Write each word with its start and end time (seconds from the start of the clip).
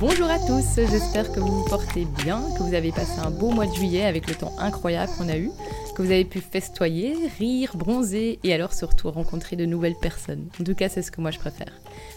Bonjour 0.00 0.30
à 0.30 0.38
tous, 0.38 0.76
j'espère 0.76 1.32
que 1.32 1.40
vous 1.40 1.64
vous 1.64 1.68
portez 1.68 2.06
bien, 2.22 2.40
que 2.56 2.62
vous 2.62 2.74
avez 2.74 2.92
passé 2.92 3.18
un 3.18 3.32
beau 3.32 3.50
mois 3.50 3.66
de 3.66 3.74
juillet 3.74 4.04
avec 4.04 4.28
le 4.28 4.36
temps 4.36 4.54
incroyable 4.56 5.10
qu'on 5.18 5.28
a 5.28 5.36
eu, 5.36 5.50
que 5.96 6.02
vous 6.02 6.12
avez 6.12 6.24
pu 6.24 6.40
festoyer, 6.40 7.16
rire, 7.40 7.72
bronzer 7.74 8.38
et 8.44 8.54
alors 8.54 8.74
surtout 8.74 9.10
rencontrer 9.10 9.56
de 9.56 9.64
nouvelles 9.64 9.96
personnes. 10.00 10.46
En 10.60 10.62
tout 10.62 10.76
cas, 10.76 10.88
c'est 10.88 11.02
ce 11.02 11.10
que 11.10 11.20
moi 11.20 11.32
je 11.32 11.40
préfère. 11.40 11.72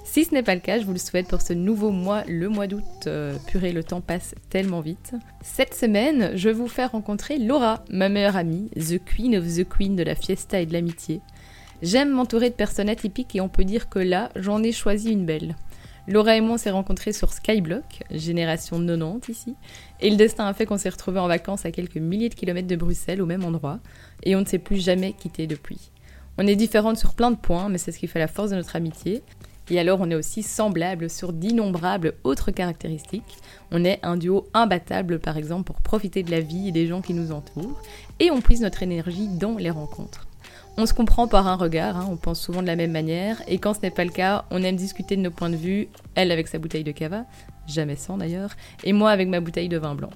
Si 0.05 0.25
ce 0.25 0.31
n'est 0.35 0.43
pas 0.43 0.53
le 0.53 0.61
cas, 0.61 0.79
je 0.79 0.85
vous 0.85 0.91
le 0.91 0.99
souhaite 0.99 1.27
pour 1.27 1.41
ce 1.41 1.53
nouveau 1.53 1.89
mois, 1.89 2.23
le 2.27 2.49
mois 2.49 2.67
d'août. 2.67 2.83
Euh, 3.07 3.35
purée, 3.47 3.71
le 3.71 3.83
temps 3.83 4.01
passe 4.01 4.35
tellement 4.51 4.81
vite. 4.81 5.13
Cette 5.41 5.73
semaine, 5.73 6.33
je 6.35 6.49
vais 6.49 6.55
vous 6.55 6.67
faire 6.67 6.91
rencontrer 6.91 7.39
Laura, 7.39 7.83
ma 7.89 8.09
meilleure 8.09 8.37
amie, 8.37 8.69
the 8.75 9.03
queen 9.03 9.35
of 9.35 9.55
the 9.55 9.67
queen 9.67 9.95
de 9.95 10.03
la 10.03 10.13
fiesta 10.13 10.59
et 10.59 10.67
de 10.67 10.73
l'amitié. 10.73 11.19
J'aime 11.81 12.11
m'entourer 12.11 12.51
de 12.51 12.55
personnes 12.55 12.89
atypiques 12.89 13.35
et 13.35 13.41
on 13.41 13.49
peut 13.49 13.65
dire 13.65 13.89
que 13.89 13.97
là, 13.97 14.29
j'en 14.35 14.61
ai 14.61 14.71
choisi 14.71 15.11
une 15.11 15.25
belle. 15.25 15.55
Laura 16.07 16.35
et 16.35 16.41
moi, 16.41 16.55
on 16.55 16.57
s'est 16.57 16.71
rencontrés 16.71 17.13
sur 17.13 17.31
Skyblock, 17.31 18.03
génération 18.09 18.79
90 18.79 19.29
ici, 19.29 19.55
et 19.99 20.09
le 20.09 20.15
destin 20.15 20.47
a 20.47 20.53
fait 20.53 20.65
qu'on 20.65 20.77
s'est 20.77 20.89
retrouvés 20.89 21.19
en 21.19 21.27
vacances 21.27 21.65
à 21.65 21.71
quelques 21.71 21.97
milliers 21.97 22.29
de 22.29 22.33
kilomètres 22.33 22.67
de 22.67 22.75
Bruxelles, 22.75 23.21
au 23.21 23.27
même 23.27 23.45
endroit, 23.45 23.79
et 24.23 24.35
on 24.35 24.41
ne 24.41 24.45
s'est 24.45 24.57
plus 24.57 24.83
jamais 24.83 25.13
quitté 25.13 25.45
depuis. 25.45 25.91
On 26.39 26.47
est 26.47 26.55
différentes 26.55 26.97
sur 26.97 27.13
plein 27.13 27.29
de 27.29 27.35
points, 27.35 27.69
mais 27.69 27.77
c'est 27.77 27.91
ce 27.91 27.99
qui 27.99 28.07
fait 28.07 28.17
la 28.17 28.27
force 28.27 28.49
de 28.49 28.55
notre 28.55 28.75
amitié. 28.75 29.21
Et 29.69 29.79
alors, 29.79 30.01
on 30.01 30.09
est 30.09 30.15
aussi 30.15 30.41
semblables 30.41 31.09
sur 31.09 31.33
d'innombrables 31.33 32.15
autres 32.23 32.51
caractéristiques. 32.51 33.37
On 33.71 33.85
est 33.85 33.99
un 34.01 34.17
duo 34.17 34.47
imbattable, 34.53 35.19
par 35.19 35.37
exemple, 35.37 35.65
pour 35.65 35.81
profiter 35.81 36.23
de 36.23 36.31
la 36.31 36.39
vie 36.39 36.69
et 36.69 36.71
des 36.71 36.87
gens 36.87 37.01
qui 37.01 37.13
nous 37.13 37.31
entourent, 37.31 37.79
et 38.19 38.31
on 38.31 38.41
puise 38.41 38.61
notre 38.61 38.81
énergie 38.81 39.27
dans 39.27 39.55
les 39.55 39.69
rencontres. 39.69 40.27
On 40.77 40.85
se 40.85 40.93
comprend 40.93 41.27
par 41.27 41.47
un 41.47 41.55
regard, 41.55 41.97
hein, 41.97 42.07
on 42.09 42.15
pense 42.15 42.39
souvent 42.39 42.61
de 42.61 42.67
la 42.67 42.77
même 42.77 42.91
manière, 42.91 43.41
et 43.47 43.57
quand 43.57 43.73
ce 43.73 43.81
n'est 43.81 43.91
pas 43.91 44.05
le 44.05 44.11
cas, 44.11 44.45
on 44.51 44.63
aime 44.63 44.77
discuter 44.77 45.17
de 45.17 45.21
nos 45.21 45.29
points 45.29 45.49
de 45.49 45.57
vue, 45.57 45.89
elle 46.15 46.31
avec 46.31 46.47
sa 46.47 46.59
bouteille 46.59 46.85
de 46.85 46.93
cava, 46.93 47.25
jamais 47.67 47.97
sans 47.97 48.17
d'ailleurs, 48.17 48.51
et 48.85 48.93
moi 48.93 49.11
avec 49.11 49.27
ma 49.27 49.41
bouteille 49.41 49.67
de 49.67 49.77
vin 49.77 49.95
blanc. 49.95 50.11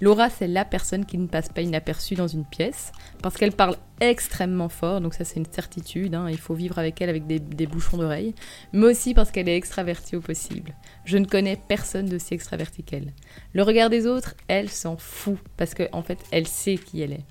Laura, 0.00 0.30
c'est 0.30 0.46
la 0.46 0.64
personne 0.64 1.04
qui 1.04 1.18
ne 1.18 1.26
passe 1.26 1.50
pas 1.50 1.60
inaperçue 1.60 2.14
dans 2.14 2.28
une 2.28 2.46
pièce, 2.46 2.92
parce 3.20 3.36
qu'elle 3.36 3.52
parle 3.52 3.76
extrêmement 4.00 4.68
fort, 4.68 5.00
donc 5.00 5.12
ça 5.12 5.24
c'est 5.24 5.40
une 5.40 5.52
certitude, 5.52 6.14
hein, 6.14 6.30
il 6.30 6.38
faut 6.38 6.54
vivre 6.54 6.78
avec 6.78 7.02
elle 7.02 7.10
avec 7.10 7.26
des, 7.26 7.66
bouchons 7.66 7.98
d'oreilles, 7.98 8.34
mais 8.72 8.86
aussi 8.86 9.12
parce 9.12 9.30
qu'elle 9.30 9.48
est 9.48 9.56
extravertie 9.56 10.16
au 10.16 10.20
possible. 10.20 10.74
Je 11.04 11.18
ne 11.18 11.26
connais 11.26 11.58
personne 11.68 12.06
d'aussi 12.06 12.32
extraverti 12.32 12.84
qu'elle. 12.84 13.12
Le 13.52 13.62
regard 13.64 13.90
des 13.90 14.06
autres, 14.06 14.36
elle 14.46 14.70
s'en 14.70 14.96
fout, 14.96 15.36
parce 15.56 15.74
qu'en 15.74 15.88
en 15.92 16.02
fait, 16.02 16.18
elle 16.30 16.46
sait 16.46 16.76
qui 16.76 17.02
elle 17.02 17.12
est. 17.12 17.24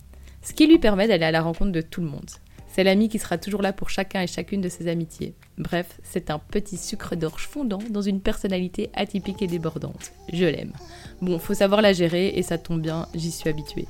Ce 0.43 0.53
qui 0.53 0.67
lui 0.67 0.77
permet 0.77 1.07
d'aller 1.07 1.25
à 1.25 1.31
la 1.31 1.41
rencontre 1.41 1.71
de 1.71 1.81
tout 1.81 2.01
le 2.01 2.07
monde. 2.07 2.29
C'est 2.79 2.85
l'ami 2.85 3.09
qui 3.09 3.19
sera 3.19 3.37
toujours 3.37 3.61
là 3.61 3.73
pour 3.73 3.89
chacun 3.89 4.21
et 4.21 4.27
chacune 4.27 4.61
de 4.61 4.69
ses 4.69 4.87
amitiés. 4.87 5.33
Bref, 5.57 5.99
c'est 6.01 6.31
un 6.31 6.39
petit 6.39 6.77
sucre 6.77 7.17
d'orge 7.17 7.45
fondant 7.45 7.81
dans 7.89 8.01
une 8.01 8.21
personnalité 8.21 8.89
atypique 8.93 9.41
et 9.41 9.47
débordante. 9.47 10.13
Je 10.31 10.45
l'aime. 10.45 10.71
Bon, 11.19 11.39
faut 11.39 11.53
savoir 11.53 11.81
la 11.81 11.91
gérer 11.91 12.29
et 12.29 12.41
ça 12.41 12.57
tombe 12.57 12.79
bien, 12.79 13.09
j'y 13.13 13.31
suis 13.31 13.49
habituée. 13.49 13.85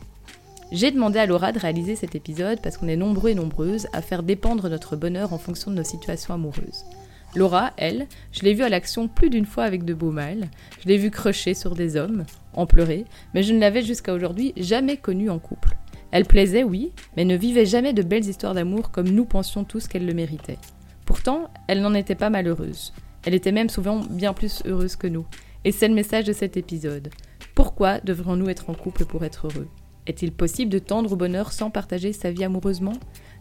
J'ai 0.72 0.90
demandé 0.90 1.20
à 1.20 1.28
Laura 1.28 1.52
de 1.52 1.60
réaliser 1.60 1.96
cet 1.96 2.16
épisode 2.16 2.62
parce 2.64 2.78
qu'on 2.78 2.88
est 2.88 2.96
nombreux 2.96 3.30
et 3.30 3.36
nombreuses 3.36 3.88
à 3.94 4.02
faire 4.02 4.24
dépendre 4.24 4.68
notre 4.70 4.96
bonheur 4.96 5.34
en 5.34 5.38
fonction 5.38 5.70
de 5.70 5.76
nos 5.76 5.84
situations 5.84 6.34
amoureuses. 6.34 6.84
Laura, 7.36 7.74
elle, 7.78 8.08
je 8.32 8.42
l'ai 8.42 8.56
vue 8.56 8.64
à 8.64 8.70
l'action 8.70 9.08
plus 9.08 9.30
d'une 9.30 9.46
fois 9.46 9.66
avec 9.66 9.86
de 9.86 9.94
beaux 9.94 10.10
mâles, 10.10 10.50
je 10.82 10.88
l'ai 10.88 10.98
vue 10.98 11.12
crocher 11.12 11.54
sur 11.54 11.76
des 11.76 11.96
hommes, 11.96 12.26
en 12.56 12.66
pleurer, 12.66 13.06
mais 13.36 13.44
je 13.44 13.54
ne 13.54 13.60
l'avais 13.60 13.84
jusqu'à 13.84 14.16
aujourd'hui 14.16 14.52
jamais 14.58 14.98
connue 14.98 15.30
en 15.30 15.38
couple. 15.38 15.78
Elle 16.12 16.26
plaisait, 16.26 16.64
oui, 16.64 16.92
mais 17.16 17.26
ne 17.26 17.36
vivait 17.36 17.68
jamais 17.68 17.94
de 17.94 18.02
belles 18.02 18.26
histoires 18.26 18.56
d'amour 18.56 18.90
comme 18.92 19.10
nous 19.10 19.26
pensions 19.26 19.64
tous 19.64 19.88
qu'elle 19.88 20.08
le 20.08 20.14
méritait. 20.14 20.58
Pourtant, 21.06 21.52
elle 21.68 21.82
n'en 21.82 21.94
était 21.94 22.16
pas 22.16 22.32
malheureuse. 22.32 22.94
Elle 23.26 23.36
était 23.36 23.52
même 23.52 23.70
souvent 23.70 24.00
bien 24.00 24.34
plus 24.34 24.64
heureuse 24.66 24.96
que 24.96 25.08
nous. 25.08 25.26
Et 25.66 25.72
c'est 25.72 25.88
le 25.88 25.94
message 25.94 26.26
de 26.26 26.34
cet 26.34 26.58
épisode. 26.58 27.10
Pourquoi 27.54 28.00
devrions-nous 28.00 28.50
être 28.50 28.70
en 28.70 28.74
couple 28.74 29.06
pour 29.06 29.24
être 29.24 29.48
heureux? 29.48 29.68
Est-il 30.08 30.32
possible 30.32 30.72
de 30.72 30.80
tendre 30.80 31.12
au 31.12 31.16
bonheur 31.16 31.52
sans 31.52 31.70
partager 31.70 32.14
sa 32.14 32.32
vie 32.32 32.44
amoureusement? 32.44 32.94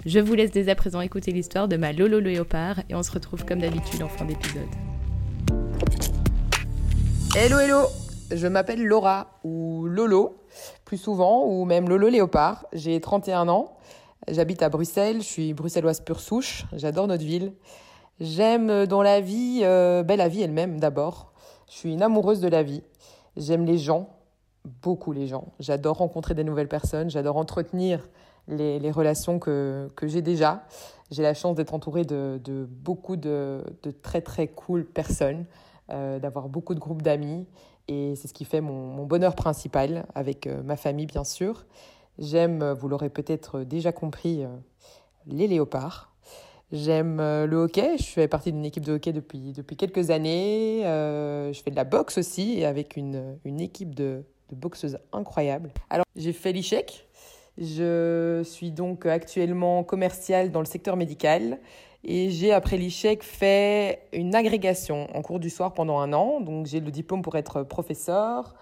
Je 0.05 0.19
vous 0.19 0.35
laisse 0.35 0.51
dès 0.51 0.69
à 0.69 0.75
présent 0.75 1.01
écouter 1.01 1.31
l'histoire 1.33 1.69
de 1.69 1.77
ma 1.77 1.93
Lolo 1.93 2.21
Léopard 2.21 2.81
et 2.91 2.95
on 2.95 3.03
se 3.03 3.13
retrouve 3.13 3.47
comme 3.47 3.61
d'habitude 3.61 4.03
en 4.03 4.09
fin 4.09 4.27
d'épisode. 4.27 4.69
Hello 7.35 7.59
hello 7.61 7.87
Je 8.31 8.47
m'appelle 8.47 8.85
Laura 8.85 9.39
ou 9.45 9.87
Lolo 9.87 10.37
plus 10.85 10.99
souvent, 10.99 11.45
ou 11.47 11.65
même 11.65 11.89
Lolo 11.89 12.09
Léopard. 12.09 12.67
J'ai 12.73 13.01
31 13.01 13.49
ans, 13.49 13.77
j'habite 14.29 14.63
à 14.63 14.69
Bruxelles, 14.69 15.19
je 15.19 15.27
suis 15.27 15.55
bruxelloise 15.55 16.01
pure 16.01 16.21
souche, 16.21 16.65
j'adore 16.73 17.07
notre 17.07 17.25
ville. 17.25 17.53
J'aime 18.21 18.87
dans 18.87 19.03
la 19.03 19.21
vie, 19.21 19.61
euh, 19.63 20.03
ben, 20.03 20.17
la 20.17 20.29
vie 20.29 20.43
elle-même 20.43 20.81
d'abord. 20.81 21.33
Je 21.69 21.75
suis 21.75 21.93
une 21.93 22.03
amoureuse 22.03 22.41
de 22.41 22.49
la 22.49 22.63
vie. 22.63 22.83
J'aime 23.37 23.65
les 23.65 23.79
gens, 23.79 24.09
beaucoup 24.83 25.13
les 25.13 25.27
gens. 25.27 25.53
J'adore 25.61 25.99
rencontrer 25.99 26.35
des 26.35 26.45
nouvelles 26.45 26.69
personnes, 26.69 27.11
j'adore 27.11 27.37
entretenir 27.37 28.09
les, 28.49 28.91
relations 28.91 29.39
que, 29.39 29.91
j'ai 30.03 30.23
déjà. 30.23 30.65
J'ai 31.11 31.23
la 31.23 31.35
chance 31.35 31.57
d'être 31.57 31.75
entourée 31.75 32.05
de, 32.05 32.41
beaucoup 32.83 33.17
de, 33.17 33.63
très 34.03 34.21
très 34.21 34.49
cool 34.49 34.85
personnes, 34.85 35.45
euh, 35.91 36.19
d'avoir 36.19 36.49
beaucoup 36.49 36.75
de 36.75 36.81
groupes 36.81 37.03
d'amis 37.03 37.47
et 37.89 38.15
c'est 38.17 38.29
ce 38.29 38.35
qui 38.35 38.45
fait 38.45 38.61
mon, 38.61 39.05
bonheur 39.07 39.35
principal 39.35 40.07
avec 40.15 40.47
euh, 40.47 40.63
ma 40.63 40.77
famille, 40.77 41.07
bien 41.07 41.25
sûr. 41.25 41.65
J'aime, 42.19 42.63
euh, 42.63 42.75
vous 42.75 42.89
l'aurez 42.89 43.09
peut-être 43.09 43.61
déjà 43.61 43.93
compris, 43.93 44.45
euh, 44.45 44.49
les 45.27 45.49
léopards. 45.49 46.13
J'aime 46.71 47.17
le 47.17 47.57
hockey. 47.57 47.97
Je 47.97 48.05
fais 48.05 48.29
partie 48.29 48.53
d'une 48.53 48.67
équipe 48.67 48.85
de 48.85 48.93
hockey 48.93 49.15
depuis, 49.15 49.55
depuis 49.55 49.75
quelques 49.75 50.11
années. 50.11 50.83
je 50.83 51.61
fais 51.65 51.71
de 51.71 51.77
la 51.77 51.85
boxe 51.85 52.19
aussi 52.19 52.63
avec 52.63 52.99
une, 52.99 53.39
une 53.47 53.59
équipe 53.63 53.95
de, 53.95 54.23
de 54.51 54.55
boxeuses 54.55 54.99
incroyables. 55.13 55.73
Alors, 55.89 56.05
j'ai 56.15 56.35
fait 56.35 56.53
l'échec. 56.53 57.09
Je 57.57 58.43
suis 58.45 58.71
donc 58.71 59.07
actuellement 59.07 59.83
commerciale 59.83 60.51
dans 60.51 60.61
le 60.61 60.67
secteur 60.67 60.97
médical. 60.97 61.59
Et 62.05 62.31
j'ai, 62.31 62.53
après 62.53 62.79
l'échec, 62.79 63.23
fait 63.23 64.09
une 64.13 64.35
agrégation 64.35 65.09
en 65.15 65.23
cours 65.23 65.41
du 65.41 65.51
soir 65.51 65.75
pendant 65.75 65.99
un 65.99 66.13
an. 66.13 66.41
Donc 66.41 66.67
j'ai 66.67 66.81
le 66.81 66.91
diplôme 66.91 67.23
pour 67.23 67.37
être 67.37 67.63
professeur. 67.63 68.55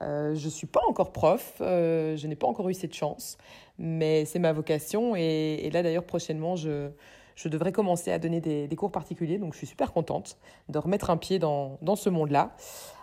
Euh, 0.00 0.34
je 0.34 0.46
ne 0.46 0.50
suis 0.50 0.66
pas 0.66 0.80
encore 0.88 1.12
prof, 1.12 1.54
euh, 1.60 2.16
je 2.16 2.26
n'ai 2.26 2.34
pas 2.34 2.46
encore 2.46 2.68
eu 2.68 2.74
cette 2.74 2.94
chance, 2.94 3.36
mais 3.78 4.24
c'est 4.24 4.38
ma 4.38 4.52
vocation. 4.52 5.14
Et, 5.14 5.70
là, 5.72 5.82
d'ailleurs, 5.82 6.04
prochainement, 6.04 6.56
je, 6.56 6.90
je, 7.34 7.48
devrais 7.48 7.72
commencer 7.72 8.12
à 8.12 8.18
donner 8.18 8.40
des, 8.40 8.76
cours 8.76 8.92
particuliers. 8.92 9.38
Donc 9.38 9.52
je 9.52 9.58
suis 9.58 9.66
super 9.66 9.92
contente 9.92 10.36
de 10.68 10.78
remettre 10.78 11.10
un 11.10 11.16
pied 11.16 11.38
dans, 11.38 11.78
dans 11.82 11.96
ce 11.96 12.10
monde-là. 12.10 12.54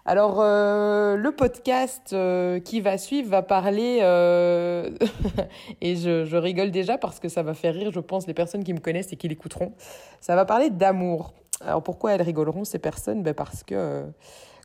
Alors, 0.10 0.38
euh, 0.40 1.18
le 1.18 1.32
podcast 1.32 2.14
euh, 2.14 2.60
qui 2.60 2.82
va 2.82 2.98
suivre 2.98 3.30
va 3.30 3.44
parler, 3.44 4.00
euh, 4.02 4.90
et 5.82 5.96
je, 5.98 6.36
rigole 6.36 6.72
déjà 6.72 6.98
parce 6.98 7.20
que 7.20 7.30
ça 7.30 7.44
va 7.44 7.54
faire 7.54 7.76
rire, 7.76 7.92
je 7.92 8.00
pense, 8.00 8.26
les 8.26 8.34
personnes 8.34 8.64
qui 8.64 8.74
me 8.74 8.80
connaissent 8.80 9.14
et 9.14 9.18
qui 9.18 9.28
l'écouteront. 9.28 9.74
Ça 10.20 10.36
va 10.36 10.46
parler 10.46 10.72
d'amour. 10.72 11.34
Alors, 11.62 11.84
pourquoi 11.84 12.14
elles 12.14 12.24
rigoleront, 12.24 12.64
ces 12.64 12.80
personnes? 12.80 13.22
Ben 13.22 13.36
Parce 13.36 13.62
que 13.64 14.06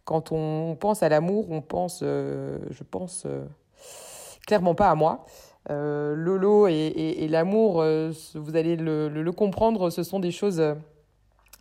quand 0.06 0.32
on 0.32 0.76
pense 0.80 1.02
à 1.02 1.10
l'amour, 1.10 1.50
on 1.50 1.60
pense, 1.60 2.00
je 2.00 2.82
pense, 2.90 3.26
clairement 4.46 4.74
pas 4.74 4.88
à 4.88 4.94
moi. 4.94 5.26
Lolo 5.68 6.66
et, 6.68 7.26
l'amour, 7.28 7.84
vous 8.34 8.56
allez 8.56 8.76
le, 8.76 9.08
le, 9.08 9.32
comprendre, 9.32 9.90
ce 9.90 10.02
sont 10.02 10.20
des 10.20 10.30
choses 10.30 10.62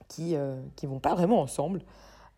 qui 0.08 0.36
ne 0.36 0.88
vont 0.88 1.00
pas 1.00 1.16
vraiment 1.16 1.42
ensemble. 1.42 1.82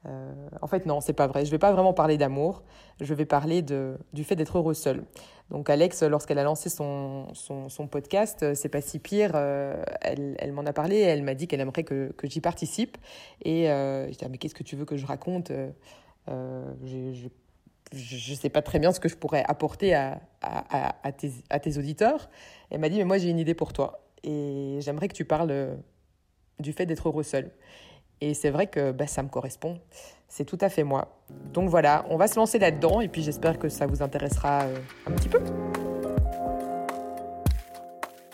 en 0.05 0.67
fait, 0.67 0.85
non, 0.85 1.01
c'est 1.01 1.13
pas 1.13 1.27
vrai. 1.27 1.45
Je 1.45 1.51
vais 1.51 1.57
pas 1.57 1.71
vraiment 1.71 1.93
parler 1.93 2.17
d'amour. 2.17 2.63
Je 3.01 3.13
vais 3.13 3.25
parler 3.25 3.61
de, 3.61 3.97
du 4.13 4.23
fait 4.23 4.35
d'être 4.35 4.57
heureux 4.57 4.73
seul. 4.73 5.03
Donc, 5.49 5.69
Alex, 5.69 6.03
lorsqu'elle 6.03 6.39
a 6.39 6.43
lancé 6.43 6.69
son, 6.69 7.27
son, 7.33 7.87
podcast, 7.87 8.53
c'est 8.53 8.69
pas 8.69 8.81
si 8.81 8.99
pire. 8.99 9.35
elle, 9.35 10.35
elle 10.39 10.51
m'en 10.51 10.65
a 10.65 10.73
parlé. 10.73 10.99
Elle 10.99 11.23
m'a 11.23 11.33
dit 11.33 11.47
qu'elle 11.47 11.61
aimerait 11.61 11.83
que, 11.83 12.13
que 12.15 12.27
j'y 12.29 12.41
participe. 12.41 12.97
Et 13.43 13.65
je 13.65 14.11
dis, 14.11 14.23
ah, 14.23 14.29
mais 14.29 14.37
qu'est-ce 14.37 14.55
que 14.55 14.63
tu 14.63 14.75
veux 14.75 14.85
que 14.85 14.97
je 14.97 15.05
raconte? 15.05 15.51
Je 17.93 18.31
ne 18.31 18.37
sais 18.37 18.49
pas 18.49 18.61
très 18.61 18.79
bien 18.79 18.91
ce 18.91 18.99
que 18.99 19.09
je 19.09 19.15
pourrais 19.15 19.43
apporter 19.47 19.93
à, 19.93 20.19
tes, 21.17 21.31
à 21.49 21.59
auditeurs. 21.77 22.29
Elle 22.69 22.79
m'a 22.79 22.89
dit, 22.89 22.97
mais 22.97 23.05
moi 23.05 23.17
j'ai 23.17 23.29
une 23.29 23.39
idée 23.39 23.53
pour 23.53 23.73
toi. 23.73 24.05
Et 24.23 24.79
j'aimerais 24.81 25.07
que 25.07 25.13
tu 25.13 25.25
parles 25.25 25.51
euh, 25.51 25.75
du 26.59 26.73
fait 26.73 26.85
d'être 26.85 27.07
heureux 27.07 27.23
seul. 27.23 27.51
Et 28.21 28.33
c'est 28.33 28.49
vrai 28.49 28.67
que 28.67 28.91
bah, 28.91 29.07
ça 29.07 29.21
me 29.23 29.29
correspond. 29.29 29.79
C'est 30.27 30.45
tout 30.45 30.57
à 30.61 30.69
fait 30.69 30.83
moi. 30.83 31.21
Donc 31.53 31.69
voilà, 31.69 32.05
on 32.09 32.17
va 32.17 32.27
se 32.27 32.35
lancer 32.35 32.59
là-dedans 32.59 33.01
et 33.01 33.07
puis 33.07 33.21
j'espère 33.21 33.59
que 33.59 33.69
ça 33.69 33.85
vous 33.85 34.01
intéressera 34.01 34.63
euh, 34.63 34.77
un 35.07 35.11
petit 35.11 35.29
peu. 35.29 35.39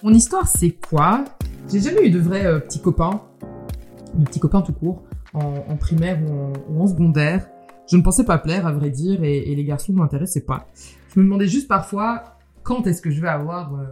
Mon 0.03 0.13
histoire, 0.13 0.47
c'est 0.47 0.71
quoi? 0.71 1.25
J'ai 1.71 1.79
jamais 1.79 2.07
eu 2.07 2.09
de 2.09 2.19
vrais 2.19 2.45
euh, 2.45 2.59
petits 2.59 2.81
copains, 2.81 3.21
de 4.13 4.25
petits 4.25 4.39
copains 4.39 4.61
tout 4.61 4.73
court, 4.73 5.03
en, 5.33 5.77
primaire 5.77 6.19
ou 6.69 6.81
en 6.81 6.87
secondaire. 6.87 7.47
Je 7.91 7.97
ne 7.97 8.03
pensais 8.03 8.23
pas 8.23 8.37
plaire, 8.37 8.65
à 8.65 8.71
vrai 8.71 8.89
dire, 8.89 9.21
et, 9.21 9.53
les 9.53 9.63
garçons 9.65 9.91
ne 9.91 9.97
m'intéressaient 9.97 10.45
pas. 10.45 10.69
Je 11.13 11.19
me 11.19 11.25
demandais 11.25 11.47
juste 11.47 11.67
parfois 11.67 12.37
quand 12.63 12.87
est-ce 12.87 13.01
que 13.01 13.11
je 13.11 13.19
vais 13.19 13.27
avoir 13.27 13.75
euh, 13.75 13.85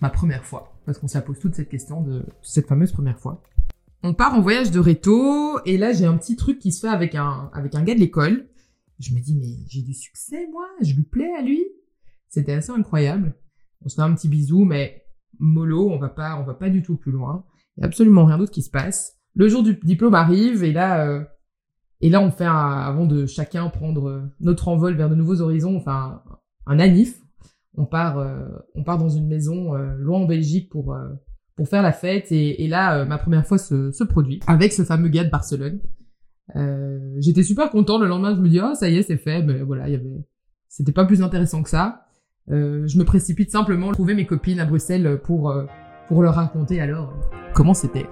ma 0.00 0.10
première 0.10 0.44
fois, 0.44 0.74
parce 0.84 0.98
qu'on 0.98 1.06
se 1.06 1.18
pose 1.18 1.38
toute 1.38 1.54
cette 1.54 1.68
question 1.68 2.02
de 2.02 2.26
cette 2.42 2.66
fameuse 2.66 2.90
première 2.90 3.20
fois. 3.20 3.40
On 4.02 4.12
part 4.12 4.34
en 4.34 4.40
voyage 4.40 4.72
de 4.72 4.80
réto, 4.80 5.60
et 5.66 5.78
là 5.78 5.92
j'ai 5.92 6.04
un 6.04 6.16
petit 6.16 6.34
truc 6.34 6.58
qui 6.58 6.72
se 6.72 6.80
fait 6.80 6.92
avec 6.92 7.14
un 7.14 7.48
avec 7.52 7.76
un 7.76 7.84
gars 7.84 7.94
de 7.94 8.00
l'école. 8.00 8.48
Je 8.98 9.14
me 9.14 9.20
dis 9.20 9.36
mais 9.36 9.54
j'ai 9.68 9.82
du 9.82 9.94
succès 9.94 10.48
moi, 10.50 10.66
je 10.80 10.94
lui 10.94 11.04
plais 11.04 11.32
à 11.38 11.42
lui. 11.42 11.64
C'était 12.28 12.54
assez 12.54 12.72
incroyable. 12.72 13.34
On 13.84 13.88
se 13.88 13.94
fait 13.94 14.02
un 14.02 14.14
petit 14.14 14.28
bisou, 14.28 14.64
mais 14.64 15.04
mollo, 15.38 15.90
on 15.90 15.98
va 15.98 16.08
pas 16.08 16.40
on 16.40 16.44
va 16.44 16.54
pas 16.54 16.70
du 16.70 16.82
tout 16.82 16.96
plus 16.96 17.12
loin. 17.12 17.44
Il 17.76 17.82
y 17.82 17.84
a 17.84 17.86
absolument 17.86 18.24
rien 18.24 18.38
d'autre 18.38 18.52
qui 18.52 18.62
se 18.62 18.70
passe. 18.70 19.16
Le 19.36 19.48
jour 19.48 19.62
du 19.62 19.74
diplôme 19.74 20.14
arrive 20.14 20.64
et 20.64 20.72
là 20.72 21.06
euh, 21.06 21.24
et 22.00 22.10
là, 22.10 22.20
on 22.20 22.30
fait, 22.30 22.46
avant 22.46 23.06
de 23.06 23.26
chacun 23.26 23.68
prendre 23.68 24.08
euh, 24.08 24.22
notre 24.40 24.68
envol 24.68 24.94
vers 24.94 25.10
de 25.10 25.14
nouveaux 25.14 25.40
horizons, 25.40 25.76
enfin 25.76 26.22
un, 26.66 26.78
anif. 26.78 27.20
On 27.74 27.86
part, 27.86 28.18
euh, 28.18 28.46
on 28.74 28.84
part 28.84 28.98
dans 28.98 29.08
une 29.08 29.26
maison 29.26 29.74
euh, 29.74 29.94
loin 29.98 30.20
en 30.20 30.26
Belgique 30.26 30.68
pour 30.70 30.96
pour 31.56 31.68
faire 31.68 31.82
la 31.82 31.92
fête. 31.92 32.30
Et, 32.30 32.64
et 32.64 32.68
là, 32.68 33.04
ma 33.04 33.18
première 33.18 33.46
fois 33.46 33.58
se, 33.58 33.90
se, 33.90 34.04
produit 34.04 34.40
avec 34.46 34.72
ce 34.72 34.84
fameux 34.84 35.08
gars 35.08 35.24
de 35.24 35.30
Barcelone. 35.30 35.80
J'étais 37.18 37.42
super 37.42 37.70
content. 37.70 37.98
Le 37.98 38.06
lendemain, 38.06 38.34
je 38.34 38.40
me 38.40 38.48
dis, 38.48 38.60
oh, 38.60 38.74
ça 38.74 38.88
y 38.88 38.96
est, 38.96 39.02
c'est 39.02 39.16
fait. 39.16 39.42
Mais 39.42 39.60
voilà, 39.60 39.88
il 39.88 39.92
y 39.92 39.96
avait, 39.96 40.24
c'était 40.68 40.92
pas 40.92 41.04
plus 41.04 41.22
intéressant 41.22 41.62
que 41.62 41.70
ça. 41.70 42.06
je 42.48 42.98
me 42.98 43.04
précipite 43.04 43.50
simplement 43.50 43.90
trouver 43.90 44.14
mes 44.14 44.26
copines 44.26 44.60
à 44.60 44.64
Bruxelles 44.64 45.20
pour 45.22 45.52
pour 46.06 46.22
leur 46.22 46.36
raconter 46.36 46.80
alors 46.80 47.12
comment 47.54 47.74
c'était. 47.74 48.06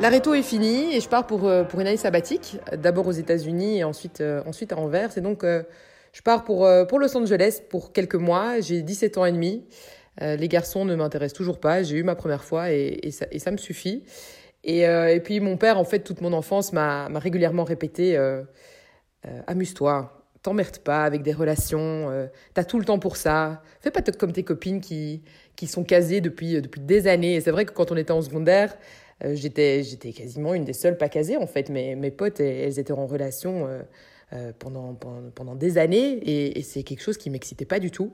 L'aréto 0.00 0.32
est 0.32 0.42
fini 0.42 0.94
et 0.94 1.00
je 1.00 1.08
pars 1.08 1.26
pour, 1.26 1.48
euh, 1.48 1.64
pour 1.64 1.80
une 1.80 1.88
année 1.88 1.96
sabbatique, 1.96 2.56
d'abord 2.72 3.08
aux 3.08 3.12
États-Unis 3.12 3.78
et 3.78 3.84
ensuite, 3.84 4.20
euh, 4.20 4.40
ensuite 4.46 4.72
à 4.72 4.78
Anvers. 4.78 5.18
Et 5.18 5.20
donc, 5.20 5.42
euh, 5.42 5.64
je 6.12 6.22
pars 6.22 6.44
pour, 6.44 6.68
pour 6.88 7.00
Los 7.00 7.16
Angeles 7.16 7.62
pour 7.68 7.92
quelques 7.92 8.14
mois. 8.14 8.60
J'ai 8.60 8.82
17 8.82 9.18
ans 9.18 9.24
et 9.24 9.32
demi. 9.32 9.66
les 10.20 10.48
garçons 10.48 10.84
ne 10.84 10.94
m'intéressent 10.94 11.36
toujours 11.36 11.58
pas. 11.58 11.82
J'ai 11.82 11.96
eu 11.96 12.04
ma 12.04 12.14
première 12.14 12.44
fois 12.44 12.70
et, 12.70 13.10
ça, 13.10 13.50
me 13.50 13.56
suffit. 13.56 14.04
Et, 14.64 15.20
puis, 15.22 15.38
mon 15.40 15.56
père, 15.56 15.78
en 15.78 15.84
fait, 15.84 16.00
toute 16.00 16.20
mon 16.22 16.32
enfance, 16.32 16.72
m'a 16.72 17.08
régulièrement 17.14 17.64
répété 17.64 18.18
Amuse-toi, 19.46 20.24
t'emmerdes 20.42 20.78
pas 20.78 21.04
avec 21.04 21.22
des 21.22 21.32
relations, 21.32 22.28
t'as 22.54 22.64
tout 22.64 22.78
le 22.78 22.86
temps 22.86 22.98
pour 22.98 23.16
ça. 23.16 23.62
Fais 23.80 23.90
pas 23.90 24.00
comme 24.00 24.32
tes 24.32 24.44
copines 24.44 24.80
qui, 24.80 25.22
qui 25.54 25.66
sont 25.66 25.84
casées 25.84 26.22
depuis, 26.22 26.60
depuis 26.62 26.80
des 26.80 27.06
années. 27.06 27.34
Et 27.34 27.40
c'est 27.42 27.52
vrai 27.52 27.66
que 27.66 27.72
quand 27.72 27.92
on 27.92 27.96
était 27.96 28.12
en 28.12 28.22
secondaire, 28.22 28.76
j'étais, 29.22 29.82
j'étais 29.82 30.12
quasiment 30.12 30.54
une 30.54 30.64
des 30.64 30.72
seules 30.72 30.96
pas 30.96 31.08
casées, 31.08 31.36
en 31.36 31.46
fait. 31.46 31.70
Mes, 31.70 31.96
mes 31.96 32.10
potes, 32.10 32.40
elles 32.40 32.78
étaient 32.78 32.92
en 32.92 33.06
relation 33.06 33.66
euh, 33.66 33.82
euh, 34.34 34.52
pendant, 34.58 34.92
pendant, 34.92 35.30
pendant, 35.30 35.54
des 35.54 35.78
années 35.78 36.18
et, 36.58 36.62
c'est 36.62 36.82
quelque 36.82 37.00
chose 37.00 37.16
qui 37.16 37.30
m'excitait 37.30 37.64
pas 37.64 37.80
du 37.80 37.90
tout. 37.90 38.12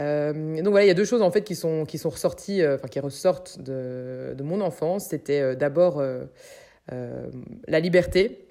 Euh, 0.00 0.32
donc 0.56 0.70
voilà, 0.70 0.84
il 0.84 0.88
y 0.88 0.90
a 0.90 0.94
deux 0.94 1.04
choses 1.04 1.22
en 1.22 1.30
fait 1.30 1.42
qui 1.42 1.54
sont 1.54 1.84
qui 1.84 1.96
sont 1.96 2.10
ressorties, 2.10 2.60
qui 2.90 2.98
ressortent 2.98 3.60
de, 3.60 4.34
de 4.36 4.42
mon 4.42 4.60
enfance. 4.60 5.06
C'était 5.10 5.54
d'abord 5.54 6.00
euh, 6.00 6.24
la 7.68 7.78
liberté. 7.78 8.48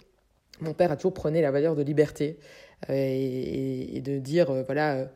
Mon 0.61 0.73
père 0.73 0.93
a 0.93 0.95
toujours 0.95 1.13
prôné 1.13 1.41
la 1.41 1.51
valeur 1.51 1.75
de 1.75 1.83
liberté 1.83 2.39
et, 2.87 3.97
et, 3.97 3.99
de 3.99 4.17
dire 4.19 4.63
voilà, 4.63 5.11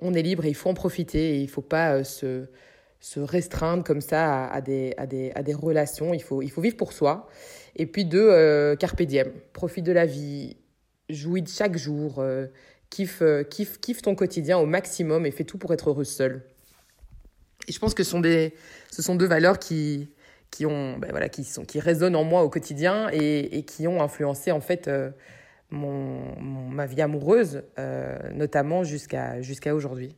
on 0.00 0.14
est 0.14 0.22
libre 0.22 0.44
et 0.44 0.48
il 0.48 0.54
faut 0.54 0.70
en 0.70 0.74
profiter 0.74 1.34
et 1.34 1.40
il 1.40 1.48
faut 1.48 1.60
pas 1.60 2.04
se 2.04 2.46
se 3.00 3.18
restreindre 3.18 3.82
comme 3.82 4.02
ça 4.02 4.44
à, 4.46 4.60
des, 4.60 4.94
à, 4.98 5.06
des, 5.06 5.32
à 5.34 5.42
des 5.42 5.54
relations. 5.54 6.12
Il 6.12 6.22
faut, 6.22 6.42
il 6.42 6.50
faut 6.50 6.60
vivre 6.60 6.76
pour 6.76 6.92
soi. 6.92 7.28
Et 7.76 7.86
puis 7.86 8.04
deux, 8.04 8.28
euh, 8.30 8.76
carpe 8.76 9.02
diem. 9.02 9.32
Profite 9.54 9.84
de 9.84 9.92
la 9.92 10.04
vie, 10.06 10.56
jouis 11.08 11.42
de 11.42 11.48
chaque 11.48 11.76
jour, 11.76 12.16
euh, 12.18 12.46
kiffe, 12.90 13.22
euh, 13.22 13.42
kiffe, 13.42 13.80
kiffe 13.80 14.02
ton 14.02 14.14
quotidien 14.14 14.58
au 14.58 14.66
maximum 14.66 15.24
et 15.24 15.30
fais 15.30 15.44
tout 15.44 15.56
pour 15.56 15.72
être 15.72 15.88
heureux 15.88 16.04
seul. 16.04 16.42
Et 17.68 17.72
je 17.72 17.78
pense 17.78 17.94
que 17.94 18.02
ce 18.02 18.10
sont, 18.10 18.20
des, 18.20 18.54
ce 18.90 19.00
sont 19.00 19.14
deux 19.14 19.26
valeurs 19.26 19.58
qui, 19.58 20.10
qui, 20.50 20.66
ont, 20.66 20.98
ben 20.98 21.10
voilà, 21.10 21.28
qui, 21.30 21.44
sont, 21.44 21.64
qui 21.64 21.80
résonnent 21.80 22.16
en 22.16 22.24
moi 22.24 22.42
au 22.42 22.50
quotidien 22.50 23.08
et, 23.12 23.58
et 23.58 23.62
qui 23.64 23.86
ont 23.86 24.02
influencé 24.02 24.50
en 24.50 24.60
fait 24.60 24.90
mon, 25.70 26.38
ma 26.40 26.86
vie 26.86 27.00
amoureuse, 27.00 27.62
notamment 28.34 28.82
jusqu'à 28.82 29.40
jusqu'à 29.42 29.74
aujourd'hui. 29.74 30.16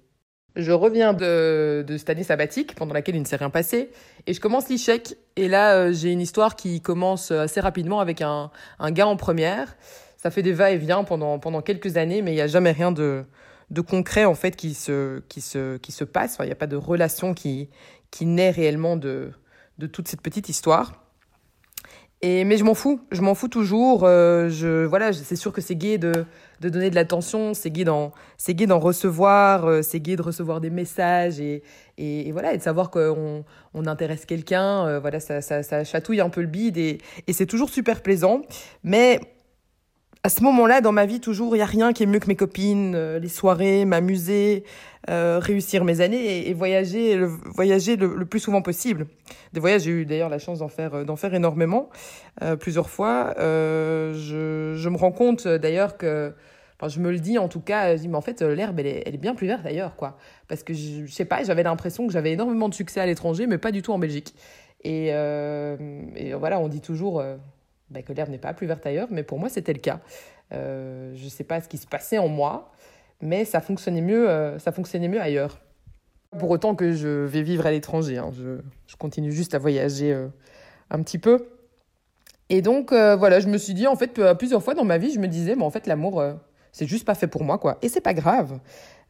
Je 0.54 0.72
reviens 0.72 1.14
de, 1.14 1.84
de 1.86 1.96
cette 1.96 2.10
année 2.10 2.24
sabbatique 2.24 2.74
pendant 2.74 2.92
laquelle 2.92 3.16
il 3.16 3.22
ne 3.22 3.26
s'est 3.26 3.36
rien 3.36 3.48
passé 3.50 3.90
et 4.26 4.34
je 4.34 4.40
commence 4.40 4.68
l'échec. 4.68 5.16
Et 5.36 5.48
là, 5.48 5.74
euh, 5.76 5.92
j'ai 5.92 6.12
une 6.12 6.20
histoire 6.20 6.56
qui 6.56 6.82
commence 6.82 7.30
assez 7.30 7.60
rapidement 7.60 8.00
avec 8.00 8.20
un, 8.20 8.50
un 8.78 8.90
gars 8.90 9.06
en 9.06 9.16
première. 9.16 9.76
Ça 10.18 10.30
fait 10.30 10.42
des 10.42 10.52
va-et-vient 10.52 11.04
pendant, 11.04 11.38
pendant 11.38 11.62
quelques 11.62 11.96
années, 11.96 12.20
mais 12.22 12.32
il 12.32 12.34
n'y 12.34 12.42
a 12.42 12.46
jamais 12.46 12.72
rien 12.72 12.92
de, 12.92 13.24
de 13.70 13.80
concret 13.80 14.24
en 14.24 14.34
fait 14.34 14.54
qui 14.54 14.74
se, 14.74 15.20
qui 15.28 15.40
se, 15.40 15.78
qui 15.78 15.90
se 15.90 16.04
passe. 16.04 16.36
il 16.40 16.46
n'y 16.46 16.52
a 16.52 16.56
pas 16.56 16.66
de 16.66 16.76
relation 16.76 17.34
qui, 17.34 17.70
qui 18.10 18.26
naît 18.26 18.50
réellement 18.50 18.96
de, 18.96 19.32
de 19.78 19.86
toute 19.86 20.06
cette 20.06 20.20
petite 20.20 20.48
histoire. 20.48 21.01
Et, 22.24 22.44
mais 22.44 22.56
je 22.56 22.62
m'en 22.62 22.74
fous, 22.74 23.00
je 23.10 23.20
m'en 23.20 23.34
fous 23.34 23.48
toujours. 23.48 24.04
Euh, 24.04 24.48
je, 24.48 24.84
voilà, 24.84 25.12
c'est 25.12 25.34
sûr 25.34 25.52
que 25.52 25.60
c'est 25.60 25.74
gay 25.74 25.98
de, 25.98 26.12
de 26.60 26.68
donner 26.68 26.88
de 26.88 26.94
l'attention, 26.94 27.52
c'est 27.52 27.70
gay 27.70 27.82
d'en, 27.82 28.12
c'est 28.38 28.54
gay 28.54 28.66
d'en 28.66 28.78
recevoir, 28.78 29.66
euh, 29.66 29.82
c'est 29.82 29.98
gay 29.98 30.14
de 30.14 30.22
recevoir 30.22 30.60
des 30.60 30.70
messages 30.70 31.40
et, 31.40 31.64
et, 31.98 32.30
voilà, 32.30 32.54
et 32.54 32.58
de 32.58 32.62
savoir 32.62 32.92
qu'on 32.92 33.44
on 33.74 33.86
intéresse 33.86 34.24
quelqu'un. 34.24 34.86
Euh, 34.86 35.00
voilà, 35.00 35.18
ça, 35.18 35.40
ça, 35.40 35.64
ça 35.64 35.82
chatouille 35.82 36.20
un 36.20 36.28
peu 36.28 36.42
le 36.42 36.46
bide 36.46 36.78
et, 36.78 36.98
et 37.26 37.32
c'est 37.32 37.46
toujours 37.46 37.70
super 37.70 38.02
plaisant. 38.02 38.42
Mais 38.84 39.18
à 40.24 40.28
ce 40.28 40.42
moment-là, 40.44 40.80
dans 40.80 40.92
ma 40.92 41.04
vie, 41.04 41.18
toujours, 41.18 41.56
il 41.56 41.58
n'y 41.58 41.62
a 41.62 41.66
rien 41.66 41.92
qui 41.92 42.04
est 42.04 42.06
mieux 42.06 42.20
que 42.20 42.28
mes 42.28 42.36
copines, 42.36 42.94
euh, 42.94 43.18
les 43.18 43.28
soirées, 43.28 43.84
m'amuser, 43.84 44.62
euh, 45.10 45.40
réussir 45.40 45.84
mes 45.84 46.00
années 46.00 46.48
et, 46.48 46.54
voyager, 46.54 47.16
le, 47.16 47.26
voyager 47.26 47.96
le, 47.96 48.24
plus 48.24 48.38
souvent 48.38 48.62
possible. 48.62 49.08
Des 49.52 49.58
voyages, 49.58 49.82
j'ai 49.82 49.90
eu 49.90 50.06
d'ailleurs 50.06 50.28
la 50.28 50.38
chance 50.38 50.60
d'en 50.60 50.68
faire, 50.68 50.94
euh, 50.94 51.04
d'en 51.04 51.16
faire 51.16 51.34
énormément, 51.34 51.90
plusieurs 52.60 52.88
fois. 52.88 53.34
je, 53.36 54.74
je 54.76 54.88
me 54.88 54.96
rends 54.96 55.10
compte 55.10 55.48
d'ailleurs 55.48 55.96
que, 55.96 56.32
enfin, 56.78 56.88
je 56.88 57.00
me 57.00 57.10
le 57.10 57.18
dis 57.18 57.36
en 57.38 57.48
tout 57.48 57.60
cas, 57.60 57.96
je 57.96 58.02
dis, 58.02 58.08
mais 58.08 58.16
en 58.16 58.22
fait, 58.22 58.42
l'herbe, 58.42 58.78
elle 58.78 58.86
est, 58.86 59.02
elle 59.04 59.14
est 59.14 59.18
bien 59.18 59.34
plus 59.34 59.48
verte 59.48 59.64
d'ailleurs, 59.64 59.96
quoi. 59.96 60.16
Parce 60.46 60.62
que 60.62 60.72
je, 60.72 61.04
je 61.04 61.12
sais 61.12 61.24
pas, 61.24 61.42
j'avais 61.42 61.64
l'impression 61.64 62.06
que 62.06 62.12
j'avais 62.12 62.32
énormément 62.32 62.68
de 62.68 62.74
succès 62.74 63.00
à 63.00 63.06
l'étranger, 63.06 63.48
mais 63.48 63.58
pas 63.58 63.72
du 63.72 63.82
tout 63.82 63.92
en 63.92 63.98
Belgique. 63.98 64.34
Et, 64.84 65.08
et 65.08 66.34
voilà, 66.34 66.60
on 66.60 66.68
dit 66.68 66.80
toujours 66.80 67.22
bah, 67.92 68.02
que 68.02 68.12
l'herbe 68.12 68.30
n'est 68.30 68.38
pas 68.38 68.54
plus 68.54 68.66
verte 68.66 68.86
ailleurs, 68.86 69.08
mais 69.10 69.22
pour 69.22 69.38
moi 69.38 69.48
c'était 69.48 69.72
le 69.72 69.78
cas. 69.78 70.00
Euh, 70.52 71.12
je 71.14 71.24
ne 71.24 71.30
sais 71.30 71.44
pas 71.44 71.60
ce 71.60 71.68
qui 71.68 71.78
se 71.78 71.86
passait 71.86 72.18
en 72.18 72.28
moi, 72.28 72.72
mais 73.20 73.44
ça 73.44 73.60
fonctionnait 73.60 74.00
mieux, 74.00 74.28
euh, 74.28 74.58
ça 74.58 74.72
fonctionnait 74.72 75.08
mieux 75.08 75.20
ailleurs. 75.20 75.60
Pour 76.38 76.50
autant 76.50 76.74
que 76.74 76.92
je 76.92 77.08
vais 77.08 77.42
vivre 77.42 77.66
à 77.66 77.70
l'étranger, 77.70 78.18
hein, 78.18 78.30
je, 78.32 78.96
continue 78.96 79.32
juste 79.32 79.54
à 79.54 79.58
voyager 79.58 80.12
euh, 80.12 80.28
un 80.90 81.02
petit 81.02 81.18
peu. 81.18 81.46
Et 82.48 82.60
donc 82.60 82.92
voilà, 82.92 83.40
je 83.40 83.48
me 83.48 83.56
suis 83.56 83.72
dit 83.72 83.86
en 83.86 83.96
fait 83.96 84.20
plusieurs 84.34 84.62
fois 84.62 84.74
dans 84.74 84.84
ma 84.84 84.98
vie, 84.98 85.10
je 85.10 85.18
me 85.18 85.26
disais, 85.26 85.56
mais 85.56 85.62
en 85.62 85.70
fait 85.70 85.86
l'amour, 85.86 86.22
c'est 86.70 86.86
juste 86.86 87.06
pas 87.06 87.14
fait 87.14 87.26
pour 87.26 87.44
moi 87.44 87.56
quoi. 87.56 87.78
Et 87.80 87.88
c'est 87.88 88.02
pas 88.02 88.12
grave. 88.12 88.58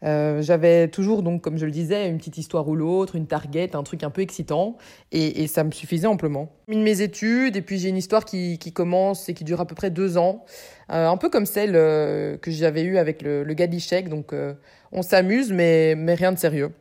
Euh, 0.04 0.42
j'avais 0.42 0.88
toujours, 0.88 1.22
donc, 1.22 1.42
comme 1.42 1.58
je 1.58 1.64
le 1.64 1.70
disais, 1.70 2.08
une 2.08 2.18
petite 2.18 2.36
histoire 2.38 2.66
ou 2.68 2.74
l'autre, 2.74 3.14
une 3.14 3.26
target, 3.26 3.76
un 3.76 3.82
truc 3.82 4.02
un 4.02 4.10
peu 4.10 4.20
excitant, 4.20 4.76
et, 5.12 5.42
et 5.42 5.46
ça 5.46 5.62
me 5.62 5.70
suffisait 5.70 6.08
amplement. 6.08 6.48
J'ai 6.68 6.76
mes 6.76 7.02
études, 7.02 7.56
et 7.56 7.62
puis 7.62 7.78
j'ai 7.78 7.88
une 7.88 7.96
histoire 7.96 8.24
qui, 8.24 8.58
qui, 8.58 8.72
commence 8.72 9.28
et 9.28 9.34
qui 9.34 9.44
dure 9.44 9.60
à 9.60 9.66
peu 9.66 9.74
près 9.74 9.90
deux 9.90 10.18
ans, 10.18 10.44
euh, 10.90 11.06
un 11.08 11.16
peu 11.16 11.30
comme 11.30 11.46
celle 11.46 11.76
euh, 11.76 12.36
que 12.36 12.50
j'avais 12.50 12.82
eue 12.82 12.98
avec 12.98 13.22
le, 13.22 13.44
le 13.44 13.54
gars 13.54 13.68
de 13.68 14.08
donc 14.08 14.32
euh, 14.32 14.54
on 14.90 15.02
s'amuse, 15.02 15.52
mais, 15.52 15.94
mais 15.96 16.14
rien 16.14 16.32
de 16.32 16.38
sérieux. 16.38 16.72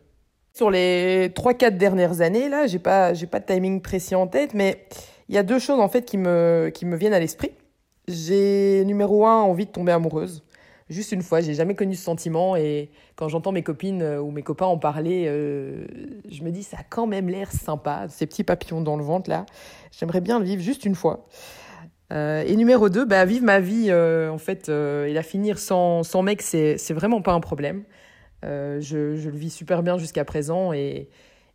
Sur 0.54 0.70
les 0.70 1.32
trois, 1.34 1.54
quatre 1.54 1.78
dernières 1.78 2.22
années, 2.22 2.50
là, 2.50 2.68
j'ai 2.68 2.80
pas, 2.80 3.14
j'ai 3.14 3.28
pas 3.28 3.40
de 3.40 3.46
timing 3.46 3.82
précis 3.82 4.16
en 4.16 4.28
tête, 4.28 4.54
mais 4.54 4.86
Il 5.30 5.36
y 5.36 5.38
a 5.38 5.44
deux 5.44 5.60
choses 5.60 5.80
en 5.80 5.88
fait 5.88 6.04
qui 6.04 6.18
me, 6.18 6.72
qui 6.74 6.86
me 6.86 6.98
viennent 6.98 7.14
à 7.14 7.20
l'esprit. 7.20 7.52
J'ai 8.10 8.84
numéro 8.86 9.26
un 9.26 9.42
envie 9.42 9.66
de 9.66 9.72
tomber 9.72 9.94
amoureuse. 9.94 10.44
Juste 10.92 11.14
une 11.14 11.22
fois, 11.22 11.40
j'ai 11.40 11.54
jamais 11.54 11.74
connu 11.74 11.96
ce 11.96 12.04
sentiment 12.04 12.58
et 12.58 12.90
quand 13.16 13.30
j'entends 13.30 13.54
mes 13.54 13.64
copines 13.64 14.02
euh, 14.02 14.20
ou 14.20 14.30
mes 14.30 14.44
copains 14.44 14.66
en 14.66 14.78
parler, 14.78 15.24
euh, 15.26 15.86
je 16.30 16.44
me 16.44 16.52
dis 16.52 16.64
ça 16.64 16.80
a 16.82 16.84
quand 16.84 17.08
même 17.08 17.30
l'air 17.30 17.50
sympa, 17.50 18.08
ces 18.10 18.28
petits 18.28 18.44
papillons 18.44 18.82
dans 18.82 18.98
le 18.98 19.04
ventre 19.04 19.30
là. 19.30 19.46
J'aimerais 19.98 20.20
bien 20.20 20.38
le 20.38 20.44
vivre 20.44 20.62
juste 20.62 20.84
une 20.84 20.96
fois. 20.96 21.30
Euh, 22.12 22.44
et 22.46 22.58
numéro 22.58 22.90
2, 22.90 23.06
bah, 23.06 23.24
vivre 23.24 23.46
ma 23.46 23.62
vie 23.62 23.90
en 23.94 24.38
fait 24.38 24.68
et 24.68 25.14
la 25.14 25.24
finir 25.24 25.60
sans, 25.60 26.04
sans 26.04 26.24
mec, 26.24 26.42
c'est 26.42 26.76
vraiment 26.92 27.22
pas 27.22 27.32
un 27.32 27.40
problème. 27.40 27.86
Je, 28.44 29.16
le 29.16 29.38
vis 29.38 29.50
super 29.50 29.84
bien 29.84 29.98
jusqu'à 29.98 30.26
présent 30.26 30.74
et, 30.74 31.08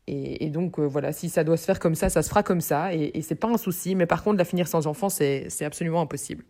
et, 0.06 0.48
donc 0.48 0.78
voilà, 0.80 1.12
si 1.12 1.28
ça 1.28 1.44
doit 1.44 1.58
se 1.58 1.66
faire 1.66 1.78
comme 1.78 1.94
ça, 1.94 2.08
ça 2.08 2.22
se 2.22 2.30
fera 2.30 2.42
comme 2.42 2.62
ça 2.62 2.94
et, 2.94 3.10
et 3.12 3.20
c'est 3.20 3.34
pas 3.34 3.48
un 3.48 3.58
souci. 3.58 3.96
Mais 3.96 4.06
par 4.06 4.24
contre, 4.24 4.38
la 4.38 4.46
finir 4.46 4.66
sans 4.66 4.86
enfant, 4.86 5.10
c'est 5.10 5.62
absolument 5.62 6.00
impossible. 6.00 6.42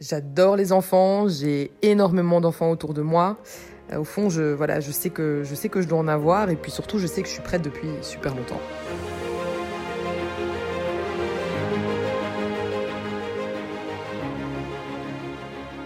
J'adore 0.00 0.54
les 0.54 0.70
enfants, 0.70 1.26
j'ai 1.26 1.72
énormément 1.82 2.40
d'enfants 2.40 2.70
autour 2.70 2.94
de 2.94 3.02
moi. 3.02 3.36
Euh, 3.92 3.98
au 3.98 4.04
fond, 4.04 4.30
je, 4.30 4.54
voilà, 4.54 4.78
je, 4.78 4.92
sais 4.92 5.10
que, 5.10 5.42
je 5.42 5.56
sais 5.56 5.68
que 5.68 5.80
je 5.80 5.88
dois 5.88 5.98
en 5.98 6.06
avoir 6.06 6.50
et 6.50 6.54
puis 6.56 6.70
surtout, 6.70 7.00
je 7.00 7.08
sais 7.08 7.20
que 7.20 7.26
je 7.26 7.32
suis 7.32 7.42
prête 7.42 7.62
depuis 7.62 7.88
super 8.02 8.32
longtemps. 8.32 8.60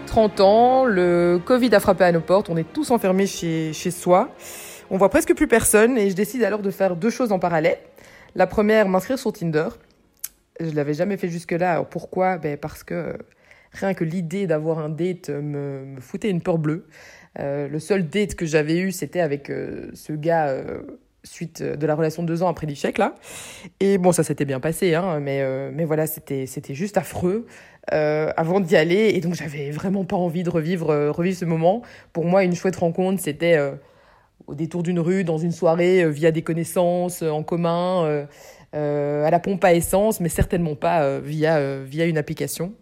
«30 0.06 0.40
ans, 0.40 0.84
le 0.84 1.40
Covid 1.42 1.74
a 1.74 1.80
frappé 1.80 2.04
à 2.04 2.12
nos 2.12 2.20
portes, 2.20 2.50
on 2.50 2.56
est 2.58 2.70
tous 2.70 2.90
enfermés 2.90 3.26
chez, 3.26 3.72
chez 3.72 3.90
soi, 3.90 4.28
on 4.90 4.98
voit 4.98 5.08
presque 5.08 5.34
plus 5.34 5.48
personne 5.48 5.96
et 5.96 6.10
je 6.10 6.14
décide 6.14 6.44
alors 6.44 6.60
de 6.60 6.70
faire 6.70 6.96
deux 6.96 7.08
choses 7.08 7.32
en 7.32 7.38
parallèle. 7.38 7.78
La 8.34 8.46
première, 8.46 8.90
m'inscrire 8.90 9.18
sur 9.18 9.32
Tinder. 9.32 9.68
Je 10.60 10.72
l'avais 10.72 10.92
jamais 10.92 11.16
fait 11.16 11.28
jusque-là. 11.28 11.72
Alors 11.72 11.86
pourquoi? 11.86 12.36
Ben 12.36 12.58
Parce 12.58 12.84
que 12.84 13.16
rien 13.72 13.94
que 13.94 14.04
l'idée 14.04 14.46
d'avoir 14.46 14.78
un 14.78 14.88
date 14.88 15.30
me, 15.30 15.96
foutait 16.00 16.30
une 16.30 16.40
peur 16.40 16.58
bleue. 16.58 16.86
Euh, 17.38 17.68
le 17.68 17.78
seul 17.78 18.08
date 18.08 18.34
que 18.34 18.46
j'avais 18.46 18.78
eu, 18.78 18.92
c'était 18.92 19.20
avec 19.20 19.50
euh, 19.50 19.90
ce 19.94 20.12
gars 20.12 20.48
euh, 20.48 20.82
suite 21.24 21.62
de 21.62 21.86
la 21.86 21.94
relation 21.94 22.22
de 22.22 22.28
deux 22.28 22.42
ans 22.42 22.48
après 22.48 22.66
l'échec 22.66 22.98
là. 22.98 23.14
Et 23.80 23.96
bon, 23.96 24.12
ça 24.12 24.22
s'était 24.22 24.44
bien 24.44 24.60
passé, 24.60 24.94
hein, 24.94 25.20
mais 25.20 25.42
mais 25.70 25.84
voilà, 25.84 26.06
c'était 26.06 26.46
c'était 26.46 26.74
juste 26.74 26.98
affreux 26.98 27.46
avant 27.90 28.60
d'y 28.60 28.76
aller. 28.76 29.12
Et 29.14 29.20
donc 29.20 29.34
j'avais 29.34 29.70
vraiment 29.70 30.04
pas 30.04 30.16
envie 30.16 30.42
de 30.42 30.50
revivre 30.50 30.88
revivre 31.10 31.36
ce 31.38 31.44
moment. 31.44 31.82
Pour 32.12 32.24
moi, 32.24 32.44
une 32.44 32.54
chouette 32.54 32.76
rencontre, 32.76 33.22
c'était 33.22 33.56
au 34.48 34.54
détour 34.56 34.82
d'une 34.82 34.98
rue, 34.98 35.22
dans 35.22 35.38
une 35.38 35.52
soirée, 35.52 36.10
via 36.10 36.32
des 36.32 36.42
connaissances 36.42 37.22
en 37.22 37.44
commun. 37.44 38.26
à 38.72 39.30
la 39.30 39.38
pompe 39.38 39.64
à 39.64 39.74
essence, 39.74 40.18
mais 40.20 40.28
certainement 40.28 40.74
pas 40.74 41.20
via, 41.20 41.82
via 41.84 42.06
une 42.06 42.18
application. 42.18 42.74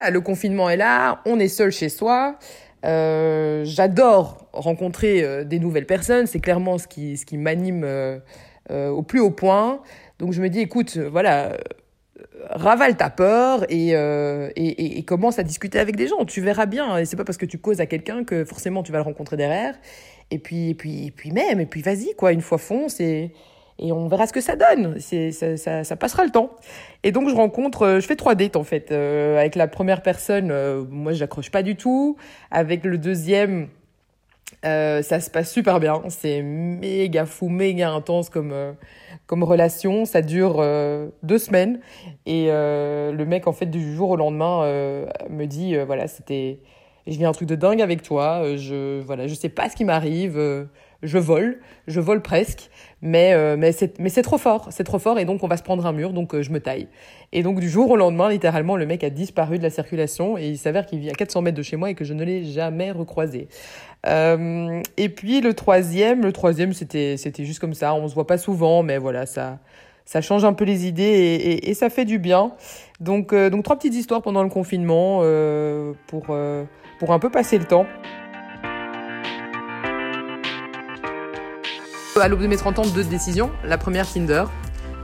Ah, 0.00 0.10
le 0.10 0.20
confinement 0.20 0.68
est 0.68 0.76
là, 0.76 1.22
on 1.24 1.38
est 1.38 1.48
seul 1.48 1.70
chez 1.70 1.88
soi. 1.88 2.38
Euh, 2.84 3.62
j'adore 3.64 4.46
rencontrer 4.52 5.22
euh, 5.22 5.44
des 5.44 5.58
nouvelles 5.58 5.86
personnes, 5.86 6.26
c'est 6.26 6.40
clairement 6.40 6.76
ce 6.76 6.86
qui, 6.86 7.16
ce 7.16 7.24
qui 7.24 7.38
m'anime 7.38 7.82
euh, 7.84 8.18
au 8.68 9.02
plus 9.02 9.20
haut 9.20 9.30
point. 9.30 9.80
Donc 10.18 10.32
je 10.32 10.42
me 10.42 10.48
dis, 10.48 10.60
écoute, 10.60 10.98
voilà, 10.98 11.56
ravale 12.50 12.96
ta 12.96 13.10
peur 13.10 13.64
et, 13.70 13.90
et, 13.90 14.98
et, 14.98 15.02
commence 15.04 15.38
à 15.38 15.42
discuter 15.42 15.78
avec 15.78 15.96
des 15.96 16.06
gens. 16.06 16.24
Tu 16.24 16.40
verras 16.40 16.66
bien, 16.66 16.98
et 16.98 17.04
c'est 17.04 17.16
pas 17.16 17.24
parce 17.24 17.38
que 17.38 17.46
tu 17.46 17.58
causes 17.58 17.80
à 17.80 17.86
quelqu'un 17.86 18.24
que 18.24 18.44
forcément 18.44 18.82
tu 18.82 18.92
vas 18.92 18.98
le 18.98 19.04
rencontrer 19.04 19.36
derrière. 19.36 19.74
Et 20.30 20.38
puis, 20.38 20.70
et 20.70 20.74
puis, 20.74 21.06
et 21.06 21.10
puis 21.10 21.30
même, 21.30 21.60
et 21.60 21.66
puis 21.66 21.82
vas-y, 21.82 22.14
quoi, 22.16 22.32
une 22.32 22.40
fois 22.40 22.58
fonce 22.58 23.00
et 23.00 23.32
et 23.78 23.92
on 23.92 24.06
verra 24.08 24.26
ce 24.26 24.32
que 24.32 24.40
ça 24.40 24.56
donne. 24.56 24.96
C'est, 25.00 25.32
ça, 25.32 25.84
ça, 25.84 25.96
passera 25.96 26.24
le 26.24 26.30
temps. 26.30 26.50
Et 27.02 27.12
donc 27.12 27.28
je 27.28 27.34
rencontre, 27.34 27.82
euh, 27.82 28.00
je 28.00 28.06
fais 28.06 28.16
trois 28.16 28.34
dates 28.34 28.56
en 28.56 28.64
fait. 28.64 28.92
Euh, 28.92 29.38
avec 29.38 29.56
la 29.56 29.66
première 29.66 30.02
personne, 30.02 30.50
euh, 30.50 30.84
moi 30.88 31.12
j'accroche 31.12 31.50
pas 31.50 31.62
du 31.62 31.76
tout. 31.76 32.16
Avec 32.50 32.84
le 32.84 32.98
deuxième, 32.98 33.68
euh, 34.64 35.02
ça 35.02 35.18
se 35.18 35.28
passe 35.28 35.50
super 35.50 35.80
bien. 35.80 36.02
C'est 36.08 36.42
méga 36.42 37.26
fou, 37.26 37.48
méga 37.48 37.90
intense 37.90 38.30
comme 38.30 38.54
comme 39.26 39.42
relation. 39.42 40.04
Ça 40.04 40.22
dure 40.22 40.64
deux 41.22 41.38
semaines 41.38 41.80
et 42.26 42.46
le 42.46 43.24
mec 43.24 43.48
en 43.48 43.52
fait 43.52 43.66
du 43.66 43.94
jour 43.94 44.10
au 44.10 44.16
lendemain 44.16 44.62
me 45.28 45.46
dit 45.46 45.76
voilà 45.78 46.06
c'était, 46.06 46.60
je 47.06 47.18
vis 47.18 47.24
un 47.24 47.32
truc 47.32 47.48
de 47.48 47.56
dingue 47.56 47.82
avec 47.82 48.02
toi. 48.02 48.56
je 48.56 49.00
voilà 49.00 49.26
je 49.26 49.34
sais 49.34 49.48
pas 49.48 49.68
ce 49.68 49.74
qui 49.74 49.84
m'arrive 49.84 50.68
je 51.04 51.18
vole, 51.18 51.60
je 51.86 52.00
vole 52.00 52.22
presque, 52.22 52.70
mais 53.04 53.34
euh, 53.34 53.56
mais 53.58 53.70
c'est 53.72 53.98
mais 53.98 54.08
c'est 54.08 54.22
trop 54.22 54.38
fort, 54.38 54.68
c'est 54.70 54.82
trop 54.82 54.98
fort 54.98 55.18
et 55.18 55.26
donc 55.26 55.42
on 55.44 55.46
va 55.46 55.58
se 55.58 55.62
prendre 55.62 55.84
un 55.84 55.92
mur, 55.92 56.14
donc 56.14 56.34
euh, 56.34 56.42
je 56.42 56.50
me 56.50 56.58
taille. 56.58 56.88
Et 57.32 57.42
donc 57.42 57.60
du 57.60 57.68
jour 57.68 57.90
au 57.90 57.96
lendemain, 57.96 58.30
littéralement, 58.30 58.76
le 58.76 58.86
mec 58.86 59.04
a 59.04 59.10
disparu 59.10 59.58
de 59.58 59.62
la 59.62 59.68
circulation 59.68 60.38
et 60.38 60.48
il 60.48 60.56
s'avère 60.56 60.86
qu'il 60.86 61.00
vit 61.00 61.10
à 61.10 61.12
400 61.12 61.42
mètres 61.42 61.56
de 61.58 61.62
chez 61.62 61.76
moi 61.76 61.90
et 61.90 61.94
que 61.94 62.04
je 62.04 62.14
ne 62.14 62.24
l'ai 62.24 62.44
jamais 62.44 62.92
recroisé. 62.92 63.48
Euh, 64.06 64.80
et 64.96 65.10
puis 65.10 65.42
le 65.42 65.52
troisième, 65.52 66.22
le 66.22 66.32
troisième 66.32 66.72
c'était 66.72 67.18
c'était 67.18 67.44
juste 67.44 67.58
comme 67.58 67.74
ça, 67.74 67.94
on 67.94 68.08
se 68.08 68.14
voit 68.14 68.26
pas 68.26 68.38
souvent, 68.38 68.82
mais 68.82 68.96
voilà 68.96 69.26
ça 69.26 69.58
ça 70.06 70.22
change 70.22 70.46
un 70.46 70.54
peu 70.54 70.64
les 70.64 70.86
idées 70.86 71.02
et, 71.02 71.70
et, 71.70 71.74
ça 71.74 71.90
fait 71.90 72.06
du 72.06 72.18
bien. 72.18 72.52
Donc 73.00 73.34
euh, 73.34 73.50
donc 73.50 73.64
trois 73.64 73.76
petites 73.76 73.94
histoires 73.94 74.22
pendant 74.22 74.42
le 74.42 74.48
confinement 74.48 75.18
pour 76.06 76.34
pour 76.98 77.12
un 77.12 77.18
peu 77.18 77.28
passer 77.28 77.58
le 77.58 77.64
temps. 77.66 77.84
À 82.20 82.28
l'aube 82.28 82.42
de 82.42 82.46
mes 82.46 82.56
30 82.56 82.78
ans, 82.78 82.86
deux 82.86 83.02
décisions. 83.02 83.50
La 83.64 83.76
première, 83.76 84.10
Tinder. 84.10 84.44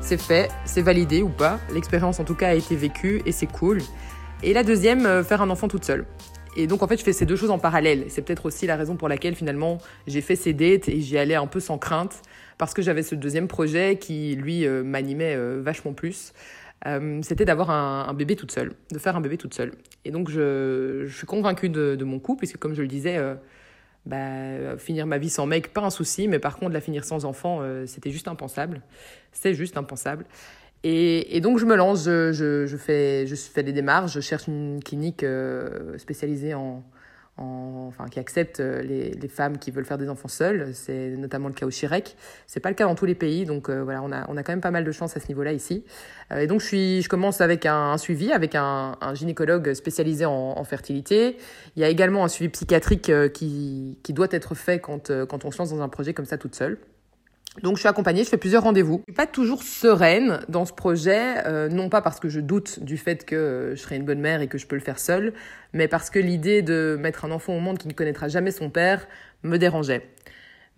C'est 0.01 0.19
fait, 0.19 0.49
c'est 0.65 0.81
validé 0.81 1.23
ou 1.23 1.29
pas. 1.29 1.59
L'expérience, 1.75 2.21
en 2.21 2.25
tout 2.25 2.37
cas, 2.37 2.49
a 2.49 2.55
été 2.55 2.77
vécue 2.77 3.21
et 3.27 3.33
c'est 3.33 3.49
cool. 3.49 3.79
Et 4.45 4.55
la 4.55 4.63
deuxième, 4.63 5.05
euh, 5.05 5.25
faire 5.25 5.43
un 5.43 5.51
enfant 5.51 5.67
toute 5.67 5.85
seule. 5.85 6.07
Et 6.57 6.69
donc, 6.69 6.83
en 6.83 6.87
fait, 6.87 6.97
je 6.97 7.03
fais 7.03 7.13
ces 7.13 7.27
deux 7.27 7.35
choses 7.35 7.51
en 7.51 7.59
parallèle. 7.59 8.05
C'est 8.09 8.23
peut-être 8.23 8.47
aussi 8.47 8.67
la 8.67 8.77
raison 8.77 8.97
pour 8.97 9.09
laquelle, 9.09 9.35
finalement, 9.35 9.79
j'ai 10.07 10.21
fait 10.21 10.37
ces 10.37 10.53
dates 10.53 10.89
et 10.89 11.01
j'y 11.01 11.19
allais 11.19 11.35
un 11.35 11.49
peu 11.49 11.59
sans 11.59 11.79
crainte. 11.79 12.23
Parce 12.59 12.75
que 12.75 12.81
j'avais 12.81 13.03
ce 13.03 13.17
deuxième 13.17 13.49
projet 13.49 13.97
qui, 13.97 14.37
lui, 14.37 14.65
euh, 14.65 14.85
m'animait 14.85 15.35
euh, 15.35 15.61
vachement 15.61 15.93
plus. 15.93 16.33
c'était 17.23 17.45
d'avoir 17.45 17.71
un, 17.71 18.15
bébé 18.15 18.37
toute 18.37 18.53
seule, 18.53 18.73
de 18.93 18.99
faire 18.99 19.17
un 19.17 19.21
bébé 19.21 19.37
toute 19.37 19.53
seule. 19.53 19.73
Et 20.05 20.13
donc, 20.13 20.31
je, 20.31 21.07
suis 21.09 21.27
convaincue 21.27 21.69
de, 21.69 21.97
de, 21.97 22.05
mon 22.05 22.21
coup, 22.21 22.37
puisque, 22.37 22.57
comme 22.57 22.75
je 22.75 22.83
le 22.83 22.89
disais, 22.89 23.19
bah, 24.07 24.77
finir 24.79 25.07
ma 25.07 25.19
vie 25.19 25.31
sans 25.31 25.47
mec, 25.47 25.73
pas 25.73 25.83
un 25.83 25.91
souci, 25.91 26.29
mais 26.29 26.39
par 26.39 26.57
contre, 26.57 26.73
la 26.73 26.81
finir 26.81 27.05
sans 27.05 27.25
enfant, 27.25 27.59
euh, 27.61 27.87
c'était 27.87 28.11
juste 28.11 28.29
impensable. 28.29 28.81
C'est 29.33 29.55
juste 29.55 29.77
impensable. 29.77 30.25
Et, 30.83 31.37
et, 31.37 31.41
donc, 31.41 31.59
je 31.59 31.67
me 31.67 31.77
lance, 31.77 32.05
je, 32.05 32.33
je, 32.33 32.77
fais, 32.77 33.27
je 33.27 33.35
fais 33.35 33.63
des 33.63 33.73
démarches, 33.73 34.13
je 34.13 34.21
cherche 34.21 34.47
une 34.49 34.83
clinique 34.83 35.23
euh, 35.23 35.99
spécialisée 35.99 36.55
en, 36.55 36.83
enfin, 37.41 38.07
qui 38.09 38.19
accepte 38.19 38.61
euh, 38.61 38.83
les, 38.83 39.29
femmes 39.29 39.59
qui 39.59 39.71
veulent 39.71 39.85
faire 39.85 39.99
des 39.99 40.09
enfants 40.09 40.29
seules. 40.29 40.71
C'est 40.75 41.11
notamment 41.11 41.49
le 41.49 41.55
cas 41.55 41.67
au 41.67 41.71
Chirec. 41.71 42.17
C'est 42.47 42.61
pas 42.61 42.69
le 42.69 42.75
cas 42.75 42.85
dans 42.85 42.95
tous 42.95 43.07
les 43.07 43.15
pays, 43.15 43.45
donc 43.45 43.69
euh, 43.69 43.83
voilà, 43.83 44.03
on 44.03 44.13
a, 44.13 44.29
on 44.29 44.37
a 44.37 44.43
quand 44.43 44.53
même 44.53 44.61
pas 44.61 44.71
mal 44.71 44.85
de 44.85 44.93
chance 44.93 45.17
à 45.17 45.21
ce 45.21 45.29
niveau-là 45.29 45.53
ici. 45.53 45.85
Euh, 46.33 46.41
et 46.41 46.47
donc 46.47 46.61
je 46.61 46.67
suis, 46.67 47.03
je 47.03 47.09
commence 47.09 47.41
avec 47.41 47.67
un, 47.67 47.97
suivi, 47.99 48.33
avec 48.33 48.55
un, 48.55 48.97
un, 49.01 49.15
gynécologue 49.15 49.75
spécialisé 49.75 50.25
en, 50.25 50.33
en, 50.33 50.65
fertilité. 50.65 51.37
Il 51.77 51.83
y 51.83 51.85
a 51.85 51.89
également 51.89 52.25
un 52.25 52.29
suivi 52.29 52.51
psychiatrique 52.51 53.11
qui, 53.33 53.99
qui 54.03 54.13
doit 54.13 54.29
être 54.31 54.55
fait 54.55 54.79
quand, 54.81 55.11
quand 55.27 55.45
on 55.45 55.51
se 55.51 55.59
lance 55.59 55.71
dans 55.71 55.83
un 55.83 55.89
projet 55.89 56.15
comme 56.15 56.27
ça 56.27 56.39
toute 56.39 56.55
seule. 56.55 56.79
Donc 57.63 57.77
je 57.77 57.81
suis 57.81 57.89
accompagnée, 57.89 58.23
je 58.23 58.29
fais 58.29 58.37
plusieurs 58.37 58.63
rendez-vous. 58.63 59.03
Je 59.09 59.13
suis 59.13 59.17
pas 59.17 59.27
toujours 59.27 59.63
sereine 59.63 60.41
dans 60.49 60.65
ce 60.65 60.73
projet, 60.73 61.45
euh, 61.47 61.69
non 61.69 61.89
pas 61.89 62.01
parce 62.01 62.21
que 62.21 62.29
je 62.29 62.39
doute 62.39 62.81
du 62.81 62.97
fait 62.97 63.25
que 63.25 63.73
je 63.75 63.81
serai 63.81 63.97
une 63.97 64.05
bonne 64.05 64.21
mère 64.21 64.41
et 64.41 64.47
que 64.47 64.57
je 64.57 64.67
peux 64.67 64.77
le 64.77 64.83
faire 64.83 65.01
seule, 65.01 65.33
mais 65.73 65.89
parce 65.89 66.11
que 66.11 66.21
l'idée 66.21 66.63
de 66.63 66.97
mettre 66.99 67.25
un 67.25 67.33
enfant 67.33 67.55
au 67.57 67.61
monde 67.61 67.79
qui 67.79 67.89
ne 67.89 67.93
connaîtra 67.93 68.29
jamais 68.29 68.53
son 68.53 68.71
père 68.71 69.09
me 69.43 69.57
dérangeait. 69.57 70.09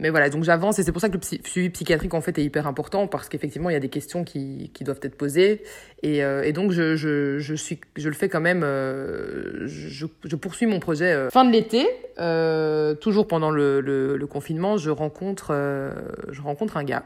Mais 0.03 0.11
voilà, 0.11 0.31
donc 0.31 0.43
j'avance 0.43 0.81
et 0.81 0.83
c'est 0.83 0.91
pour 0.91 1.01
ça 1.01 1.09
que 1.09 1.17
le 1.17 1.23
suivi 1.23 1.71
psychiatrique 1.71 2.13
en 2.13 2.21
fait 2.21 2.37
est 2.37 2.43
hyper 2.43 2.67
important 2.67 3.07
parce 3.07 3.29
qu'effectivement 3.29 3.71
il 3.71 3.75
y 3.75 3.77
a 3.77 3.81
des 3.81 3.89
questions 3.89 4.25
qui, 4.25 4.73
qui 4.75 4.83
doivent 4.83 4.99
être 5.03 5.17
posées. 5.17 5.63
Et, 6.03 6.25
euh, 6.25 6.43
et 6.43 6.53
donc 6.53 6.73
je, 6.73 6.97
je, 6.97 7.39
je, 7.39 7.55
suis 7.55 7.81
je 7.97 8.09
le 8.09 8.15
fais 8.15 8.29
quand 8.29 8.41
même 8.41 8.63
euh, 8.65 9.65
je, 9.69 10.07
je, 10.25 10.37
poursuis 10.37 10.67
mon 10.67 10.81
projet 10.81 11.13
euh. 11.13 11.31
fin 11.31 11.45
de 11.45 11.53
l'été 11.53 11.87
euh, 12.19 12.95
toujours 12.97 13.29
pendant 13.29 13.53
le, 13.53 13.81
le, 13.81 14.17
le, 14.17 14.27
confinement 14.27 14.77
je 14.77 14.91
rencontre 14.91 15.53
euh, 15.53 15.93
je 16.33 16.43
rencontre 16.43 16.77
un 16.77 16.85
gars. 16.85 17.05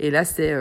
Et 0.00 0.10
là 0.10 0.24
c'est 0.24 0.52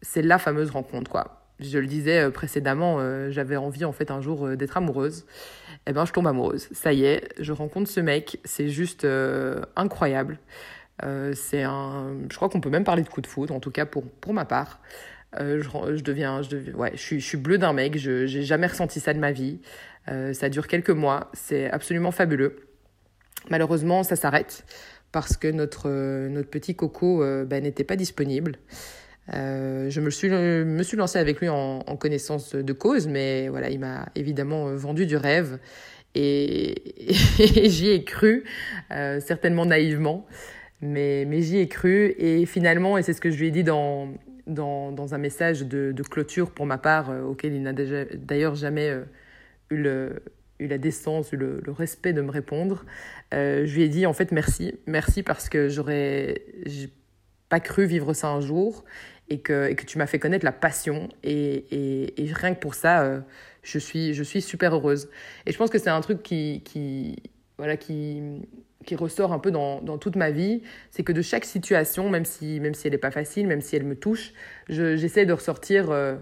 c'est 0.00 0.22
la 0.22 0.38
fameuse 0.38 0.72
rencontre 0.72 1.08
quoi 1.08 1.41
je 1.60 1.78
le 1.78 1.86
disais 1.86 2.30
précédemment 2.30 2.98
j'avais 3.30 3.56
envie 3.56 3.84
en 3.84 3.92
fait 3.92 4.10
un 4.10 4.20
jour 4.20 4.56
d'être 4.56 4.76
amoureuse 4.76 5.24
eh 5.86 5.92
ben 5.92 6.04
je 6.04 6.12
tombe 6.12 6.26
amoureuse. 6.26 6.68
Ça 6.72 6.92
y 6.92 7.04
est, 7.04 7.28
je 7.38 7.52
rencontre 7.52 7.90
ce 7.90 8.00
mec, 8.00 8.38
c'est 8.44 8.68
juste 8.68 9.04
euh, 9.04 9.62
incroyable. 9.76 10.38
Euh, 11.04 11.32
c'est 11.34 11.62
un, 11.62 12.14
je 12.30 12.36
crois 12.36 12.48
qu'on 12.48 12.60
peut 12.60 12.70
même 12.70 12.84
parler 12.84 13.02
de 13.02 13.08
coup 13.08 13.20
de 13.20 13.26
foudre, 13.26 13.54
en 13.54 13.60
tout 13.60 13.70
cas 13.70 13.86
pour 13.86 14.04
pour 14.04 14.34
ma 14.34 14.44
part. 14.44 14.80
Euh, 15.40 15.62
je, 15.62 15.96
je, 15.96 16.02
deviens, 16.02 16.42
je 16.42 16.50
deviens, 16.50 16.74
ouais, 16.74 16.92
je 16.94 17.00
suis, 17.00 17.20
je 17.20 17.26
suis 17.26 17.38
bleu 17.38 17.58
d'un 17.58 17.72
mec. 17.72 17.98
Je 17.98 18.26
j'ai 18.26 18.42
jamais 18.42 18.66
ressenti 18.66 19.00
ça 19.00 19.14
de 19.14 19.18
ma 19.18 19.32
vie. 19.32 19.60
Euh, 20.08 20.32
ça 20.34 20.48
dure 20.48 20.66
quelques 20.66 20.90
mois, 20.90 21.30
c'est 21.32 21.70
absolument 21.70 22.10
fabuleux. 22.12 22.68
Malheureusement, 23.50 24.02
ça 24.02 24.16
s'arrête 24.16 24.64
parce 25.10 25.36
que 25.36 25.48
notre 25.48 25.88
notre 26.28 26.48
petit 26.50 26.76
coco 26.76 27.22
euh, 27.22 27.44
bah, 27.44 27.60
n'était 27.60 27.84
pas 27.84 27.96
disponible. 27.96 28.58
Je 29.28 30.00
me 30.00 30.10
suis, 30.10 30.28
me 30.28 30.82
suis 30.82 30.96
lancée 30.96 31.18
avec 31.18 31.40
lui 31.40 31.48
en, 31.48 31.80
connaissance 31.96 32.54
de 32.54 32.72
cause, 32.72 33.08
mais 33.08 33.48
voilà, 33.48 33.70
il 33.70 33.80
m'a 33.80 34.08
évidemment 34.14 34.74
vendu 34.74 35.06
du 35.06 35.16
rêve. 35.16 35.58
Et, 36.14 36.74
j'y 37.68 37.90
ai 37.90 38.04
cru, 38.04 38.44
certainement 38.90 39.66
naïvement, 39.66 40.26
mais, 40.80 41.26
j'y 41.40 41.58
ai 41.58 41.68
cru. 41.68 42.14
Et 42.18 42.46
finalement, 42.46 42.98
et 42.98 43.02
c'est 43.02 43.12
ce 43.12 43.20
que 43.20 43.30
je 43.30 43.38
lui 43.38 43.48
ai 43.48 43.50
dit 43.50 43.64
dans, 43.64 44.08
un 44.48 45.18
message 45.18 45.62
de, 45.62 46.02
clôture 46.02 46.50
pour 46.50 46.66
ma 46.66 46.78
part, 46.78 47.10
auquel 47.26 47.54
il 47.54 47.62
n'a 47.62 47.72
d'ailleurs 47.72 48.54
jamais 48.54 48.92
eu 49.70 49.76
le, 49.76 50.22
la 50.66 50.78
décence, 50.78 51.32
eu 51.32 51.36
le, 51.36 51.62
respect 51.68 52.12
de 52.12 52.20
me 52.20 52.30
répondre. 52.30 52.84
Euh, 53.34 53.66
je 53.66 53.74
lui 53.74 53.82
ai 53.82 53.88
dit 53.88 54.06
en 54.06 54.12
fait 54.12 54.32
merci, 54.32 54.74
merci 54.86 55.22
parce 55.22 55.48
que 55.48 55.68
j'aurais 55.68 56.42
pas 57.48 57.60
cru 57.60 57.86
vivre 57.86 58.12
ça 58.14 58.28
un 58.28 58.40
jour 58.40 58.84
et 59.28 59.40
que, 59.40 59.68
et 59.68 59.74
que 59.74 59.84
tu 59.84 59.98
m'as 59.98 60.06
fait 60.06 60.18
connaître 60.18 60.44
la 60.44 60.52
passion 60.52 61.08
et, 61.22 62.14
et, 62.16 62.32
rien 62.32 62.54
que 62.54 62.60
pour 62.60 62.74
ça, 62.74 63.02
euh, 63.02 63.20
je, 63.62 63.78
suis, 63.78 64.14
je 64.14 64.22
suis 64.22 64.42
super 64.42 64.74
heureuse. 64.74 65.08
Et 65.46 65.52
je 65.52 65.58
pense 65.58 65.70
que 65.70 65.78
c'est 65.78 65.90
un 65.90 66.00
truc 66.00 66.22
qui, 66.22 66.62
qui, 66.64 67.16
voilà, 67.58 67.76
qui, 67.76 68.22
qui 68.84 68.94
ressort 68.94 69.32
un 69.32 69.38
peu 69.38 69.50
dans, 69.50 69.80
dans 69.80 69.98
toute 69.98 70.16
ma 70.16 70.30
vie, 70.30 70.62
c'est 70.90 71.02
que 71.02 71.12
de 71.12 71.22
chaque 71.22 71.44
situation, 71.44 72.10
même 72.10 72.24
si, 72.24 72.60
même 72.60 72.74
si 72.74 72.86
elle 72.88 72.92
n'est 72.92 72.98
pas 72.98 73.10
facile, 73.10 73.46
même 73.46 73.60
si 73.60 73.76
elle 73.76 73.84
me 73.84 73.96
touche, 73.96 74.32
j'essaie 74.68 75.26
de 75.26 75.32
ressortir 75.32 75.90
euh, 75.90 76.16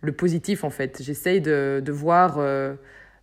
le 0.00 0.12
positif 0.12 0.64
en 0.64 0.70
fait. 0.70 1.02
J'essaie 1.02 1.40
de, 1.40 1.82
de 1.84 1.92
voir 1.92 2.38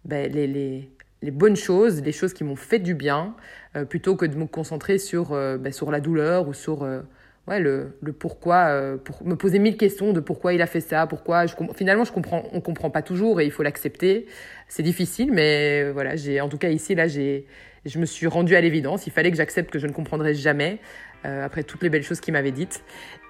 ben, 0.05 0.31
les, 0.31 0.47
les, 0.47 0.89
les, 1.21 1.31
bonnes 1.31 1.55
choses, 1.55 2.01
les 2.01 2.11
choses 2.11 2.33
qui 2.33 2.43
m'ont 2.43 2.55
fait 2.55 2.79
du 2.79 2.93
bien, 2.93 3.35
euh, 3.77 3.85
plutôt 3.85 4.15
que 4.15 4.25
de 4.25 4.35
me 4.35 4.45
concentrer 4.45 4.97
sur, 4.97 5.33
euh, 5.33 5.57
ben, 5.57 5.71
sur 5.71 5.91
la 5.91 5.99
douleur 5.99 6.47
ou 6.47 6.53
sur 6.53 6.83
euh, 6.83 7.01
ouais, 7.47 7.59
le, 7.59 7.97
le 8.01 8.13
pourquoi, 8.13 8.97
pour 9.03 9.25
me 9.25 9.35
poser 9.35 9.59
mille 9.59 9.77
questions 9.77 10.13
de 10.13 10.19
pourquoi 10.19 10.53
il 10.53 10.61
a 10.61 10.67
fait 10.67 10.81
ça, 10.81 11.07
pourquoi. 11.07 11.45
Je, 11.45 11.55
finalement, 11.75 12.03
je 12.03 12.11
comprends, 12.11 12.43
on 12.53 12.61
comprend 12.61 12.89
pas 12.89 13.01
toujours 13.01 13.41
et 13.41 13.45
il 13.45 13.51
faut 13.51 13.63
l'accepter. 13.63 14.25
C'est 14.67 14.83
difficile, 14.83 15.31
mais 15.31 15.89
voilà, 15.91 16.15
j'ai, 16.15 16.41
en 16.41 16.49
tout 16.49 16.57
cas 16.57 16.69
ici, 16.69 16.93
là, 16.95 17.07
j'ai, 17.07 17.45
je 17.85 17.99
me 17.99 18.05
suis 18.05 18.27
rendue 18.27 18.55
à 18.55 18.61
l'évidence. 18.61 19.07
Il 19.07 19.11
fallait 19.11 19.31
que 19.31 19.37
j'accepte 19.37 19.71
que 19.71 19.79
je 19.79 19.87
ne 19.87 19.93
comprendrais 19.93 20.33
jamais. 20.33 20.79
après 21.23 21.63
toutes 21.63 21.83
les 21.83 21.89
belles 21.89 22.03
choses 22.03 22.19
qu'il 22.19 22.33
m'avait 22.33 22.51
dites. 22.51 22.83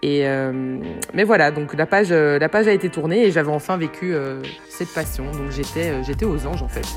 Et 0.04 0.26
mais 1.14 1.24
voilà, 1.24 1.52
donc 1.52 1.74
la 1.74 1.86
page, 1.86 2.12
la 2.12 2.50
page 2.50 2.68
a 2.68 2.74
été 2.74 2.90
tournée 2.90 3.26
et 3.26 3.32
j'avais 3.32 3.52
enfin 3.52 3.78
vécu 3.78 4.14
cette 4.70 4.94
passion. 4.94 5.26
Donc 5.32 5.52
j'étais, 5.52 6.04
j'étais 6.04 6.26
aux 6.26 6.46
anges 6.46 6.62
en 6.62 6.68
fait. 6.68 6.88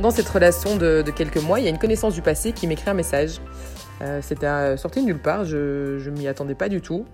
Dans 0.00 0.10
cette 0.10 0.28
relation 0.28 0.76
de, 0.76 1.02
quelques 1.14 1.42
mois, 1.42 1.60
il 1.60 1.64
y 1.64 1.66
a 1.66 1.70
une 1.70 1.78
connaissance 1.78 2.14
du 2.14 2.22
passé 2.22 2.52
qui 2.52 2.66
m'écrit 2.66 2.90
un 2.90 2.94
message. 2.94 3.40
C'était 4.22 4.76
sorti 4.78 5.00
de 5.00 5.06
nulle 5.06 5.20
part, 5.20 5.44
je 5.44 6.08
ne 6.08 6.10
m'y 6.10 6.26
attendais 6.26 6.54
pas 6.54 6.68
du 6.70 6.80
tout, 6.80 7.04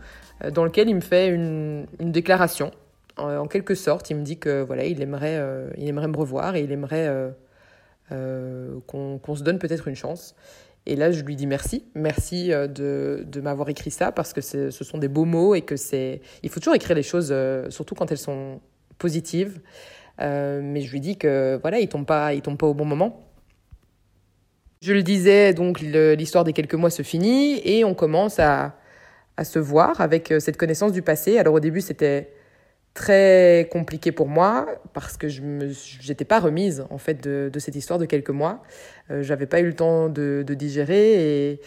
dans 0.53 0.65
lequel 0.65 0.89
il 0.89 0.95
me 0.95 1.01
fait 1.01 1.29
une, 1.29 1.87
déclaration. 1.99 2.71
En, 3.17 3.35
en, 3.35 3.47
quelque 3.47 3.75
sorte, 3.75 4.11
il 4.11 4.17
me 4.17 4.23
dit 4.23 4.39
que 4.39 4.63
voilà, 4.63 4.85
il 4.85 5.03
aimerait, 5.03 5.43
il 5.77 5.89
aimerait 5.89 6.07
me 6.07 6.17
revoir 6.17 6.55
et 6.55 6.61
il 6.61 6.71
aimerait 6.71 7.35
euh, 8.13 8.79
qu'on 8.87 9.35
se 9.35 9.43
donne 9.43 9.59
peut-être 9.59 9.89
une 9.89 9.97
chance. 9.97 10.37
Et 10.87 10.95
là, 10.95 11.11
je 11.11 11.23
lui 11.23 11.35
dis 11.35 11.49
merci, 11.49 11.85
merci 11.97 12.53
euh, 12.53 12.69
de, 12.69 13.25
de 13.27 13.41
m'avoir 13.41 13.69
écrit 13.69 13.91
ça 13.91 14.13
parce 14.13 14.33
que 14.33 14.41
ce 14.41 14.71
sont 14.71 14.99
des 14.99 15.09
beaux 15.09 15.25
mots 15.25 15.57
et 15.57 15.63
que 15.63 15.75
c'est. 15.75 16.21
Il 16.45 16.51
faut 16.51 16.61
toujours 16.61 16.77
écrire 16.77 16.95
les 16.95 17.03
choses, 17.03 17.31
euh, 17.33 17.69
surtout 17.69 17.97
quand 17.97 18.13
elles 18.13 18.19
sont 18.19 18.61
positives. 18.99 19.61
Mais 20.19 20.81
je 20.81 20.91
lui 20.91 21.01
dis 21.01 21.17
que 21.17 21.59
voilà, 21.63 21.79
il 21.81 21.89
tombe 21.89 22.07
pas, 22.07 22.35
il 22.35 22.43
tombe 22.43 22.59
pas 22.59 22.67
au 22.67 22.75
bon 22.75 22.85
moment. 22.85 23.23
Je 24.83 24.93
le 24.93 25.03
disais, 25.03 25.55
donc 25.55 25.81
l'histoire 25.81 26.45
des 26.45 26.53
quelques 26.53 26.75
mois 26.75 26.91
se 26.91 27.03
finit 27.03 27.61
et 27.65 27.85
on 27.85 27.95
commence 27.95 28.39
à, 28.39 28.77
se 29.43 29.59
voir 29.59 30.01
avec 30.01 30.33
cette 30.39 30.57
connaissance 30.57 30.93
du 30.93 31.03
passé. 31.03 31.39
Alors 31.39 31.55
au 31.55 31.61
début, 31.61 31.81
c'était 31.81 32.31
très 32.97 33.69
compliqué 33.71 34.11
pour 34.11 34.27
moi 34.27 34.67
parce 34.95 35.17
que 35.17 35.29
je 35.29 35.43
n'étais 36.09 36.25
pas 36.25 36.41
remise 36.41 36.85
en 36.91 36.99
fait 36.99 37.23
de, 37.23 37.59
cette 37.59 37.77
histoire 37.77 37.99
de 37.99 38.07
quelques 38.07 38.31
mois. 38.31 38.63
Euh, 39.11 39.23
J'avais 39.23 39.47
pas 39.47 39.61
eu 39.61 39.67
le 39.67 39.75
temps 39.75 40.09
de, 40.09 40.45
digérer 40.49 41.61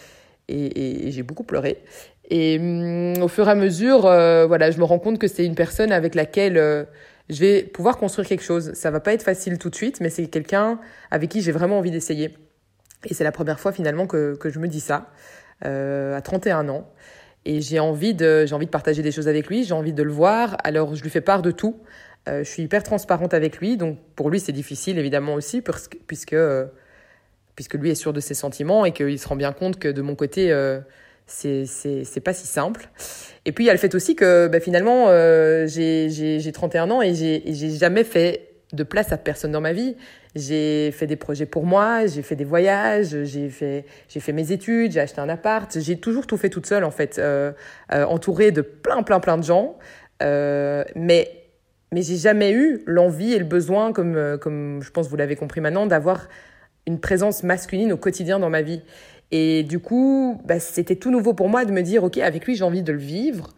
et, 0.47 1.12
j'ai 1.12 1.23
beaucoup 1.23 1.43
pleuré. 1.43 1.84
Et 2.30 2.58
hum, 2.60 3.21
au 3.21 3.28
fur 3.28 3.47
et 3.47 3.52
à 3.52 3.56
mesure, 3.56 4.06
euh, 4.06 4.45
voilà, 4.47 4.71
je 4.71 4.80
me 4.80 4.84
rends 4.84 5.00
compte 5.00 5.19
que 5.19 5.28
c'est 5.28 5.45
une 5.45 5.56
personne 5.56 5.91
avec 5.91 6.15
laquelle 6.15 6.58
euh, 6.58 6.84
je 7.30 7.39
vais 7.39 7.63
pouvoir 7.63 7.98
construire 7.98 8.28
quelque 8.28 8.44
chose. 8.44 8.74
Ça 8.74 8.92
va 8.92 9.00
pas 9.00 9.13
être 9.13 9.24
facile 9.24 9.58
tout 9.58 9.70
de 9.70 9.76
suite, 9.76 10.02
mais 10.02 10.10
c'est 10.10 10.28
quelqu'un 10.28 10.80
avec 11.12 11.30
qui 11.30 11.42
j'ai 11.42 11.52
vraiment 11.52 11.78
envie 11.78 11.92
d'essayer. 11.92 12.36
Et 13.06 13.13
c'est 13.13 13.24
la 13.24 13.32
première 13.32 13.60
fois 13.60 13.72
finalement 13.72 14.08
que, 14.08 14.36
que 14.36 14.50
je 14.50 14.60
me 14.60 14.68
dis 14.68 14.80
ça, 14.80 15.12
euh, 15.65 16.18
à 16.18 16.22
31 16.22 16.70
ans. 16.70 16.92
Et 17.46 17.62
j'ai 17.62 17.80
envie 17.80 18.13
de, 18.13 18.46
j'ai 18.46 18.54
envie 18.54 18.65
de 18.65 18.72
partager 18.72 19.02
des 19.02 19.12
choses 19.12 19.28
avec 19.28 19.48
lui, 19.48 19.63
j'ai 19.63 19.74
envie 19.74 19.94
de 19.94 20.04
le 20.04 20.12
voir. 20.12 20.58
Alors 20.63 20.96
je 20.96 21.04
lui 21.04 21.10
fais 21.10 21.22
part 21.22 21.42
de 21.42 21.52
tout. 21.52 21.78
Euh, 22.28 22.44
je 22.44 22.50
suis 22.50 22.63
hyper 22.63 22.84
transparente 22.84 23.34
avec 23.34 23.60
lui, 23.60 23.78
donc 23.78 23.98
pour 24.15 24.30
lui 24.30 24.39
c'est 24.39 24.52
difficile 24.52 24.98
évidemment 24.98 25.36
aussi 25.36 25.62
puisque 25.62 26.34
euh, 26.34 26.65
puisque 27.56 27.76
lui 27.76 27.89
est 27.89 27.96
sûr 27.96 28.12
de 28.12 28.20
ses 28.20 28.34
sentiments 28.34 28.86
et 28.86 28.92
qu'il 28.92 29.18
se 29.18 29.28
rend 29.28 29.36
bien 29.36 29.54
compte 29.54 29.80
que 29.80 29.88
de 29.88 30.02
mon 30.02 30.15
côté 30.15 30.52
c'est 31.30 31.65
c'est 31.65 32.22
pas 32.22 32.34
si 32.34 32.48
simple. 32.48 32.89
Et 33.46 33.52
puis 33.52 33.63
il 33.63 33.68
y 33.68 33.70
a 33.70 33.74
le 33.74 33.80
fait 33.80 33.96
aussi 33.96 34.15
que 34.15 34.48
bah, 34.48 34.60
finalement 34.60 35.06
euh, 35.08 35.68
j'ai 35.68 36.10
j'ai 36.10 36.52
31 36.52 36.92
ans 36.92 37.02
et 37.02 37.13
j'ai 37.13 37.70
jamais 37.72 38.04
fait 38.04 38.50
de 38.74 38.84
place 38.84 39.12
à 39.12 39.18
personne 39.18 39.52
dans 39.52 39.62
ma 39.62 39.74
vie. 39.74 39.96
J'ai 40.36 40.92
fait 40.92 41.08
des 41.08 41.15
projets 41.15 41.48
pour 41.48 41.65
moi, 41.65 42.06
j'ai 42.06 42.22
fait 42.22 42.36
des 42.36 42.44
voyages, 42.44 43.24
j'ai 43.24 43.50
fait, 43.50 43.86
fait 44.08 44.32
mes 44.32 44.52
études, 44.52 44.92
j'ai 44.92 45.00
acheté 45.00 45.20
un 45.20 45.30
appart. 45.30 45.80
J'ai 45.80 46.00
toujours 46.00 46.28
tout 46.28 46.38
fait 46.38 46.50
toute 46.50 46.68
seule, 46.68 46.84
en 46.84 46.92
fait, 46.92 47.18
euh, 47.18 47.52
euh, 47.92 48.06
entourée 48.06 48.52
de 48.52 48.62
plein, 48.62 49.02
plein, 49.02 49.20
plein 49.20 49.38
de 49.38 49.44
gens. 49.44 49.78
Euh, 50.22 50.84
mais, 50.96 51.32
mais 51.92 52.04
j'ai 52.04 52.18
jamais 52.18 52.52
eu 52.52 52.84
l'envie 52.86 53.34
et 53.34 53.39
le 53.39 53.46
besoin, 53.46 53.92
comme, 53.92 54.38
comme 54.39 54.82
je 54.84 54.92
pense 54.92 55.10
vous 55.10 55.15
l'avez 55.15 55.36
compris 55.36 55.62
maintenant, 55.62 55.88
d'avoir 55.88 56.28
une 56.86 57.00
présence 57.00 57.44
masculine 57.44 57.92
au 57.92 57.98
quotidien 57.98 58.39
dans 58.39 58.50
ma 58.50 58.62
vie. 58.62 58.82
Et 59.32 59.63
du 59.63 59.80
coup, 59.80 60.42
bah, 60.46 60.60
c'était 60.60 60.96
tout 60.96 61.12
nouveau 61.12 61.34
pour 61.34 61.50
moi 61.50 61.65
de 61.65 61.72
me 61.72 61.82
dire, 61.82 62.04
OK, 62.04 62.18
avec 62.18 62.46
lui, 62.46 62.56
j'ai 62.56 62.63
envie 62.63 62.84
de 62.84 62.92
le 62.92 63.00
vivre, 63.00 63.56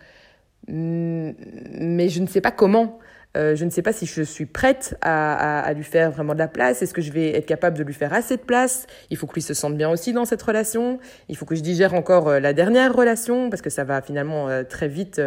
mais 0.68 2.10
je 2.10 2.22
ne 2.22 2.28
sais 2.28 2.42
pas 2.42 2.52
comment. 2.52 3.00
Euh, 3.38 3.56
je 3.56 3.64
ne 3.64 3.70
sais 3.70 3.82
pas 3.82 3.94
si 3.94 4.06
je 4.06 4.24
suis 4.24 4.46
prête 4.46 4.98
à, 5.02 5.72
lui 5.74 5.86
faire 5.86 6.12
vraiment 6.12 6.34
de 6.34 6.40
la 6.40 6.50
place. 6.50 6.82
Est-ce 6.82 6.94
que 6.94 7.02
je 7.02 7.12
vais 7.14 7.36
être 7.38 7.46
capable 7.46 7.78
de 7.78 7.84
lui 7.84 7.94
faire 7.94 8.14
assez 8.14 8.36
de 8.36 8.42
place? 8.42 8.88
Il 9.10 9.16
faut 9.16 9.26
que 9.26 9.34
lui 9.34 9.42
se 9.42 9.54
sente 9.54 9.78
bien 9.78 9.90
aussi 9.90 10.12
dans 10.12 10.26
cette 10.26 10.42
relation. 10.42 11.00
Il 11.30 11.38
faut 11.38 11.46
que 11.46 11.56
je 11.56 11.62
digère 11.62 11.94
encore 11.94 12.28
euh, 12.28 12.40
la 12.42 12.52
dernière 12.52 12.94
relation 12.94 13.50
parce 13.50 13.62
que 13.62 13.70
ça 13.70 13.86
va 13.86 14.02
finalement 14.02 14.50
euh, 14.50 14.64
très 14.64 14.88
vite 14.88 15.22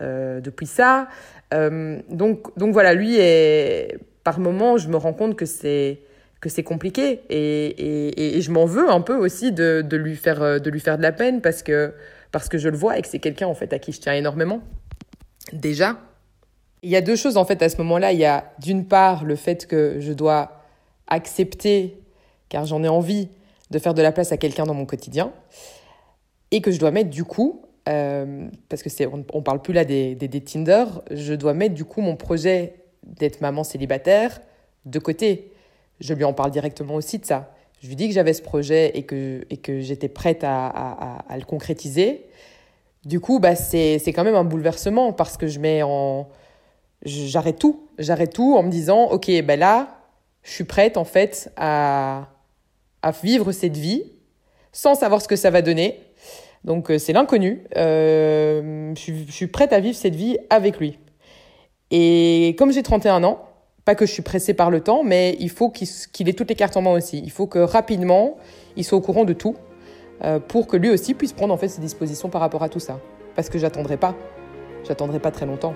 depuis 0.00 0.66
ça. 0.66 1.06
donc, 1.52 2.58
donc 2.58 2.72
voilà, 2.72 2.92
lui 2.92 3.18
est 3.18 3.98
par 4.24 4.40
moment, 4.40 4.76
je 4.76 4.88
me 4.88 4.96
rends 4.96 5.12
compte 5.12 5.36
que 5.36 5.46
c'est 5.46 6.00
que 6.42 6.50
c'est 6.50 6.64
compliqué 6.64 7.20
et, 7.30 7.66
et, 7.66 8.36
et 8.36 8.40
je 8.42 8.50
m'en 8.50 8.66
veux 8.66 8.90
un 8.90 9.00
peu 9.00 9.14
aussi 9.14 9.52
de, 9.52 9.80
de 9.80 9.96
lui 9.96 10.16
faire 10.16 10.60
de 10.60 10.70
lui 10.70 10.80
faire 10.80 10.98
de 10.98 11.02
la 11.02 11.12
peine 11.12 11.40
parce 11.40 11.62
que 11.62 11.94
parce 12.32 12.48
que 12.48 12.58
je 12.58 12.68
le 12.68 12.76
vois 12.76 12.98
et 12.98 13.02
que 13.02 13.08
c'est 13.08 13.20
quelqu'un 13.20 13.46
en 13.46 13.54
fait 13.54 13.72
à 13.72 13.78
qui 13.78 13.92
je 13.92 14.00
tiens 14.00 14.14
énormément. 14.14 14.60
Déjà, 15.52 15.98
il 16.82 16.90
y 16.90 16.96
a 16.96 17.00
deux 17.00 17.16
choses 17.16 17.36
en 17.36 17.44
fait 17.44 17.62
à 17.62 17.68
ce 17.68 17.76
moment-là. 17.78 18.12
Il 18.12 18.18
y 18.18 18.24
a 18.24 18.52
d'une 18.58 18.86
part 18.86 19.24
le 19.24 19.36
fait 19.36 19.66
que 19.66 20.00
je 20.00 20.12
dois 20.12 20.62
accepter, 21.06 21.98
car 22.48 22.64
j'en 22.66 22.82
ai 22.82 22.88
envie, 22.88 23.28
de 23.70 23.78
faire 23.78 23.94
de 23.94 24.02
la 24.02 24.12
place 24.12 24.32
à 24.32 24.36
quelqu'un 24.36 24.64
dans 24.64 24.74
mon 24.74 24.86
quotidien, 24.86 25.32
et 26.50 26.60
que 26.60 26.70
je 26.70 26.78
dois 26.78 26.90
mettre 26.90 27.10
du 27.10 27.24
coup, 27.24 27.62
euh, 27.88 28.48
parce 28.68 28.82
que 28.82 28.90
c'est, 28.90 29.06
on, 29.06 29.42
parle 29.42 29.62
plus 29.62 29.72
là 29.72 29.84
des, 29.84 30.14
des 30.14 30.40
Tinder, 30.40 30.84
je 31.10 31.34
dois 31.34 31.54
mettre 31.54 31.74
du 31.74 31.84
coup 31.84 32.00
mon 32.00 32.16
projet 32.16 32.74
d'être 33.02 33.40
maman 33.40 33.64
célibataire 33.64 34.40
de 34.84 34.98
côté. 34.98 35.51
Je 36.02 36.12
lui 36.12 36.24
en 36.24 36.34
parle 36.34 36.50
directement 36.50 36.94
aussi 36.94 37.18
de 37.18 37.24
ça. 37.24 37.54
Je 37.80 37.88
lui 37.88 37.96
dis 37.96 38.08
que 38.08 38.14
j'avais 38.14 38.34
ce 38.34 38.42
projet 38.42 38.90
et 38.94 39.04
que, 39.04 39.46
et 39.48 39.56
que 39.56 39.80
j'étais 39.80 40.08
prête 40.08 40.44
à, 40.44 40.66
à, 40.66 41.36
le 41.38 41.44
concrétiser. 41.44 42.26
Du 43.06 43.18
coup, 43.18 43.40
bah, 43.40 43.56
c'est, 43.56 44.00
quand 44.06 44.22
même 44.22 44.34
un 44.34 44.44
bouleversement 44.44 45.12
parce 45.12 45.36
que 45.36 45.46
je 45.46 45.58
mets 45.58 45.82
en, 45.82 46.28
j'arrête 47.04 47.58
tout. 47.58 47.88
J'arrête 47.98 48.34
tout 48.34 48.54
en 48.56 48.62
me 48.62 48.70
disant, 48.70 49.04
OK, 49.06 49.30
ben 49.42 49.58
là, 49.58 50.00
je 50.42 50.50
suis 50.50 50.64
prête 50.64 50.96
en 50.96 51.04
fait 51.04 51.50
à, 51.56 52.28
à 53.02 53.10
vivre 53.10 53.52
cette 53.52 53.76
vie 53.76 54.04
sans 54.72 54.94
savoir 54.94 55.22
ce 55.22 55.28
que 55.28 55.36
ça 55.36 55.50
va 55.50 55.62
donner. 55.62 56.00
Donc 56.64 56.90
euh, 56.90 56.98
c'est 56.98 57.12
l'inconnu. 57.12 57.64
Euh, 57.76 58.94
je, 58.96 59.32
suis 59.32 59.46
prête 59.46 59.72
à 59.72 59.80
vivre 59.80 59.96
cette 59.96 60.14
vie 60.14 60.38
avec 60.50 60.78
lui. 60.78 60.98
Et 61.90 62.54
comme 62.58 62.72
j'ai 62.72 62.82
31 62.82 63.24
ans, 63.24 63.44
pas 63.84 63.94
que 63.94 64.06
je 64.06 64.12
suis 64.12 64.22
pressée 64.22 64.54
par 64.54 64.70
le 64.70 64.80
temps, 64.80 65.02
mais 65.02 65.36
il 65.40 65.50
faut 65.50 65.70
qu'il 65.70 66.28
ait 66.28 66.32
toutes 66.32 66.48
les 66.48 66.54
cartes 66.54 66.76
en 66.76 66.82
main 66.82 66.92
aussi. 66.92 67.20
Il 67.24 67.30
faut 67.30 67.46
que 67.46 67.58
rapidement, 67.58 68.36
il 68.76 68.84
soit 68.84 68.98
au 68.98 69.00
courant 69.00 69.24
de 69.24 69.32
tout 69.32 69.56
euh, 70.24 70.38
pour 70.38 70.68
que 70.68 70.76
lui 70.76 70.90
aussi 70.90 71.14
puisse 71.14 71.32
prendre 71.32 71.52
en 71.52 71.56
fait 71.56 71.68
ses 71.68 71.80
dispositions 71.80 72.28
par 72.28 72.40
rapport 72.40 72.62
à 72.62 72.68
tout 72.68 72.80
ça. 72.80 73.00
Parce 73.34 73.48
que 73.48 73.58
j'attendrai 73.58 73.96
pas. 73.96 74.14
J'attendrai 74.84 75.18
pas 75.18 75.30
très 75.30 75.46
longtemps. 75.46 75.74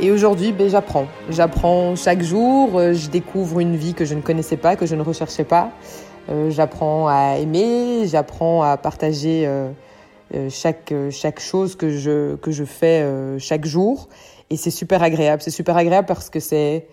Et 0.00 0.10
aujourd'hui, 0.10 0.50
ben, 0.50 0.68
j'apprends. 0.68 1.06
J'apprends 1.30 1.94
chaque 1.94 2.20
jour, 2.20 2.78
euh, 2.78 2.94
je 2.94 3.08
découvre 3.08 3.60
une 3.60 3.76
vie 3.76 3.94
que 3.94 4.04
je 4.04 4.14
ne 4.14 4.20
connaissais 4.20 4.56
pas, 4.56 4.74
que 4.74 4.86
je 4.86 4.96
ne 4.96 5.02
recherchais 5.02 5.44
pas. 5.44 5.70
Euh, 6.30 6.50
j'apprends 6.50 7.06
à 7.06 7.36
aimer, 7.38 8.06
j'apprends 8.06 8.62
à 8.62 8.76
partager 8.76 9.48
chaque, 10.50 10.92
chaque 11.10 11.40
chose 11.40 11.76
que 11.76 11.90
je, 11.90 12.36
que 12.36 12.50
je 12.50 12.64
fais 12.64 13.06
chaque 13.38 13.64
jour. 13.64 14.08
Et 14.50 14.56
c'est 14.56 14.70
super 14.70 15.02
agréable. 15.02 15.42
C'est 15.42 15.50
super 15.50 15.76
agréable 15.76 16.06
parce 16.06 16.30
que 16.30 16.40
c'est, 16.40 16.86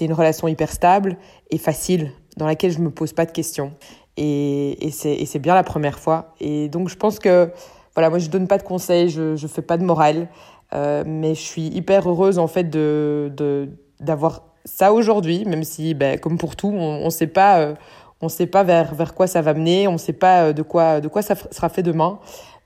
une 0.00 0.12
relation 0.12 0.48
hyper 0.48 0.70
stable 0.70 1.16
et 1.50 1.58
facile, 1.58 2.12
dans 2.36 2.46
laquelle 2.46 2.70
je 2.70 2.80
me 2.80 2.90
pose 2.90 3.12
pas 3.12 3.26
de 3.26 3.32
questions. 3.32 3.72
Et, 4.16 4.86
et 4.86 4.90
c'est, 4.90 5.38
bien 5.38 5.54
la 5.54 5.64
première 5.64 5.98
fois. 5.98 6.34
Et 6.40 6.68
donc 6.68 6.88
je 6.88 6.96
pense 6.96 7.18
que, 7.18 7.50
voilà, 7.94 8.10
moi 8.10 8.18
je 8.18 8.28
donne 8.28 8.46
pas 8.46 8.58
de 8.58 8.62
conseils, 8.62 9.08
je, 9.08 9.36
je 9.36 9.46
fais 9.46 9.62
pas 9.62 9.76
de 9.76 9.84
morale. 9.84 10.28
Euh, 10.74 11.02
mais 11.06 11.34
je 11.34 11.40
suis 11.40 11.66
hyper 11.68 12.08
heureuse 12.08 12.38
en 12.38 12.46
fait 12.46 12.64
de, 12.64 13.32
de 13.34 13.70
d'avoir 14.00 14.42
ça 14.64 14.92
aujourd'hui, 14.92 15.44
même 15.46 15.64
si, 15.64 15.94
ben, 15.94 16.18
comme 16.18 16.36
pour 16.36 16.54
tout, 16.54 16.68
on 16.68 17.06
ne 17.06 17.10
sait 17.10 17.26
pas, 17.26 17.60
euh, 17.60 17.74
on 18.20 18.28
sait 18.28 18.46
pas 18.46 18.62
vers, 18.62 18.94
vers 18.94 19.14
quoi 19.14 19.26
ça 19.26 19.40
va 19.40 19.54
mener, 19.54 19.88
on 19.88 19.92
ne 19.92 19.98
sait 19.98 20.12
pas 20.12 20.44
euh, 20.44 20.52
de 20.52 20.62
quoi, 20.62 21.00
de 21.00 21.08
quoi 21.08 21.22
ça 21.22 21.34
sera 21.34 21.68
fait 21.68 21.82
demain. 21.82 22.18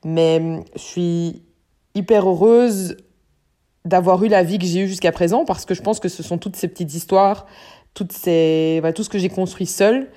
Mais 0.05 0.61
je 0.75 0.81
suis 0.81 1.43
hyper 1.95 2.29
heureuse 2.29 2.97
d'avoir 3.85 4.23
eu 4.25 4.29
la 4.29 4.43
vie 4.43 4.59
que 4.59 4.67
j'ai 4.67 4.81
eue 4.81 4.89
jusqu'à 4.89 5.13
présent 5.13 5.45
parce 5.45 5.65
que 5.65 5.75
je 5.75 5.83
pense 5.83 6.01
que 6.01 6.09
ce 6.09 6.23
sont 6.23 6.39
toutes 6.39 6.57
ces 6.57 6.69
petites 6.69 6.95
histoires, 6.95 7.47
toutes 7.95 8.13
ces, 8.13 8.81
ben, 8.83 8.93
tout 8.93 9.03
ce 9.03 9.11
que 9.11 9.19
j'ai 9.19 9.29
construit 9.29 9.67
seul 9.67 10.09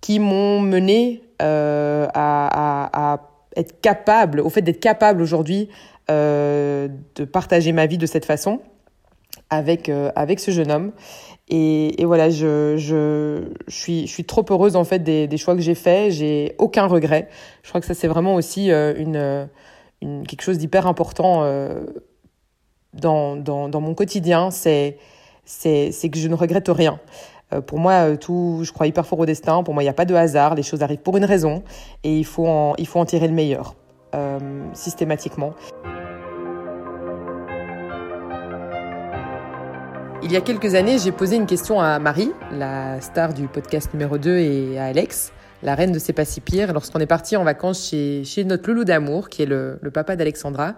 qui 0.00 0.18
m'ont 0.18 0.60
mené 0.60 1.22
euh, 1.40 2.06
à, 2.14 2.90
à, 2.92 3.12
à 3.14 3.30
être 3.56 3.80
capable, 3.80 4.40
au 4.40 4.50
fait 4.50 4.62
d'être 4.62 4.80
capable 4.80 5.22
aujourd'hui 5.22 5.68
euh, 6.10 6.88
de 7.14 7.24
partager 7.24 7.72
ma 7.72 7.86
vie 7.86 7.98
de 7.98 8.06
cette 8.06 8.24
façon 8.24 8.60
avec, 9.50 9.88
euh, 9.88 10.10
avec 10.16 10.40
ce 10.40 10.50
jeune 10.50 10.70
homme. 10.70 10.92
Et, 11.54 12.04
voilà, 12.06 12.30
je, 12.30 12.76
je, 12.78 13.42
suis, 13.68 14.06
je 14.06 14.12
suis 14.12 14.24
trop 14.24 14.44
heureuse 14.48 14.74
en 14.74 14.84
fait 14.84 15.00
des, 15.00 15.26
des 15.26 15.36
choix 15.36 15.54
que 15.54 15.60
j'ai 15.60 15.74
faits. 15.74 16.12
J'ai 16.12 16.54
aucun 16.58 16.86
regret. 16.86 17.28
Je 17.62 17.68
crois 17.68 17.80
que 17.80 17.86
ça 17.86 17.92
c'est 17.92 18.08
vraiment 18.08 18.34
aussi 18.34 18.70
euh, 18.70 18.94
une, 18.96 19.48
une, 20.00 20.26
quelque 20.26 20.40
chose 20.42 20.56
d'hyper 20.56 20.86
important 20.86 21.44
dans, 22.94 23.36
dans, 23.36 23.68
dans 23.68 23.80
mon 23.80 23.94
quotidien. 23.94 24.50
C'est 24.50 24.96
c'est 25.44 26.08
que 26.10 26.18
je 26.18 26.28
ne 26.28 26.34
regrette 26.34 26.68
rien. 26.68 27.00
Pour 27.66 27.78
moi, 27.78 28.16
tout, 28.16 28.60
je 28.62 28.72
crois 28.72 28.86
hyper 28.86 29.04
fort 29.04 29.18
au 29.18 29.26
destin. 29.26 29.62
Pour 29.62 29.74
moi, 29.74 29.82
il 29.82 29.86
n'y 29.86 29.90
a 29.90 29.94
pas 29.94 30.06
de 30.06 30.14
hasard. 30.14 30.54
Les 30.54 30.62
choses 30.62 30.82
arrivent 30.82 31.02
pour 31.02 31.18
une 31.18 31.26
raison 31.26 31.62
et 32.02 32.16
il 32.16 32.24
faut 32.24 32.46
en, 32.46 32.74
il 32.78 32.86
faut 32.86 32.98
en 32.98 33.04
tirer 33.04 33.28
le 33.28 33.34
meilleur 33.34 33.74
euh, 34.14 34.38
systématiquement. 34.72 35.52
Il 40.24 40.30
y 40.30 40.36
a 40.36 40.40
quelques 40.40 40.76
années, 40.76 40.98
j'ai 40.98 41.10
posé 41.10 41.34
une 41.34 41.46
question 41.46 41.80
à 41.80 41.98
Marie, 41.98 42.30
la 42.52 43.00
star 43.00 43.34
du 43.34 43.48
podcast 43.48 43.92
numéro 43.92 44.18
2, 44.18 44.38
et 44.38 44.78
à 44.78 44.84
Alex, 44.84 45.32
la 45.64 45.74
reine 45.74 45.90
de 45.90 45.98
C'est 45.98 46.12
pas 46.12 46.24
si 46.24 46.40
pire, 46.40 46.72
lorsqu'on 46.72 47.00
est 47.00 47.06
parti 47.06 47.36
en 47.36 47.42
vacances 47.42 47.88
chez, 47.88 48.44
notre 48.44 48.68
loulou 48.68 48.84
d'amour, 48.84 49.28
qui 49.28 49.42
est 49.42 49.46
le, 49.46 49.80
papa 49.92 50.14
d'Alexandra. 50.14 50.76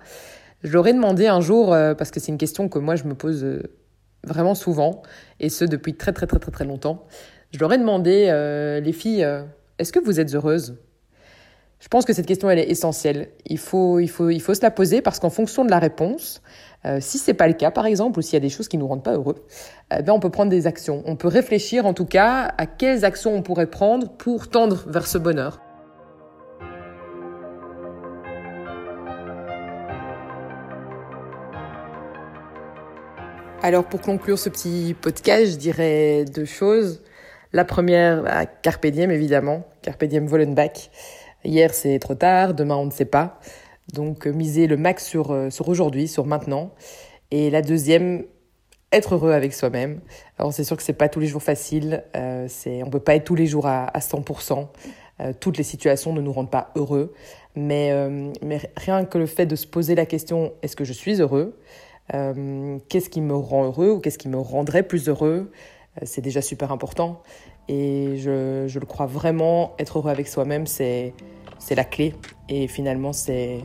Je 0.63 0.73
leur 0.73 0.87
ai 0.87 0.95
demandé 0.95 1.27
un 1.27 1.43
jour, 1.43 1.75
euh, 1.75 1.95
parce 1.95 2.11
que 2.11 2.21
c'est 2.21 2.33
une 2.33 2.39
question 2.39 2.71
que 2.71 2.79
moi 2.79 2.97
je 2.97 3.05
me 3.05 3.15
pose 3.15 3.45
euh, 3.45 3.63
vraiment 4.27 4.55
souvent, 4.55 5.03
et 5.41 5.51
ce 5.51 5.67
depuis 5.67 5.95
très 5.95 6.13
très 6.13 6.27
très 6.27 6.39
très 6.39 6.51
très 6.51 6.65
longtemps. 6.65 7.07
Je 7.53 7.59
leur 7.59 7.71
ai 7.71 7.77
demandé, 7.77 8.29
euh, 8.31 8.81
les 8.81 8.93
filles, 8.95 9.29
est-ce 9.79 9.93
que 9.93 10.01
vous 10.01 10.21
êtes 10.21 10.35
heureuses? 10.35 10.79
Je 11.81 11.89
pense 11.89 12.07
que 12.07 12.15
cette 12.15 12.25
question 12.25 12.49
elle 12.49 12.61
est 12.61 12.71
essentielle. 12.71 13.29
Il 13.45 13.59
faut, 13.59 13.99
il 13.99 14.09
faut, 14.09 14.31
il 14.31 14.41
faut 14.41 14.55
se 14.55 14.63
la 14.63 14.71
poser 14.71 15.03
parce 15.03 15.21
qu'en 15.21 15.29
fonction 15.29 15.67
de 15.67 15.71
la 15.71 15.79
réponse, 15.79 16.41
euh, 16.87 16.99
si 17.01 17.19
c'est 17.19 17.35
pas 17.35 17.49
le 17.49 17.55
cas, 17.55 17.71
par 17.71 17.87
exemple, 17.87 18.19
ou 18.19 18.23
s'il 18.23 18.35
y 18.35 18.37
a 18.37 18.41
des 18.41 18.51
choses 18.51 18.69
qui 18.69 18.77
nous 18.77 18.87
rendent 18.87 19.03
pas 19.03 19.15
heureux, 19.15 19.47
eh 19.97 20.03
ben 20.03 20.13
on 20.13 20.21
peut 20.21 20.31
prendre 20.31 20.51
des 20.51 20.67
actions. 20.67 21.03
On 21.07 21.17
peut 21.17 21.29
réfléchir, 21.29 21.87
en 21.87 21.95
tout 21.95 22.07
cas, 22.07 22.53
à 22.59 22.67
quelles 22.67 23.05
actions 23.05 23.35
on 23.35 23.43
pourrait 23.43 23.71
prendre 23.71 24.11
pour 24.11 24.49
tendre 24.49 24.85
vers 24.87 25.07
ce 25.07 25.19
bonheur. 25.19 25.61
Alors 33.65 33.85
pour 33.85 34.03
conclure 34.03 34.39
ce 34.39 34.51
petit 34.51 34.95
podcast, 35.01 35.53
je 35.53 35.57
dirais 35.57 36.27
deux 36.27 36.45
choses. 36.45 37.01
La 37.55 37.65
première, 37.65 38.23
bah, 38.23 38.45
Carpe 38.45 38.85
Diem 38.89 39.11
évidemment, 39.11 39.65
Carpe 39.81 40.05
Diem 40.05 40.27
Wollenbach. 40.27 40.91
Hier 41.45 41.73
c'est 41.73 41.99
trop 41.99 42.15
tard, 42.15 42.53
demain 42.53 42.77
on 42.77 42.85
ne 42.85 42.91
sait 42.91 43.07
pas. 43.07 43.41
Donc 43.95 44.27
euh, 44.27 44.33
miser 44.33 44.67
le 44.67 44.77
max 44.77 45.07
sur, 45.07 45.31
euh, 45.31 45.51
sur 45.51 45.69
aujourd'hui, 45.69 46.09
sur 46.09 46.27
maintenant. 46.27 46.71
Et 47.31 47.49
la 47.51 47.63
deuxième, 47.63 48.25
être 48.93 49.15
heureux 49.15 49.33
avec 49.33 49.55
soi-même. 49.55 50.01
Alors 50.39 50.53
c'est 50.53 50.65
sûr 50.65 50.77
que 50.77 50.83
c'est 50.83 50.93
pas 50.93 51.09
tous 51.09 51.21
les 51.21 51.27
jours 51.27 51.43
facile, 51.43 52.05
euh, 52.17 52.47
c'est 52.49 52.83
on 52.83 52.91
peut 52.91 53.01
pas 53.01 53.15
être 53.15 53.25
tous 53.25 53.35
les 53.35 53.47
jours 53.47 53.67
à, 53.67 53.87
à 53.87 54.01
100%. 54.01 54.67
Euh, 55.21 55.33
toutes 55.39 55.57
les 55.57 55.65
situations 55.65 56.13
ne 56.13 56.21
nous 56.21 56.33
rendent 56.33 56.51
pas 56.51 56.73
heureux, 56.75 57.15
mais, 57.55 57.93
mais 58.43 58.61
rien 58.77 59.05
que 59.05 59.17
le 59.17 59.27
fait 59.27 59.47
de 59.47 59.55
se 59.55 59.67
poser 59.67 59.95
la 59.95 60.07
question 60.07 60.53
est-ce 60.63 60.75
que 60.75 60.85
je 60.85 60.93
suis 60.93 61.21
heureux? 61.21 61.57
Qu'est-ce 62.09 63.09
qui 63.09 63.21
me 63.21 63.35
rend 63.35 63.65
heureux 63.65 63.91
ou 63.91 64.01
qu'est-ce 64.01 64.19
qui 64.19 64.29
me 64.29 64.39
rendrait 64.39 64.83
plus 64.83 65.09
heureux? 65.09 65.53
C'est 66.03 66.21
déjà 66.21 66.43
super 66.43 66.73
important. 66.73 67.23
Et 67.69 68.17
je, 68.17 68.65
je 68.67 68.79
le 68.81 68.87
crois 68.87 69.07
vraiment, 69.07 69.73
être 69.79 69.99
heureux 69.99 70.11
avec 70.11 70.27
soi-même, 70.27 70.67
c'est 70.67 71.15
c'est 71.59 71.75
la 71.75 71.85
clé. 71.85 72.15
Et 72.49 72.69
finalement, 72.69 73.13
c'est 73.13 73.65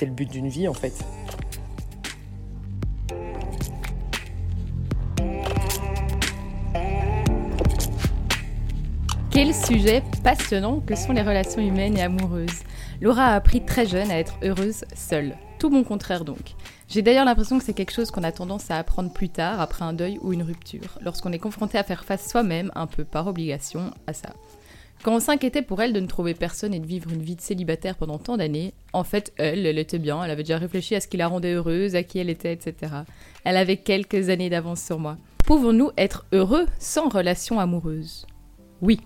le 0.00 0.10
but 0.10 0.30
d'une 0.30 0.48
vie, 0.48 0.68
en 0.68 0.74
fait. 0.74 0.94
Quel 9.30 9.54
sujet 9.54 10.02
passionnant 10.24 10.80
que 10.80 10.96
sont 10.96 11.12
les 11.12 11.22
relations 11.22 11.62
humaines 11.62 11.96
et 11.96 12.02
amoureuses. 12.02 12.64
Laura 13.00 13.26
a 13.26 13.34
appris 13.36 13.64
très 13.64 13.86
jeune 13.86 14.10
à 14.10 14.18
être 14.18 14.34
heureuse 14.42 14.84
seule. 14.96 15.36
Tout 15.60 15.70
mon 15.70 15.84
contraire 15.84 16.24
donc. 16.24 16.54
J'ai 16.88 17.02
d'ailleurs 17.02 17.24
l'impression 17.24 17.58
que 17.58 17.64
c'est 17.64 17.72
quelque 17.72 17.92
chose 17.92 18.10
qu'on 18.10 18.24
a 18.24 18.32
tendance 18.32 18.70
à 18.72 18.78
apprendre 18.78 19.12
plus 19.12 19.28
tard, 19.28 19.60
après 19.60 19.84
un 19.84 19.92
deuil 19.92 20.18
ou 20.22 20.32
une 20.32 20.42
rupture, 20.42 20.98
lorsqu'on 21.02 21.32
est 21.32 21.38
confronté 21.38 21.78
à 21.78 21.84
faire 21.84 22.04
face 22.04 22.28
soi-même, 22.28 22.72
un 22.74 22.88
peu 22.88 23.04
par 23.04 23.28
obligation, 23.28 23.92
à 24.08 24.12
ça. 24.12 24.30
Quand 25.02 25.14
on 25.14 25.20
s'inquiétait 25.20 25.62
pour 25.62 25.80
elle 25.80 25.92
de 25.92 26.00
ne 26.00 26.06
trouver 26.06 26.34
personne 26.34 26.74
et 26.74 26.80
de 26.80 26.86
vivre 26.86 27.10
une 27.12 27.22
vie 27.22 27.36
de 27.36 27.40
célibataire 27.40 27.96
pendant 27.96 28.18
tant 28.18 28.36
d'années, 28.36 28.74
en 28.92 29.04
fait, 29.04 29.32
elle, 29.36 29.64
elle 29.64 29.78
était 29.78 29.98
bien, 29.98 30.22
elle 30.24 30.30
avait 30.30 30.42
déjà 30.42 30.58
réfléchi 30.58 30.96
à 30.96 31.00
ce 31.00 31.06
qui 31.06 31.16
la 31.16 31.28
rendait 31.28 31.54
heureuse, 31.54 31.94
à 31.94 32.02
qui 32.02 32.18
elle 32.18 32.30
était, 32.30 32.52
etc. 32.52 32.92
Elle 33.44 33.56
avait 33.56 33.76
quelques 33.76 34.28
années 34.28 34.50
d'avance 34.50 34.82
sur 34.82 34.98
moi. 34.98 35.16
Pouvons-nous 35.44 35.92
être 35.96 36.26
heureux 36.32 36.66
sans 36.78 37.08
relation 37.08 37.60
amoureuse? 37.60 38.26
Oui. 38.82 39.00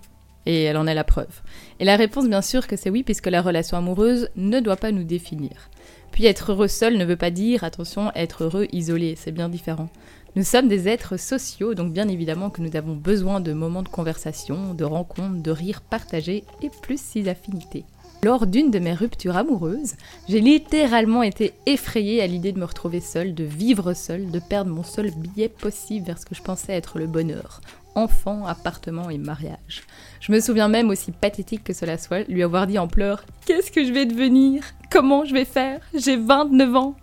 Et 0.44 0.64
elle 0.64 0.76
en 0.76 0.88
est 0.88 0.94
la 0.94 1.04
preuve. 1.04 1.42
Et 1.78 1.84
la 1.84 1.96
réponse, 1.96 2.28
bien 2.28 2.42
sûr, 2.42 2.66
que 2.66 2.76
c'est 2.76 2.90
oui, 2.90 3.04
puisque 3.04 3.28
la 3.28 3.42
relation 3.42 3.76
amoureuse 3.76 4.28
ne 4.34 4.58
doit 4.60 4.76
pas 4.76 4.90
nous 4.90 5.04
définir. 5.04 5.70
Puis 6.10 6.26
être 6.26 6.52
heureux 6.52 6.68
seul 6.68 6.96
ne 6.96 7.04
veut 7.04 7.16
pas 7.16 7.30
dire, 7.30 7.64
attention, 7.64 8.10
être 8.14 8.44
heureux 8.44 8.66
isolé, 8.72 9.14
c'est 9.16 9.30
bien 9.30 9.48
différent. 9.48 9.88
Nous 10.34 10.44
sommes 10.44 10.68
des 10.68 10.88
êtres 10.88 11.18
sociaux, 11.18 11.74
donc 11.74 11.92
bien 11.92 12.08
évidemment 12.08 12.48
que 12.48 12.62
nous 12.62 12.74
avons 12.74 12.94
besoin 12.94 13.40
de 13.40 13.52
moments 13.52 13.82
de 13.82 13.88
conversation, 13.88 14.72
de 14.72 14.84
rencontres, 14.84 15.42
de 15.42 15.50
rires 15.50 15.82
partagés 15.82 16.44
et 16.62 16.70
plus 16.80 16.98
si 16.98 17.28
affinités. 17.28 17.84
Lors 18.24 18.46
d'une 18.46 18.70
de 18.70 18.78
mes 18.78 18.94
ruptures 18.94 19.36
amoureuses, 19.36 19.92
j'ai 20.30 20.40
littéralement 20.40 21.22
été 21.22 21.52
effrayée 21.66 22.22
à 22.22 22.26
l'idée 22.26 22.52
de 22.52 22.58
me 22.58 22.64
retrouver 22.64 23.00
seule, 23.00 23.34
de 23.34 23.44
vivre 23.44 23.92
seule, 23.92 24.30
de 24.30 24.38
perdre 24.38 24.70
mon 24.70 24.84
seul 24.84 25.10
billet 25.10 25.50
possible 25.50 26.06
vers 26.06 26.18
ce 26.18 26.24
que 26.24 26.34
je 26.34 26.42
pensais 26.42 26.72
être 26.72 26.98
le 26.98 27.08
bonheur. 27.08 27.60
Enfant, 27.94 28.46
appartement 28.46 29.10
et 29.10 29.18
mariage. 29.18 29.82
Je 30.20 30.32
me 30.32 30.40
souviens 30.40 30.68
même, 30.68 30.88
aussi 30.88 31.12
pathétique 31.12 31.64
que 31.64 31.74
cela 31.74 31.98
soit, 31.98 32.26
lui 32.26 32.42
avoir 32.42 32.66
dit 32.66 32.78
en 32.78 32.88
pleurs 32.88 33.26
Qu'est-ce 33.44 33.70
que 33.70 33.84
je 33.84 33.92
vais 33.92 34.06
devenir? 34.06 34.64
Comment 34.90 35.26
je 35.26 35.34
vais 35.34 35.44
faire? 35.44 35.82
J'ai 35.92 36.16
29 36.16 36.76
ans 36.76 36.96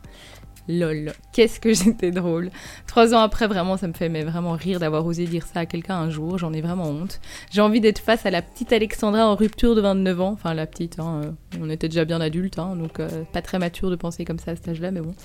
Lol, 0.69 1.13
qu'est-ce 1.33 1.59
que 1.59 1.73
j'étais 1.73 2.11
drôle. 2.11 2.51
Trois 2.85 3.15
ans 3.15 3.19
après, 3.19 3.47
vraiment, 3.47 3.75
ça 3.75 3.87
me 3.87 3.93
fait 3.93 4.07
mais 4.07 4.23
vraiment 4.23 4.51
rire 4.51 4.79
d'avoir 4.79 5.03
osé 5.03 5.25
dire 5.25 5.45
ça 5.45 5.61
à 5.61 5.65
quelqu'un 5.65 5.95
un 5.95 6.11
jour. 6.11 6.37
J'en 6.37 6.53
ai 6.53 6.61
vraiment 6.61 6.87
honte. 6.89 7.19
J'ai 7.49 7.61
envie 7.61 7.81
d'être 7.81 7.97
face 7.97 8.27
à 8.27 8.29
la 8.29 8.43
petite 8.43 8.71
Alexandra 8.71 9.27
en 9.27 9.35
rupture 9.35 9.73
de 9.73 9.81
29 9.81 10.21
ans. 10.21 10.31
Enfin, 10.31 10.53
la 10.53 10.67
petite, 10.67 10.99
hein, 10.99 11.21
euh, 11.25 11.31
on 11.59 11.71
était 11.71 11.89
déjà 11.89 12.05
bien 12.05 12.21
adultes, 12.21 12.59
hein, 12.59 12.75
donc 12.75 12.99
euh, 12.99 13.09
pas 13.33 13.41
très 13.41 13.57
mature 13.57 13.89
de 13.89 13.95
penser 13.95 14.25
comme 14.25 14.37
ça 14.37 14.51
à 14.51 14.55
cet 14.55 14.67
âge-là, 14.67 14.91
mais 14.91 15.01
bon. 15.01 15.15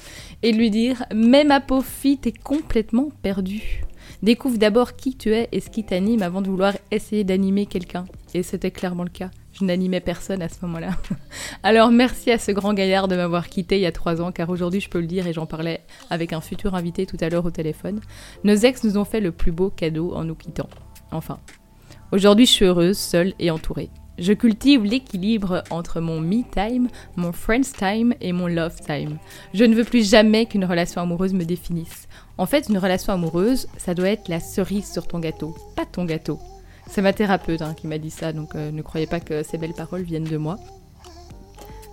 Et 0.43 0.53
lui 0.53 0.71
dire, 0.71 1.05
mais 1.15 1.45
ma 1.45 1.61
pauvre 1.61 1.85
fille, 1.85 2.17
t'es 2.17 2.33
complètement 2.33 3.11
perdue. 3.23 3.85
Découvre 4.23 4.57
d'abord 4.57 4.97
qui 4.97 5.15
tu 5.15 5.35
es 5.35 5.49
et 5.53 5.61
ce 5.61 5.69
qui 5.69 5.85
t'anime 5.85 6.23
avant 6.23 6.41
de 6.41 6.49
vouloir 6.49 6.73
essayer 6.91 7.23
d'animer 7.25 7.67
quelqu'un. 7.67 8.07
Et 8.33 8.43
c'était 8.43 8.71
clairement 8.71 9.05
le 9.05 9.11
cas. 9.11 9.31
Je 9.55 9.65
n'animais 9.65 10.01
personne 10.01 10.43
à 10.43 10.49
ce 10.49 10.57
moment-là. 10.63 10.91
Alors 11.63 11.91
merci 11.91 12.31
à 12.31 12.39
ce 12.39 12.51
grand 12.51 12.75
gaillard 12.75 13.09
de 13.09 13.17
m'avoir 13.17 13.49
quitté 13.49 13.77
il 13.77 13.83
y 13.83 13.87
a 13.87 13.93
trois 13.93 14.21
ans, 14.21 14.33
car 14.33 14.51
aujourd'hui 14.51 14.81
je 14.81 14.89
peux 14.89 15.01
le 15.01 15.07
dire 15.07 15.27
et 15.27 15.33
j'en 15.33 15.47
parlais 15.47 15.81
avec 16.11 16.33
un 16.33 16.41
futur 16.41 16.75
invité 16.75 17.07
tout 17.07 17.17
à 17.21 17.29
l'heure 17.29 17.47
au 17.47 17.51
téléphone. 17.51 18.01
Nos 18.43 18.57
ex 18.57 18.83
nous 18.85 18.99
ont 18.99 19.05
fait 19.05 19.21
le 19.21 19.31
plus 19.31 19.53
beau 19.53 19.71
cadeau 19.71 20.15
en 20.15 20.25
nous 20.25 20.35
quittant. 20.35 20.69
Enfin. 21.13 21.39
Aujourd'hui 22.13 22.47
je 22.47 22.53
suis 22.53 22.65
heureuse, 22.65 22.99
seule 22.99 23.33
et 23.39 23.51
entourée. 23.51 23.91
Je 24.19 24.33
cultive 24.33 24.85
l'équilibre 24.85 25.65
entre 25.71 26.01
mon 26.01 26.21
me 26.21 26.43
time, 26.53 26.89
mon 27.17 27.33
friends 27.33 27.73
time 27.77 28.15
et 28.21 28.33
mon 28.33 28.47
love 28.47 28.77
time. 28.81 29.19
Je 29.55 29.65
ne 29.65 29.75
veux 29.75 29.83
plus 29.83 30.09
jamais 30.09 30.47
qu'une 30.47 30.65
relation 30.65 31.01
amoureuse 31.01 31.35
me 31.35 31.45
définisse. 31.45 32.07
En 32.39 32.47
fait, 32.47 32.69
une 32.69 32.79
relation 32.79 33.13
amoureuse, 33.13 33.67
ça 33.77 33.95
doit 33.95 34.11
être 34.11 34.29
la 34.29 34.39
cerise 34.39 34.93
sur 34.93 35.09
ton 35.09 35.19
gâteau, 35.19 35.57
pas 35.75 35.87
ton 35.87 36.05
gâteau. 36.05 36.39
C'est 36.89 37.03
ma 37.03 37.13
thérapeute 37.13 37.63
hein, 37.63 37.75
qui 37.75 37.87
m'a 37.87 37.99
dit 37.99 38.11
ça, 38.11 38.33
donc 38.33 38.55
euh, 38.55 38.71
ne 38.71 38.83
croyez 38.83 39.07
pas 39.07 39.21
que 39.21 39.43
ces 39.43 39.59
belles 39.59 39.75
paroles 39.75 40.03
viennent 40.03 40.25
de 40.25 40.37
moi. 40.37 40.59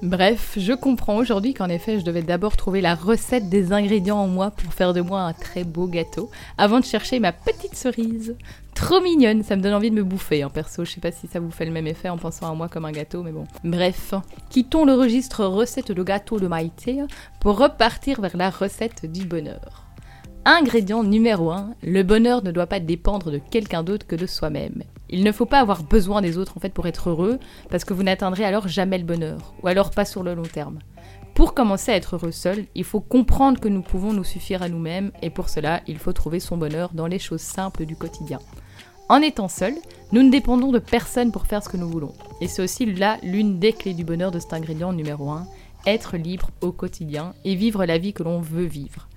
Bref, 0.02 0.54
je 0.58 0.74
comprends 0.74 1.18
aujourd'hui 1.18 1.54
qu'en 1.54 1.70
effet, 1.70 2.00
je 2.00 2.06
devais 2.06 2.24
d'abord 2.24 2.58
trouver 2.58 2.82
la 2.82 2.96
recette 2.96 3.50
des 3.50 3.72
ingrédients 3.72 4.18
en 4.18 4.28
moi 4.28 4.50
pour 4.50 4.74
faire 4.74 4.94
de 4.94 5.02
moi 5.02 5.22
un 5.22 5.34
très 5.34 5.64
beau 5.64 5.86
gâteau, 5.86 6.32
avant 6.58 6.80
de 6.80 6.86
chercher 6.86 7.20
ma 7.20 7.32
petite 7.32 7.76
cerise. 7.76 8.36
Trop 8.74 9.00
mignonne, 9.00 9.44
ça 9.44 9.56
me 9.56 9.62
donne 9.62 9.76
envie 9.76 9.92
de 9.92 9.96
me 9.96 10.04
bouffer, 10.04 10.44
en 10.44 10.48
hein, 10.48 10.52
perso. 10.52 10.86
Je 10.86 10.92
sais 10.94 11.02
pas 11.02 11.12
si 11.12 11.28
ça 11.28 11.40
vous 11.40 11.52
fait 11.52 11.66
le 11.66 11.72
même 11.72 11.86
effet 11.86 12.10
en 12.10 12.18
pensant 12.18 12.52
à 12.52 12.56
moi 12.56 12.68
comme 12.68 12.86
un 12.86 12.92
gâteau, 12.92 13.22
mais 13.22 13.32
bon. 13.32 13.44
Bref, 13.64 14.16
quittons 14.50 14.86
le 14.86 14.96
registre 14.96 15.46
recette 15.46 15.92
de 15.92 16.04
gâteau 16.04 16.40
de 16.40 16.48
Maïté 16.48 17.04
pour 17.40 17.60
repartir 17.60 18.22
vers 18.22 18.36
la 18.36 18.50
recette 18.50 19.06
du 19.06 19.26
bonheur. 19.26 19.81
Ingrédient 20.44 21.04
numéro 21.04 21.52
1, 21.52 21.76
le 21.84 22.02
bonheur 22.02 22.44
ne 22.44 22.50
doit 22.50 22.66
pas 22.66 22.80
dépendre 22.80 23.30
de 23.30 23.38
quelqu'un 23.38 23.84
d'autre 23.84 24.08
que 24.08 24.16
de 24.16 24.26
soi-même. 24.26 24.82
Il 25.12 25.24
ne 25.24 25.32
faut 25.32 25.46
pas 25.46 25.60
avoir 25.60 25.84
besoin 25.84 26.20
des 26.20 26.40
autres 26.40 26.58
en 26.58 26.60
fait 26.60 26.74
pour 26.74 26.88
être 26.88 27.12
heureux, 27.12 27.38
parce 27.70 27.86
que 27.86 27.94
vous 27.94 28.02
n'atteindrez 28.02 28.44
alors 28.44 28.68
jamais 28.68 28.98
le 28.98 29.04
bonheur, 29.04 29.54
ou 29.62 29.68
alors 29.68 29.92
pas 29.92 30.04
sur 30.04 30.24
le 30.24 30.34
long 30.34 30.42
terme. 30.42 30.80
Pour 31.36 31.54
commencer 31.54 31.92
à 31.92 31.96
être 31.96 32.16
heureux 32.16 32.32
seul, 32.32 32.66
il 32.74 32.84
faut 32.84 33.02
comprendre 33.02 33.60
que 33.60 33.68
nous 33.68 33.84
pouvons 33.84 34.14
nous 34.14 34.24
suffire 34.24 34.64
à 34.64 34.70
nous-mêmes, 34.70 35.12
et 35.22 35.30
pour 35.30 35.48
cela, 35.48 35.82
il 35.86 36.00
faut 36.00 36.12
trouver 36.12 36.40
son 36.40 36.58
bonheur 36.58 36.90
dans 36.96 37.08
les 37.08 37.20
choses 37.20 37.42
simples 37.42 37.86
du 37.86 37.96
quotidien. 37.96 38.40
En 39.10 39.22
étant 39.22 39.48
seul, 39.48 39.76
nous 40.12 40.24
ne 40.24 40.32
dépendons 40.32 40.72
de 40.72 40.80
personne 40.80 41.32
pour 41.32 41.46
faire 41.46 41.64
ce 41.64 41.70
que 41.70 41.78
nous 41.78 41.90
voulons. 41.90 42.14
Et 42.42 42.48
c'est 42.48 42.64
aussi 42.64 42.88
là 42.88 43.20
l'une 43.22 43.60
des 43.60 43.74
clés 43.74 43.94
du 43.94 44.06
bonheur 44.06 44.32
de 44.32 44.40
cet 44.40 44.54
ingrédient 44.54 44.92
numéro 44.92 45.30
1, 45.30 45.46
être 45.86 46.18
libre 46.18 46.50
au 46.62 46.72
quotidien 46.72 47.36
et 47.46 47.54
vivre 47.54 47.86
la 47.86 48.00
vie 48.00 48.14
que 48.14 48.24
l'on 48.24 48.42
veut 48.42 48.66
vivre. 48.66 49.08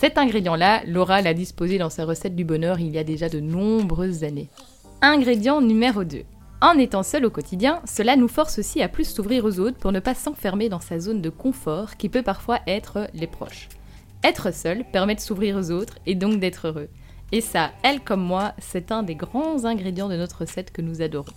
Cet 0.00 0.16
ingrédient-là, 0.16 0.80
Laura 0.86 1.20
l'a 1.20 1.34
disposé 1.34 1.76
dans 1.76 1.90
sa 1.90 2.06
recette 2.06 2.34
du 2.34 2.42
bonheur 2.42 2.80
il 2.80 2.90
y 2.90 2.96
a 2.96 3.04
déjà 3.04 3.28
de 3.28 3.38
nombreuses 3.38 4.24
années. 4.24 4.48
Ingrédient 5.02 5.60
numéro 5.60 6.04
2. 6.04 6.22
En 6.62 6.78
étant 6.78 7.02
seul 7.02 7.26
au 7.26 7.30
quotidien, 7.30 7.82
cela 7.84 8.16
nous 8.16 8.26
force 8.26 8.58
aussi 8.58 8.80
à 8.80 8.88
plus 8.88 9.04
s'ouvrir 9.04 9.44
aux 9.44 9.60
autres 9.60 9.76
pour 9.76 9.92
ne 9.92 10.00
pas 10.00 10.14
s'enfermer 10.14 10.70
dans 10.70 10.80
sa 10.80 11.00
zone 11.00 11.20
de 11.20 11.28
confort 11.28 11.98
qui 11.98 12.08
peut 12.08 12.22
parfois 12.22 12.60
être 12.66 13.08
les 13.12 13.26
proches. 13.26 13.68
Être 14.24 14.54
seul 14.54 14.86
permet 14.90 15.16
de 15.16 15.20
s'ouvrir 15.20 15.58
aux 15.58 15.70
autres 15.70 15.98
et 16.06 16.14
donc 16.14 16.40
d'être 16.40 16.68
heureux. 16.68 16.88
Et 17.30 17.42
ça, 17.42 17.70
elle 17.82 18.00
comme 18.00 18.22
moi, 18.22 18.54
c'est 18.56 18.92
un 18.92 19.02
des 19.02 19.16
grands 19.16 19.66
ingrédients 19.66 20.08
de 20.08 20.16
notre 20.16 20.40
recette 20.40 20.72
que 20.72 20.80
nous 20.80 21.02
adorons. 21.02 21.34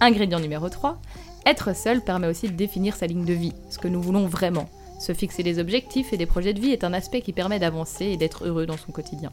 Ingrédient 0.00 0.40
numéro 0.40 0.68
3. 0.68 1.00
Être 1.46 1.74
seul 1.74 2.02
permet 2.02 2.26
aussi 2.26 2.46
de 2.46 2.56
définir 2.56 2.94
sa 2.94 3.06
ligne 3.06 3.24
de 3.24 3.32
vie, 3.32 3.54
ce 3.70 3.78
que 3.78 3.88
nous 3.88 4.02
voulons 4.02 4.26
vraiment. 4.26 4.68
Se 5.00 5.14
fixer 5.14 5.42
des 5.42 5.58
objectifs 5.58 6.12
et 6.12 6.18
des 6.18 6.26
projets 6.26 6.52
de 6.52 6.60
vie 6.60 6.72
est 6.72 6.84
un 6.84 6.92
aspect 6.92 7.22
qui 7.22 7.32
permet 7.32 7.58
d'avancer 7.58 8.04
et 8.04 8.16
d'être 8.18 8.46
heureux 8.46 8.66
dans 8.66 8.76
son 8.76 8.92
quotidien. 8.92 9.32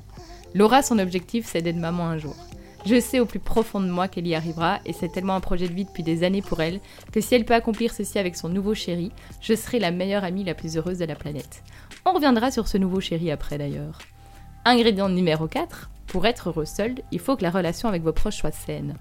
Laura, 0.55 0.81
son 0.81 0.97
objectif, 0.97 1.45
c'est 1.45 1.61
d'être 1.61 1.75
maman 1.75 2.05
un 2.05 2.17
jour. 2.17 2.37
Je 2.85 3.01
sais 3.01 3.19
au 3.19 3.25
plus 3.25 3.39
profond 3.39 3.81
de 3.81 3.89
moi 3.89 4.07
qu'elle 4.07 4.27
y 4.27 4.33
arrivera 4.33 4.79
et 4.85 4.93
c'est 4.93 5.11
tellement 5.11 5.35
un 5.35 5.41
projet 5.41 5.67
de 5.67 5.73
vie 5.73 5.83
depuis 5.83 6.03
des 6.03 6.23
années 6.23 6.41
pour 6.41 6.61
elle 6.61 6.79
que 7.11 7.19
si 7.19 7.35
elle 7.35 7.43
peut 7.43 7.53
accomplir 7.53 7.91
ceci 7.91 8.17
avec 8.17 8.37
son 8.37 8.47
nouveau 8.47 8.73
chéri, 8.75 9.11
je 9.41 9.55
serai 9.55 9.79
la 9.79 9.91
meilleure 9.91 10.23
amie 10.23 10.45
la 10.45 10.53
plus 10.53 10.77
heureuse 10.77 10.99
de 10.99 11.05
la 11.05 11.15
planète. 11.15 11.63
On 12.05 12.13
reviendra 12.13 12.49
sur 12.49 12.69
ce 12.69 12.77
nouveau 12.77 13.01
chéri 13.01 13.29
après 13.29 13.57
d'ailleurs. 13.57 13.99
Ingrédient 14.63 15.09
numéro 15.09 15.47
4, 15.47 15.89
pour 16.07 16.25
être 16.25 16.47
heureux 16.47 16.63
seul, 16.63 16.95
il 17.11 17.19
faut 17.19 17.35
que 17.35 17.43
la 17.43 17.51
relation 17.51 17.89
avec 17.89 18.03
vos 18.03 18.13
proches 18.13 18.37
soit 18.37 18.53
saine. 18.53 18.95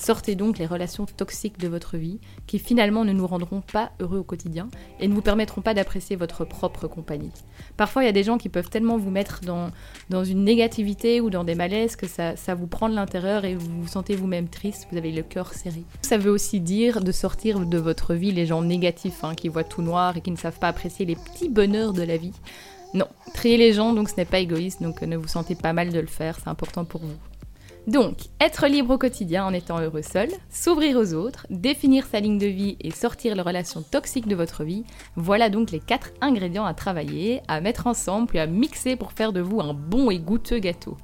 Sortez 0.00 0.34
donc 0.34 0.56
les 0.56 0.64
relations 0.64 1.04
toxiques 1.04 1.58
de 1.58 1.68
votre 1.68 1.98
vie 1.98 2.20
qui 2.46 2.58
finalement 2.58 3.04
ne 3.04 3.12
nous 3.12 3.26
rendront 3.26 3.60
pas 3.60 3.90
heureux 4.00 4.20
au 4.20 4.24
quotidien 4.24 4.70
et 4.98 5.06
ne 5.06 5.12
vous 5.12 5.20
permettront 5.20 5.60
pas 5.60 5.74
d'apprécier 5.74 6.16
votre 6.16 6.46
propre 6.46 6.88
compagnie. 6.88 7.30
Parfois, 7.76 8.02
il 8.02 8.06
y 8.06 8.08
a 8.08 8.12
des 8.12 8.22
gens 8.22 8.38
qui 8.38 8.48
peuvent 8.48 8.70
tellement 8.70 8.96
vous 8.96 9.10
mettre 9.10 9.42
dans, 9.42 9.70
dans 10.08 10.24
une 10.24 10.42
négativité 10.42 11.20
ou 11.20 11.28
dans 11.28 11.44
des 11.44 11.54
malaises 11.54 11.96
que 11.96 12.06
ça, 12.06 12.34
ça 12.34 12.54
vous 12.54 12.66
prend 12.66 12.88
de 12.88 12.94
l'intérieur 12.94 13.44
et 13.44 13.54
vous 13.54 13.82
vous 13.82 13.88
sentez 13.88 14.16
vous-même 14.16 14.48
triste, 14.48 14.88
vous 14.90 14.96
avez 14.96 15.12
le 15.12 15.22
cœur 15.22 15.52
serré. 15.52 15.82
Ça 16.00 16.16
veut 16.16 16.30
aussi 16.30 16.60
dire 16.60 17.02
de 17.02 17.12
sortir 17.12 17.60
de 17.60 17.76
votre 17.76 18.14
vie 18.14 18.32
les 18.32 18.46
gens 18.46 18.62
négatifs 18.62 19.22
hein, 19.22 19.34
qui 19.34 19.48
voient 19.48 19.64
tout 19.64 19.82
noir 19.82 20.16
et 20.16 20.22
qui 20.22 20.30
ne 20.30 20.36
savent 20.36 20.58
pas 20.58 20.68
apprécier 20.68 21.04
les 21.04 21.16
petits 21.16 21.50
bonheurs 21.50 21.92
de 21.92 22.02
la 22.02 22.16
vie. 22.16 22.32
Non, 22.94 23.06
trier 23.34 23.58
les 23.58 23.74
gens, 23.74 23.92
donc 23.92 24.08
ce 24.08 24.16
n'est 24.16 24.24
pas 24.24 24.38
égoïste, 24.38 24.82
donc 24.82 25.02
ne 25.02 25.18
vous 25.18 25.28
sentez 25.28 25.56
pas 25.56 25.74
mal 25.74 25.92
de 25.92 26.00
le 26.00 26.06
faire, 26.06 26.38
c'est 26.42 26.48
important 26.48 26.86
pour 26.86 27.02
vous. 27.02 27.29
Donc, 27.86 28.18
être 28.40 28.66
libre 28.66 28.94
au 28.94 28.98
quotidien 28.98 29.44
en 29.44 29.54
étant 29.54 29.80
heureux 29.80 30.02
seul, 30.02 30.28
s'ouvrir 30.50 30.98
aux 30.98 31.14
autres, 31.14 31.46
définir 31.48 32.06
sa 32.06 32.20
ligne 32.20 32.38
de 32.38 32.46
vie 32.46 32.76
et 32.80 32.90
sortir 32.90 33.34
les 33.34 33.42
relations 33.42 33.82
toxiques 33.82 34.28
de 34.28 34.36
votre 34.36 34.64
vie, 34.64 34.84
voilà 35.16 35.48
donc 35.48 35.70
les 35.70 35.80
quatre 35.80 36.10
ingrédients 36.20 36.66
à 36.66 36.74
travailler, 36.74 37.40
à 37.48 37.60
mettre 37.60 37.86
ensemble 37.86 38.28
puis 38.28 38.38
à 38.38 38.46
mixer 38.46 38.96
pour 38.96 39.12
faire 39.12 39.32
de 39.32 39.40
vous 39.40 39.60
un 39.60 39.74
bon 39.74 40.10
et 40.10 40.18
goûteux 40.18 40.58
gâteau. 40.58 40.96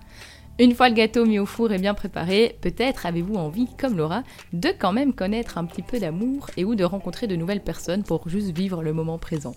Une 0.59 0.75
fois 0.75 0.89
le 0.89 0.95
gâteau 0.95 1.27
mis 1.27 1.39
au 1.39 1.45
four 1.47 1.73
et 1.73 1.79
bien 1.79 1.93
préparé, 1.93 2.57
peut-être 2.63 3.05
avez-vous 3.05 3.35
envie, 3.35 3.69
comme 3.79 3.97
Laura, 3.97 4.23
de 4.53 4.71
quand 4.79 4.93
même 4.93 5.13
connaître 5.13 5.59
un 5.59 5.67
petit 5.67 5.83
peu 5.83 5.99
d'amour 5.99 6.49
et 6.57 6.65
ou 6.65 6.75
de 6.75 6.85
rencontrer 6.85 7.27
de 7.27 7.37
nouvelles 7.37 7.63
personnes 7.63 8.05
pour 8.05 8.29
juste 8.29 8.57
vivre 8.57 8.83
le 8.83 8.95
moment 8.95 9.19
présent. 9.19 9.55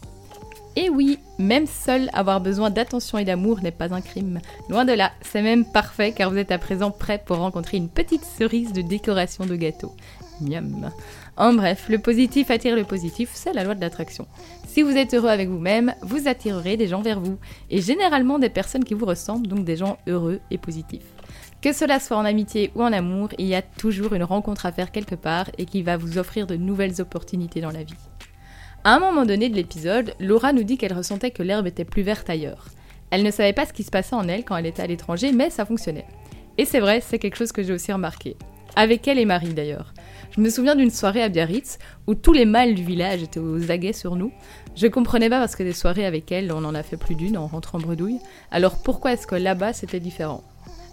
Et 0.76 0.90
oui, 0.90 1.20
même 1.38 1.66
seul 1.66 2.10
avoir 2.14 2.42
besoin 2.42 2.70
d'attention 2.70 3.18
et 3.18 3.26
d'amour 3.26 3.62
n'est 3.62 3.72
pas 3.72 3.94
un 3.94 4.02
crime. 4.02 4.40
Loin 4.70 4.86
de 4.86 4.94
là, 4.94 5.12
c'est 5.22 5.42
même 5.42 5.66
parfait 5.66 6.12
car 6.12 6.30
vous 6.30 6.38
êtes 6.38 6.52
à 6.52 6.58
présent 6.58 6.92
prêt 6.92 7.22
pour 7.26 7.38
rencontrer 7.38 7.78
une 7.78 7.90
petite 7.90 8.24
cerise 8.24 8.72
de 8.72 8.82
décoration 8.82 9.46
de 9.46 9.56
gâteau. 9.56 9.94
Miam. 10.42 10.92
En 11.36 11.54
bref, 11.54 11.88
le 11.90 12.00
positif 12.00 12.50
attire 12.52 12.76
le 12.76 12.84
positif, 12.84 13.32
c'est 13.34 13.54
la 13.54 13.64
loi 13.64 13.76
de 13.76 13.82
l'attraction. 13.82 14.28
Si 14.68 14.82
vous 14.82 14.96
êtes 14.96 15.14
heureux 15.14 15.30
avec 15.30 15.50
vous-même, 15.50 15.94
vous 16.02 16.28
attirerez 16.28 16.78
des 16.78 16.88
gens 16.88 17.02
vers 17.02 17.20
vous, 17.20 17.38
et 17.70 17.82
généralement 17.82 18.40
des 18.40 18.50
personnes 18.50 18.84
qui 18.84 18.94
vous 18.94 19.06
ressemblent, 19.06 19.48
donc 19.48 19.66
des 19.66 19.76
gens 19.76 19.98
heureux 20.08 20.40
et 20.52 20.58
positifs. 20.58 21.12
Que 21.62 21.74
cela 21.74 22.00
soit 22.00 22.18
en 22.18 22.26
amitié 22.26 22.72
ou 22.76 22.84
en 22.84 22.94
amour, 22.94 23.30
il 23.38 23.48
y 23.48 23.56
a 23.56 23.62
toujours 23.62 24.14
une 24.14 24.24
rencontre 24.24 24.66
à 24.66 24.72
faire 24.72 24.92
quelque 24.92 25.16
part 25.16 25.50
et 25.58 25.66
qui 25.66 25.84
va 25.84 25.98
vous 25.98 26.18
offrir 26.18 26.48
de 26.48 26.56
nouvelles 26.56 27.02
opportunités 27.02 27.60
dans 27.60 27.72
la 27.72 27.84
vie. 27.84 28.09
À 28.86 28.96
un 28.96 29.00
moment 29.00 29.26
donné 29.26 29.50
de 29.50 29.56
l'épisode, 29.56 30.14
Laura 30.22 30.54
nous 30.54 30.64
dit 30.64 30.78
qu'elle 30.78 30.94
ressentait 30.94 31.32
que 31.32 31.44
l'herbe 31.44 31.68
était 31.68 31.84
plus 31.84 32.02
verte 32.02 32.30
ailleurs. 32.30 32.68
Elle 33.12 33.24
ne 33.24 33.32
savait 33.32 33.52
pas 33.52 33.66
ce 33.66 33.74
qui 33.74 33.84
se 33.84 33.92
passait 33.92 34.16
en 34.16 34.28
elle 34.30 34.46
quand 34.46 34.56
elle 34.56 34.68
était 34.68 34.82
à 34.82 34.88
l'étranger, 34.88 35.34
mais 35.34 35.50
ça 35.50 35.66
fonctionnait. 35.66 36.08
Et 36.58 36.64
c'est 36.64 36.80
vrai, 36.80 37.02
c'est 37.02 37.20
quelque 37.20 37.36
chose 37.36 37.52
que 37.52 37.62
j'ai 37.62 37.74
aussi 37.74 37.92
remarqué. 37.92 38.38
Avec 38.78 39.06
elle 39.10 39.20
et 39.20 39.26
Marie 39.26 39.54
d'ailleurs. 39.54 39.94
Je 40.32 40.40
me 40.40 40.50
souviens 40.50 40.76
d'une 40.76 40.92
soirée 40.92 41.24
à 41.24 41.28
Biarritz 41.28 41.78
où 42.08 42.16
tous 42.16 42.32
les 42.32 42.46
mâles 42.46 42.74
du 42.74 42.84
village 42.84 43.22
étaient 43.22 43.42
aux 43.42 43.70
aguets 43.70 43.92
sur 43.92 44.16
nous. 44.16 44.32
Je 44.78 44.88
comprenais 44.88 45.30
pas 45.30 45.40
parce 45.40 45.58
que 45.58 45.64
des 45.64 45.74
soirées 45.74 46.06
avec 46.06 46.32
elle, 46.32 46.52
on 46.54 46.64
en 46.64 46.76
a 46.76 46.84
fait 46.84 46.96
plus 46.96 47.16
d'une 47.16 47.38
en 47.38 47.48
rentrant 47.48 47.80
bredouille. 47.80 48.20
Alors 48.50 48.82
pourquoi 48.82 49.12
est-ce 49.12 49.28
que 49.28 49.36
là-bas 49.36 49.74
c'était 49.74 50.00
différent? 50.00 50.44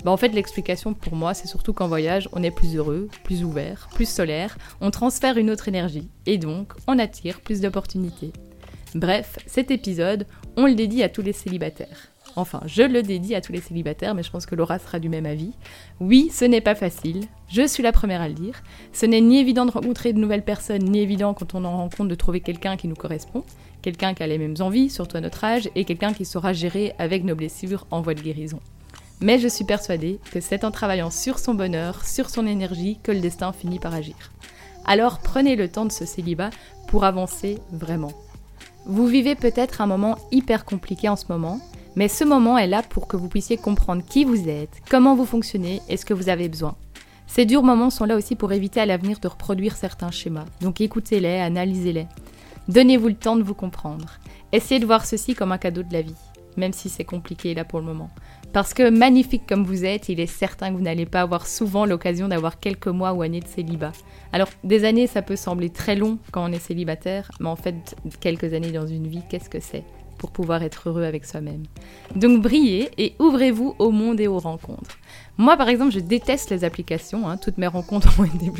Bah, 0.06 0.12
en 0.12 0.16
fait, 0.16 0.28
l'explication 0.28 0.94
pour 0.94 1.16
moi, 1.16 1.34
c'est 1.34 1.48
surtout 1.48 1.72
qu'en 1.72 1.88
voyage, 1.88 2.28
on 2.32 2.44
est 2.44 2.52
plus 2.52 2.76
heureux, 2.76 3.08
plus 3.24 3.42
ouvert, 3.42 3.88
plus 3.92 4.08
solaire, 4.08 4.56
on 4.80 4.92
transfère 4.92 5.36
une 5.36 5.50
autre 5.50 5.66
énergie, 5.66 6.06
et 6.26 6.38
donc 6.38 6.74
on 6.86 7.00
attire 7.00 7.40
plus 7.40 7.60
d'opportunités. 7.60 8.32
Bref, 8.94 9.36
cet 9.46 9.72
épisode, 9.72 10.28
on 10.56 10.66
le 10.66 10.76
dédie 10.76 11.02
à 11.02 11.08
tous 11.08 11.22
les 11.22 11.32
célibataires. 11.32 12.12
Enfin, 12.36 12.60
je 12.66 12.84
le 12.84 13.02
dédie 13.02 13.34
à 13.34 13.40
tous 13.40 13.50
les 13.50 13.60
célibataires, 13.60 14.14
mais 14.14 14.22
je 14.22 14.30
pense 14.30 14.46
que 14.46 14.54
Laura 14.54 14.78
sera 14.78 15.00
du 15.00 15.08
même 15.08 15.26
avis. 15.26 15.50
Oui, 15.98 16.30
ce 16.32 16.44
n'est 16.44 16.60
pas 16.60 16.76
facile, 16.76 17.24
je 17.48 17.66
suis 17.66 17.82
la 17.82 17.90
première 17.90 18.20
à 18.20 18.28
le 18.28 18.34
dire. 18.34 18.62
Ce 18.92 19.06
n'est 19.06 19.20
ni 19.20 19.40
évident 19.40 19.66
de 19.66 19.72
rencontrer 19.72 20.12
de 20.12 20.20
nouvelles 20.20 20.44
personnes, 20.44 20.84
ni 20.84 21.00
évident 21.00 21.34
quand 21.34 21.56
on 21.56 21.64
en 21.64 21.78
rencontre 21.78 22.10
de 22.10 22.14
trouver 22.14 22.38
quelqu'un 22.38 22.76
qui 22.76 22.86
nous 22.86 22.94
correspond, 22.94 23.42
quelqu'un 23.82 24.14
qui 24.14 24.22
a 24.22 24.28
les 24.28 24.38
mêmes 24.38 24.54
envies, 24.60 24.88
surtout 24.88 25.16
à 25.16 25.20
notre 25.20 25.42
âge, 25.42 25.68
et 25.74 25.84
quelqu'un 25.84 26.12
qui 26.12 26.24
saura 26.24 26.52
gérer 26.52 26.94
avec 27.00 27.24
nos 27.24 27.34
blessures 27.34 27.88
en 27.90 28.02
voie 28.02 28.14
de 28.14 28.22
guérison. 28.22 28.60
Mais 29.20 29.38
je 29.38 29.48
suis 29.48 29.64
persuadée 29.64 30.20
que 30.30 30.40
c'est 30.40 30.64
en 30.64 30.70
travaillant 30.70 31.10
sur 31.10 31.38
son 31.38 31.54
bonheur, 31.54 32.04
sur 32.04 32.28
son 32.28 32.46
énergie, 32.46 32.98
que 33.02 33.12
le 33.12 33.20
destin 33.20 33.52
finit 33.52 33.78
par 33.78 33.94
agir. 33.94 34.16
Alors 34.84 35.18
prenez 35.18 35.56
le 35.56 35.68
temps 35.68 35.86
de 35.86 35.92
ce 35.92 36.04
célibat 36.04 36.50
pour 36.88 37.04
avancer 37.04 37.58
vraiment. 37.72 38.12
Vous 38.84 39.06
vivez 39.06 39.34
peut-être 39.34 39.80
un 39.80 39.86
moment 39.86 40.16
hyper 40.30 40.64
compliqué 40.64 41.08
en 41.08 41.16
ce 41.16 41.24
moment, 41.28 41.60
mais 41.96 42.08
ce 42.08 42.24
moment 42.24 42.58
est 42.58 42.68
là 42.68 42.82
pour 42.82 43.08
que 43.08 43.16
vous 43.16 43.28
puissiez 43.28 43.56
comprendre 43.56 44.04
qui 44.04 44.24
vous 44.24 44.48
êtes, 44.48 44.80
comment 44.88 45.16
vous 45.16 45.24
fonctionnez 45.24 45.80
et 45.88 45.96
ce 45.96 46.04
que 46.04 46.14
vous 46.14 46.28
avez 46.28 46.48
besoin. 46.48 46.76
Ces 47.26 47.46
durs 47.46 47.64
moments 47.64 47.90
sont 47.90 48.04
là 48.04 48.16
aussi 48.16 48.36
pour 48.36 48.52
éviter 48.52 48.80
à 48.80 48.86
l'avenir 48.86 49.18
de 49.18 49.26
reproduire 49.26 49.74
certains 49.74 50.12
schémas, 50.12 50.44
donc 50.60 50.80
écoutez-les, 50.80 51.40
analysez-les. 51.40 52.06
Donnez-vous 52.68 53.08
le 53.08 53.14
temps 53.14 53.36
de 53.36 53.42
vous 53.42 53.54
comprendre. 53.54 54.18
Essayez 54.52 54.78
de 54.78 54.86
voir 54.86 55.04
ceci 55.04 55.34
comme 55.34 55.52
un 55.52 55.58
cadeau 55.58 55.82
de 55.82 55.92
la 55.92 56.02
vie, 56.02 56.14
même 56.56 56.72
si 56.72 56.88
c'est 56.88 57.04
compliqué 57.04 57.54
là 57.54 57.64
pour 57.64 57.80
le 57.80 57.86
moment. 57.86 58.10
Parce 58.56 58.72
que 58.72 58.88
magnifique 58.88 59.42
comme 59.46 59.64
vous 59.64 59.84
êtes, 59.84 60.08
il 60.08 60.18
est 60.18 60.26
certain 60.26 60.70
que 60.70 60.78
vous 60.78 60.82
n'allez 60.82 61.04
pas 61.04 61.20
avoir 61.20 61.46
souvent 61.46 61.84
l'occasion 61.84 62.26
d'avoir 62.26 62.58
quelques 62.58 62.86
mois 62.86 63.12
ou 63.12 63.20
années 63.20 63.40
de 63.40 63.46
célibat. 63.46 63.92
Alors, 64.32 64.48
des 64.64 64.86
années, 64.86 65.06
ça 65.06 65.20
peut 65.20 65.36
sembler 65.36 65.68
très 65.68 65.94
long 65.94 66.16
quand 66.32 66.42
on 66.42 66.50
est 66.50 66.58
célibataire, 66.58 67.30
mais 67.38 67.50
en 67.50 67.56
fait, 67.56 67.94
quelques 68.18 68.54
années 68.54 68.72
dans 68.72 68.86
une 68.86 69.08
vie, 69.08 69.20
qu'est-ce 69.28 69.50
que 69.50 69.60
c'est 69.60 69.84
pour 70.16 70.30
pouvoir 70.30 70.62
être 70.62 70.88
heureux 70.88 71.04
avec 71.04 71.26
soi-même? 71.26 71.64
Donc 72.14 72.40
brillez 72.40 72.88
et 72.96 73.14
ouvrez-vous 73.18 73.74
au 73.78 73.90
monde 73.90 74.20
et 74.20 74.26
aux 74.26 74.38
rencontres. 74.38 74.96
Moi, 75.36 75.58
par 75.58 75.68
exemple, 75.68 75.92
je 75.92 76.00
déteste 76.00 76.48
les 76.48 76.64
applications. 76.64 77.28
Hein. 77.28 77.36
Toutes 77.36 77.58
mes 77.58 77.66
rencontres 77.66 78.18
ont 78.18 78.24
été 78.24 78.50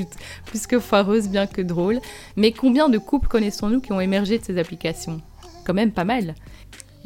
plus, 0.44 0.66
que 0.66 0.78
foireuses, 0.78 1.30
bien 1.30 1.46
que 1.46 1.62
drôles. 1.62 2.00
Mais 2.37 2.52
combien 2.52 2.90
de 2.90 2.98
couples 2.98 3.28
connaissons-nous 3.28 3.80
qui 3.80 3.94
ont 3.94 4.00
émergé 4.02 4.37
de 4.37 4.44
ces 4.44 4.59
applications? 4.59 5.22
Quand 5.64 5.72
même 5.72 5.92
pas 5.92 6.04
mal. 6.04 6.35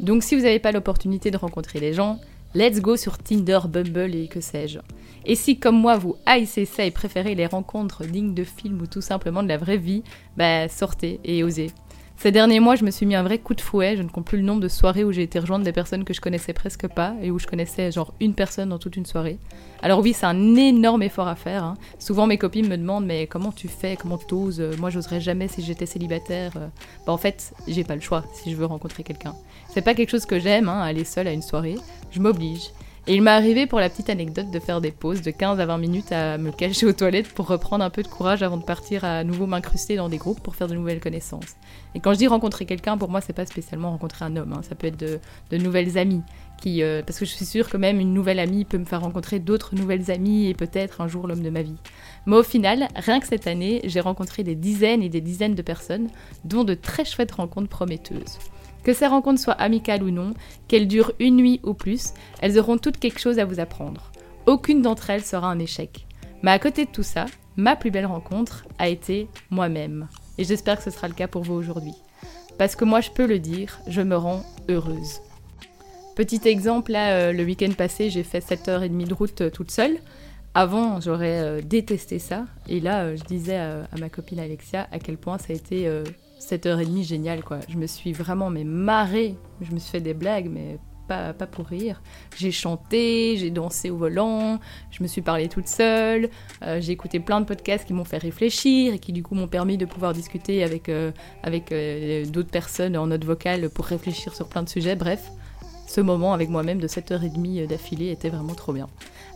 Donc 0.01 0.23
si 0.23 0.35
vous 0.35 0.41
n'avez 0.41 0.59
pas 0.59 0.73
l'opportunité 0.73 1.31
de 1.31 1.37
rencontrer 1.37 1.79
des 1.79 1.93
gens, 1.93 2.19
let's 2.55 2.81
go 2.81 2.97
sur 2.97 3.17
Tinder, 3.17 3.59
Bumble 3.67 4.15
et 4.15 4.27
que 4.27 4.41
sais-je. 4.41 4.79
Et 5.25 5.35
si, 5.35 5.59
comme 5.59 5.79
moi, 5.79 5.97
vous 5.97 6.15
haïssez 6.25 6.65
ça 6.65 6.83
et 6.83 6.91
préférez 6.91 7.35
les 7.35 7.45
rencontres 7.45 8.05
dignes 8.05 8.33
de 8.33 8.43
films 8.43 8.81
ou 8.81 8.87
tout 8.87 9.01
simplement 9.01 9.43
de 9.43 9.47
la 9.47 9.57
vraie 9.57 9.77
vie, 9.77 10.03
bah 10.35 10.67
sortez 10.67 11.19
et 11.23 11.43
osez. 11.43 11.71
Ces 12.21 12.31
derniers 12.31 12.59
mois, 12.59 12.75
je 12.75 12.85
me 12.85 12.91
suis 12.91 13.07
mis 13.07 13.15
un 13.15 13.23
vrai 13.23 13.39
coup 13.39 13.55
de 13.55 13.61
fouet. 13.61 13.97
Je 13.97 14.03
ne 14.03 14.07
compte 14.07 14.25
plus 14.25 14.37
le 14.37 14.43
nombre 14.43 14.61
de 14.61 14.67
soirées 14.67 15.03
où 15.03 15.11
j'ai 15.11 15.23
été 15.23 15.39
rejoindre 15.39 15.65
des 15.65 15.71
personnes 15.71 16.03
que 16.03 16.13
je 16.13 16.21
connaissais 16.21 16.53
presque 16.53 16.87
pas 16.87 17.15
et 17.19 17.31
où 17.31 17.39
je 17.39 17.47
connaissais 17.47 17.91
genre 17.91 18.13
une 18.19 18.35
personne 18.35 18.69
dans 18.69 18.77
toute 18.77 18.95
une 18.95 19.07
soirée. 19.07 19.39
Alors 19.81 20.01
oui, 20.01 20.13
c'est 20.13 20.27
un 20.27 20.55
énorme 20.55 21.01
effort 21.01 21.27
à 21.27 21.35
faire. 21.35 21.63
Hein. 21.63 21.77
Souvent, 21.97 22.27
mes 22.27 22.37
copines 22.37 22.67
me 22.67 22.77
demandent 22.77 23.07
mais 23.07 23.25
comment 23.25 23.51
tu 23.51 23.67
fais, 23.67 23.95
comment 23.95 24.19
tu 24.19 24.35
oses 24.35 24.61
Moi, 24.77 24.91
j'oserais 24.91 25.19
jamais 25.19 25.47
si 25.47 25.63
j'étais 25.63 25.87
célibataire. 25.87 26.51
Bah, 27.07 27.11
en 27.11 27.17
fait, 27.17 27.55
j'ai 27.67 27.83
pas 27.83 27.95
le 27.95 28.01
choix 28.01 28.23
si 28.35 28.51
je 28.51 28.55
veux 28.55 28.65
rencontrer 28.65 29.01
quelqu'un. 29.01 29.33
C'est 29.73 29.81
pas 29.81 29.93
quelque 29.93 30.09
chose 30.09 30.25
que 30.25 30.37
j'aime, 30.37 30.67
hein, 30.67 30.81
aller 30.81 31.05
seule 31.05 31.27
à 31.27 31.31
une 31.31 31.41
soirée. 31.41 31.77
Je 32.11 32.19
m'oblige. 32.19 32.71
Et 33.07 33.15
il 33.15 33.23
m'est 33.23 33.31
arrivé 33.31 33.65
pour 33.65 33.79
la 33.79 33.89
petite 33.89 34.09
anecdote 34.09 34.51
de 34.51 34.59
faire 34.59 34.79
des 34.81 34.91
pauses 34.91 35.21
de 35.21 35.31
15 35.31 35.59
à 35.59 35.65
20 35.65 35.77
minutes 35.77 36.11
à 36.11 36.37
me 36.37 36.51
cacher 36.51 36.85
aux 36.85 36.93
toilettes 36.93 37.33
pour 37.33 37.47
reprendre 37.47 37.83
un 37.83 37.89
peu 37.89 38.03
de 38.03 38.07
courage 38.07 38.43
avant 38.43 38.57
de 38.57 38.63
partir 38.63 39.05
à 39.05 39.23
nouveau 39.23 39.47
m'incruster 39.47 39.95
dans 39.95 40.09
des 40.09 40.17
groupes 40.17 40.41
pour 40.41 40.55
faire 40.55 40.67
de 40.67 40.75
nouvelles 40.75 40.99
connaissances. 40.99 41.55
Et 41.95 41.99
quand 41.99 42.13
je 42.13 42.19
dis 42.19 42.27
rencontrer 42.27 42.65
quelqu'un, 42.65 42.97
pour 42.97 43.09
moi, 43.09 43.21
c'est 43.21 43.33
pas 43.33 43.45
spécialement 43.45 43.89
rencontrer 43.89 44.25
un 44.25 44.35
homme, 44.35 44.53
hein. 44.53 44.61
ça 44.61 44.75
peut 44.75 44.87
être 44.87 44.99
de, 44.99 45.57
nouvelles 45.57 45.97
amies. 45.97 46.21
Qui, 46.61 46.83
euh, 46.83 47.01
parce 47.01 47.17
que 47.17 47.25
je 47.25 47.31
suis 47.31 47.45
sûre 47.45 47.69
que 47.69 47.77
même 47.77 47.99
une 47.99 48.13
nouvelle 48.13 48.37
amie 48.37 48.65
peut 48.65 48.77
me 48.77 48.85
faire 48.85 49.01
rencontrer 49.01 49.39
d'autres 49.39 49.73
nouvelles 49.73 50.11
amies 50.11 50.47
et 50.47 50.53
peut-être 50.53 51.01
un 51.01 51.07
jour 51.07 51.27
l'homme 51.27 51.41
de 51.41 51.49
ma 51.49 51.63
vie. 51.63 51.77
Mais 52.27 52.35
au 52.35 52.43
final, 52.43 52.87
rien 52.95 53.19
que 53.19 53.25
cette 53.25 53.47
année, 53.47 53.81
j'ai 53.85 54.01
rencontré 54.01 54.43
des 54.43 54.53
dizaines 54.53 55.01
et 55.01 55.09
des 55.09 55.21
dizaines 55.21 55.55
de 55.55 55.61
personnes, 55.63 56.09
dont 56.43 56.63
de 56.63 56.75
très 56.75 57.03
chouettes 57.03 57.31
rencontres 57.31 57.69
prometteuses. 57.69 58.37
Que 58.83 58.93
ces 58.93 59.07
rencontres 59.07 59.41
soient 59.41 59.53
amicales 59.53 60.03
ou 60.03 60.11
non, 60.11 60.33
qu'elles 60.67 60.87
durent 60.87 61.13
une 61.19 61.35
nuit 61.35 61.59
ou 61.63 61.73
plus, 61.73 62.13
elles 62.41 62.59
auront 62.59 62.77
toutes 62.77 62.97
quelque 62.97 63.19
chose 63.19 63.39
à 63.39 63.45
vous 63.45 63.59
apprendre. 63.59 64.11
Aucune 64.45 64.81
d'entre 64.81 65.09
elles 65.09 65.23
sera 65.23 65.47
un 65.47 65.59
échec. 65.59 66.07
Mais 66.41 66.51
à 66.51 66.59
côté 66.59 66.85
de 66.85 66.91
tout 66.91 67.03
ça, 67.03 67.25
ma 67.57 67.75
plus 67.75 67.91
belle 67.91 68.05
rencontre 68.05 68.65
a 68.79 68.89
été 68.89 69.27
moi-même. 69.49 70.07
Et 70.37 70.43
j'espère 70.43 70.77
que 70.77 70.83
ce 70.83 70.89
sera 70.89 71.07
le 71.07 71.13
cas 71.13 71.27
pour 71.27 71.43
vous 71.43 71.53
aujourd'hui. 71.53 71.93
Parce 72.57 72.75
que 72.75 72.85
moi 72.85 73.01
je 73.01 73.11
peux 73.11 73.27
le 73.27 73.39
dire, 73.39 73.79
je 73.87 74.01
me 74.01 74.15
rends 74.15 74.43
heureuse. 74.69 75.21
Petit 76.15 76.41
exemple, 76.47 76.91
là, 76.91 77.13
euh, 77.13 77.33
le 77.33 77.43
week-end 77.43 77.71
passé, 77.77 78.09
j'ai 78.09 78.23
fait 78.23 78.39
7h30 78.39 79.07
de 79.07 79.13
route 79.13 79.41
euh, 79.41 79.49
toute 79.49 79.71
seule. 79.71 79.97
Avant, 80.53 80.99
j'aurais 80.99 81.39
euh, 81.39 81.61
détesté 81.61 82.19
ça. 82.19 82.45
Et 82.67 82.81
là, 82.81 83.15
je 83.15 83.23
disais 83.23 83.55
à, 83.55 83.87
ma 83.97 84.09
copine 84.09 84.39
Alexia 84.39 84.87
à 84.91 84.99
quel 84.99 85.17
point 85.17 85.37
ça 85.37 85.47
a 85.49 85.53
été 85.53 85.89
7h30 86.41 87.03
génial 87.03 87.43
quoi. 87.43 87.59
Je 87.69 87.77
me 87.77 87.87
suis 87.87 88.13
vraiment 88.13 88.49
mais 88.49 88.63
marrée. 88.63 89.35
Je 89.61 89.71
me 89.71 89.79
suis 89.79 89.91
fait 89.91 90.01
des 90.01 90.13
blagues 90.13 90.49
mais 90.49 90.79
pas, 91.07 91.33
pas 91.33 91.47
pour 91.47 91.67
rire. 91.67 92.01
J'ai 92.37 92.51
chanté, 92.51 93.35
j'ai 93.37 93.51
dansé 93.51 93.89
au 93.89 93.97
volant, 93.97 94.59
je 94.91 95.03
me 95.03 95.07
suis 95.07 95.21
parlé 95.21 95.49
toute 95.49 95.67
seule, 95.67 96.29
euh, 96.63 96.79
j'ai 96.79 96.93
écouté 96.93 97.19
plein 97.19 97.41
de 97.41 97.45
podcasts 97.45 97.85
qui 97.85 97.93
m'ont 97.93 98.05
fait 98.05 98.17
réfléchir 98.17 98.93
et 98.93 98.99
qui 98.99 99.11
du 99.11 99.23
coup 99.23 99.35
m'ont 99.35 99.47
permis 99.47 99.77
de 99.77 99.85
pouvoir 99.85 100.13
discuter 100.13 100.63
avec, 100.63 100.89
euh, 100.89 101.11
avec 101.43 101.71
euh, 101.71 102.25
d'autres 102.25 102.51
personnes 102.51 102.95
en 102.97 103.07
note 103.07 103.25
vocale 103.25 103.69
pour 103.69 103.85
réfléchir 103.85 104.35
sur 104.35 104.47
plein 104.47 104.63
de 104.63 104.69
sujets. 104.69 104.95
Bref, 104.95 105.31
ce 105.87 105.99
moment 105.99 106.33
avec 106.33 106.49
moi-même 106.49 106.79
de 106.79 106.87
7h30 106.87 107.67
d'affilée 107.67 108.11
était 108.11 108.29
vraiment 108.29 108.55
trop 108.55 108.71
bien. 108.71 108.87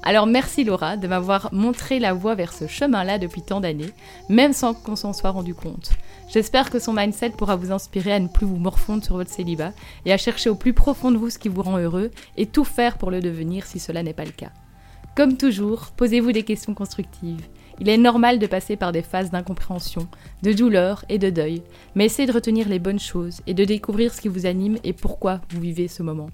Alors 0.03 0.27
merci 0.27 0.63
Laura 0.63 0.95
de 0.95 1.07
m'avoir 1.07 1.49
montré 1.51 1.99
la 1.99 2.13
voie 2.13 2.35
vers 2.35 2.53
ce 2.53 2.67
chemin-là 2.67 3.17
depuis 3.17 3.41
tant 3.41 3.59
d'années, 3.59 3.91
même 4.29 4.53
sans 4.53 4.73
qu'on 4.73 4.95
s'en 4.95 5.11
soit 5.11 5.31
rendu 5.31 5.53
compte. 5.53 5.91
J'espère 6.35 6.69
que 6.69 6.79
son 6.79 6.91
mindset 6.91 7.29
pourra 7.29 7.55
vous 7.55 7.71
inspirer 7.71 8.11
à 8.11 8.19
ne 8.19 8.27
plus 8.27 8.45
vous 8.45 8.57
morfondre 8.57 9.05
sur 9.05 9.15
votre 9.15 9.31
célibat 9.31 9.71
et 10.05 10.11
à 10.11 10.17
chercher 10.17 10.49
au 10.49 10.55
plus 10.55 10.73
profond 10.73 11.09
de 11.09 11.15
vous 11.15 11.29
ce 11.29 11.39
qui 11.39 11.47
vous 11.47 11.61
rend 11.61 11.77
heureux 11.77 12.11
et 12.35 12.45
tout 12.45 12.65
faire 12.65 12.97
pour 12.97 13.09
le 13.09 13.21
devenir 13.21 13.65
si 13.65 13.79
cela 13.79 14.03
n'est 14.03 14.11
pas 14.11 14.25
le 14.25 14.31
cas. 14.31 14.51
Comme 15.15 15.37
toujours, 15.37 15.91
posez-vous 15.95 16.33
des 16.33 16.43
questions 16.43 16.73
constructives. 16.73 17.47
Il 17.79 17.87
est 17.87 17.95
normal 17.95 18.37
de 18.37 18.47
passer 18.47 18.75
par 18.75 18.91
des 18.91 19.01
phases 19.01 19.31
d'incompréhension, 19.31 20.09
de 20.43 20.51
douleur 20.51 21.05
et 21.07 21.19
de 21.19 21.29
deuil, 21.29 21.63
mais 21.95 22.07
essayez 22.07 22.27
de 22.27 22.33
retenir 22.33 22.67
les 22.67 22.79
bonnes 22.79 22.99
choses 22.99 23.39
et 23.47 23.53
de 23.53 23.63
découvrir 23.63 24.13
ce 24.13 24.19
qui 24.19 24.27
vous 24.27 24.45
anime 24.45 24.77
et 24.83 24.91
pourquoi 24.91 25.39
vous 25.51 25.61
vivez 25.61 25.87
ce 25.87 26.03
moment. 26.03 26.31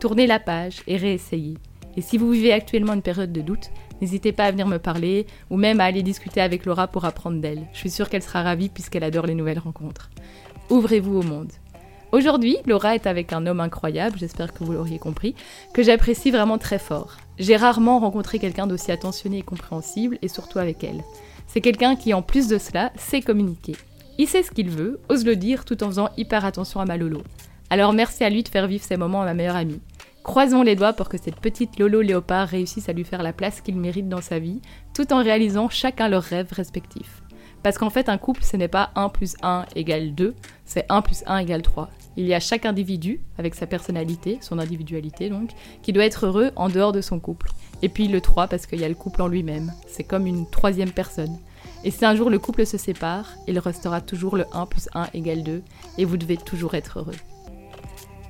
Tournez 0.00 0.26
la 0.26 0.40
page 0.40 0.82
et 0.88 0.96
réessayez. 0.96 1.58
Et 1.96 2.00
si 2.00 2.18
vous 2.18 2.28
vivez 2.28 2.52
actuellement 2.52 2.94
une 2.94 3.02
période 3.02 3.32
de 3.32 3.40
doute, 3.40 3.70
n'hésitez 4.00 4.32
pas 4.32 4.44
à 4.44 4.50
venir 4.50 4.66
me 4.66 4.78
parler 4.78 5.26
ou 5.50 5.56
même 5.56 5.80
à 5.80 5.84
aller 5.84 6.02
discuter 6.02 6.40
avec 6.40 6.66
Laura 6.66 6.86
pour 6.86 7.04
apprendre 7.04 7.40
d'elle. 7.40 7.62
Je 7.72 7.78
suis 7.78 7.90
sûre 7.90 8.08
qu'elle 8.08 8.22
sera 8.22 8.42
ravie 8.42 8.68
puisqu'elle 8.68 9.04
adore 9.04 9.26
les 9.26 9.34
nouvelles 9.34 9.58
rencontres. 9.58 10.10
Ouvrez-vous 10.70 11.18
au 11.18 11.22
monde. 11.22 11.52
Aujourd'hui, 12.12 12.56
Laura 12.64 12.94
est 12.94 13.08
avec 13.08 13.32
un 13.32 13.44
homme 13.46 13.58
incroyable, 13.58 14.18
j'espère 14.18 14.54
que 14.54 14.62
vous 14.62 14.72
l'auriez 14.72 15.00
compris, 15.00 15.34
que 15.72 15.82
j'apprécie 15.82 16.30
vraiment 16.30 16.58
très 16.58 16.78
fort. 16.78 17.16
J'ai 17.40 17.56
rarement 17.56 17.98
rencontré 17.98 18.38
quelqu'un 18.38 18.68
d'aussi 18.68 18.92
attentionné 18.92 19.38
et 19.38 19.42
compréhensible, 19.42 20.18
et 20.22 20.28
surtout 20.28 20.60
avec 20.60 20.84
elle. 20.84 21.02
C'est 21.48 21.60
quelqu'un 21.60 21.96
qui, 21.96 22.14
en 22.14 22.22
plus 22.22 22.46
de 22.46 22.56
cela, 22.58 22.92
sait 22.96 23.20
communiquer. 23.20 23.74
Il 24.16 24.28
sait 24.28 24.44
ce 24.44 24.52
qu'il 24.52 24.70
veut, 24.70 25.00
ose 25.08 25.24
le 25.24 25.34
dire 25.34 25.64
tout 25.64 25.82
en 25.82 25.88
faisant 25.88 26.10
hyper 26.16 26.44
attention 26.44 26.78
à 26.78 26.84
ma 26.84 26.96
Lolo. 26.96 27.22
Alors 27.68 27.92
merci 27.92 28.22
à 28.22 28.30
lui 28.30 28.44
de 28.44 28.48
faire 28.48 28.68
vivre 28.68 28.84
ces 28.84 28.96
moments 28.96 29.22
à 29.22 29.24
ma 29.24 29.34
meilleure 29.34 29.56
amie. 29.56 29.80
Croisons 30.24 30.62
les 30.62 30.74
doigts 30.74 30.94
pour 30.94 31.10
que 31.10 31.18
cette 31.18 31.38
petite 31.38 31.78
Lolo 31.78 32.00
Léopard 32.00 32.48
réussisse 32.48 32.88
à 32.88 32.94
lui 32.94 33.04
faire 33.04 33.22
la 33.22 33.34
place 33.34 33.60
qu'il 33.60 33.76
mérite 33.76 34.08
dans 34.08 34.22
sa 34.22 34.38
vie, 34.38 34.62
tout 34.94 35.12
en 35.12 35.22
réalisant 35.22 35.68
chacun 35.68 36.08
leurs 36.08 36.22
rêves 36.22 36.50
respectifs. 36.50 37.22
Parce 37.62 37.76
qu'en 37.76 37.90
fait, 37.90 38.08
un 38.08 38.16
couple, 38.16 38.42
ce 38.42 38.56
n'est 38.56 38.66
pas 38.66 38.90
1 38.96 39.10
plus 39.10 39.36
1 39.42 39.66
égale 39.76 40.14
2, 40.14 40.34
c'est 40.64 40.86
1 40.88 41.02
plus 41.02 41.24
1 41.26 41.38
égale 41.38 41.60
3. 41.60 41.90
Il 42.16 42.24
y 42.24 42.32
a 42.32 42.40
chaque 42.40 42.64
individu, 42.64 43.20
avec 43.36 43.54
sa 43.54 43.66
personnalité, 43.66 44.38
son 44.40 44.58
individualité 44.58 45.28
donc, 45.28 45.50
qui 45.82 45.92
doit 45.92 46.06
être 46.06 46.24
heureux 46.24 46.52
en 46.56 46.70
dehors 46.70 46.92
de 46.92 47.02
son 47.02 47.20
couple. 47.20 47.50
Et 47.82 47.90
puis 47.90 48.08
le 48.08 48.22
3 48.22 48.46
parce 48.48 48.64
qu'il 48.64 48.80
y 48.80 48.84
a 48.84 48.88
le 48.88 48.94
couple 48.94 49.20
en 49.20 49.28
lui-même. 49.28 49.74
C'est 49.86 50.04
comme 50.04 50.26
une 50.26 50.48
troisième 50.48 50.90
personne. 50.90 51.38
Et 51.84 51.90
si 51.90 52.06
un 52.06 52.16
jour 52.16 52.30
le 52.30 52.38
couple 52.38 52.64
se 52.64 52.78
sépare, 52.78 53.34
il 53.46 53.58
restera 53.58 54.00
toujours 54.00 54.38
le 54.38 54.46
1 54.54 54.64
plus 54.64 54.88
1 54.94 55.08
égale 55.12 55.42
2, 55.42 55.62
et 55.98 56.04
vous 56.06 56.16
devez 56.16 56.38
toujours 56.38 56.74
être 56.74 57.00
heureux. 57.00 57.12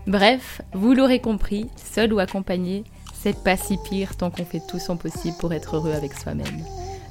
Bref, 0.06 0.60
vous 0.74 0.92
l'aurez 0.92 1.20
compris, 1.20 1.70
seul 1.76 2.12
ou 2.12 2.18
accompagné, 2.18 2.84
c'est 3.14 3.42
pas 3.42 3.56
si 3.56 3.78
pire 3.88 4.16
tant 4.16 4.30
qu'on 4.30 4.44
fait 4.44 4.60
tout 4.68 4.78
son 4.78 4.96
possible 4.96 5.36
pour 5.38 5.52
être 5.54 5.76
heureux 5.76 5.92
avec 5.92 6.12
soi-même. 6.12 6.64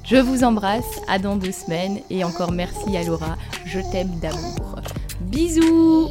Je 0.04 0.16
vous 0.16 0.44
embrasse, 0.44 1.00
à 1.08 1.18
dans 1.18 1.34
deux 1.34 1.50
semaines 1.50 1.98
et 2.10 2.22
encore 2.22 2.52
merci 2.52 2.96
à 2.96 3.02
Laura, 3.02 3.36
je 3.64 3.80
t'aime 3.90 4.20
d'amour. 4.20 4.78
Bisous 5.22 6.10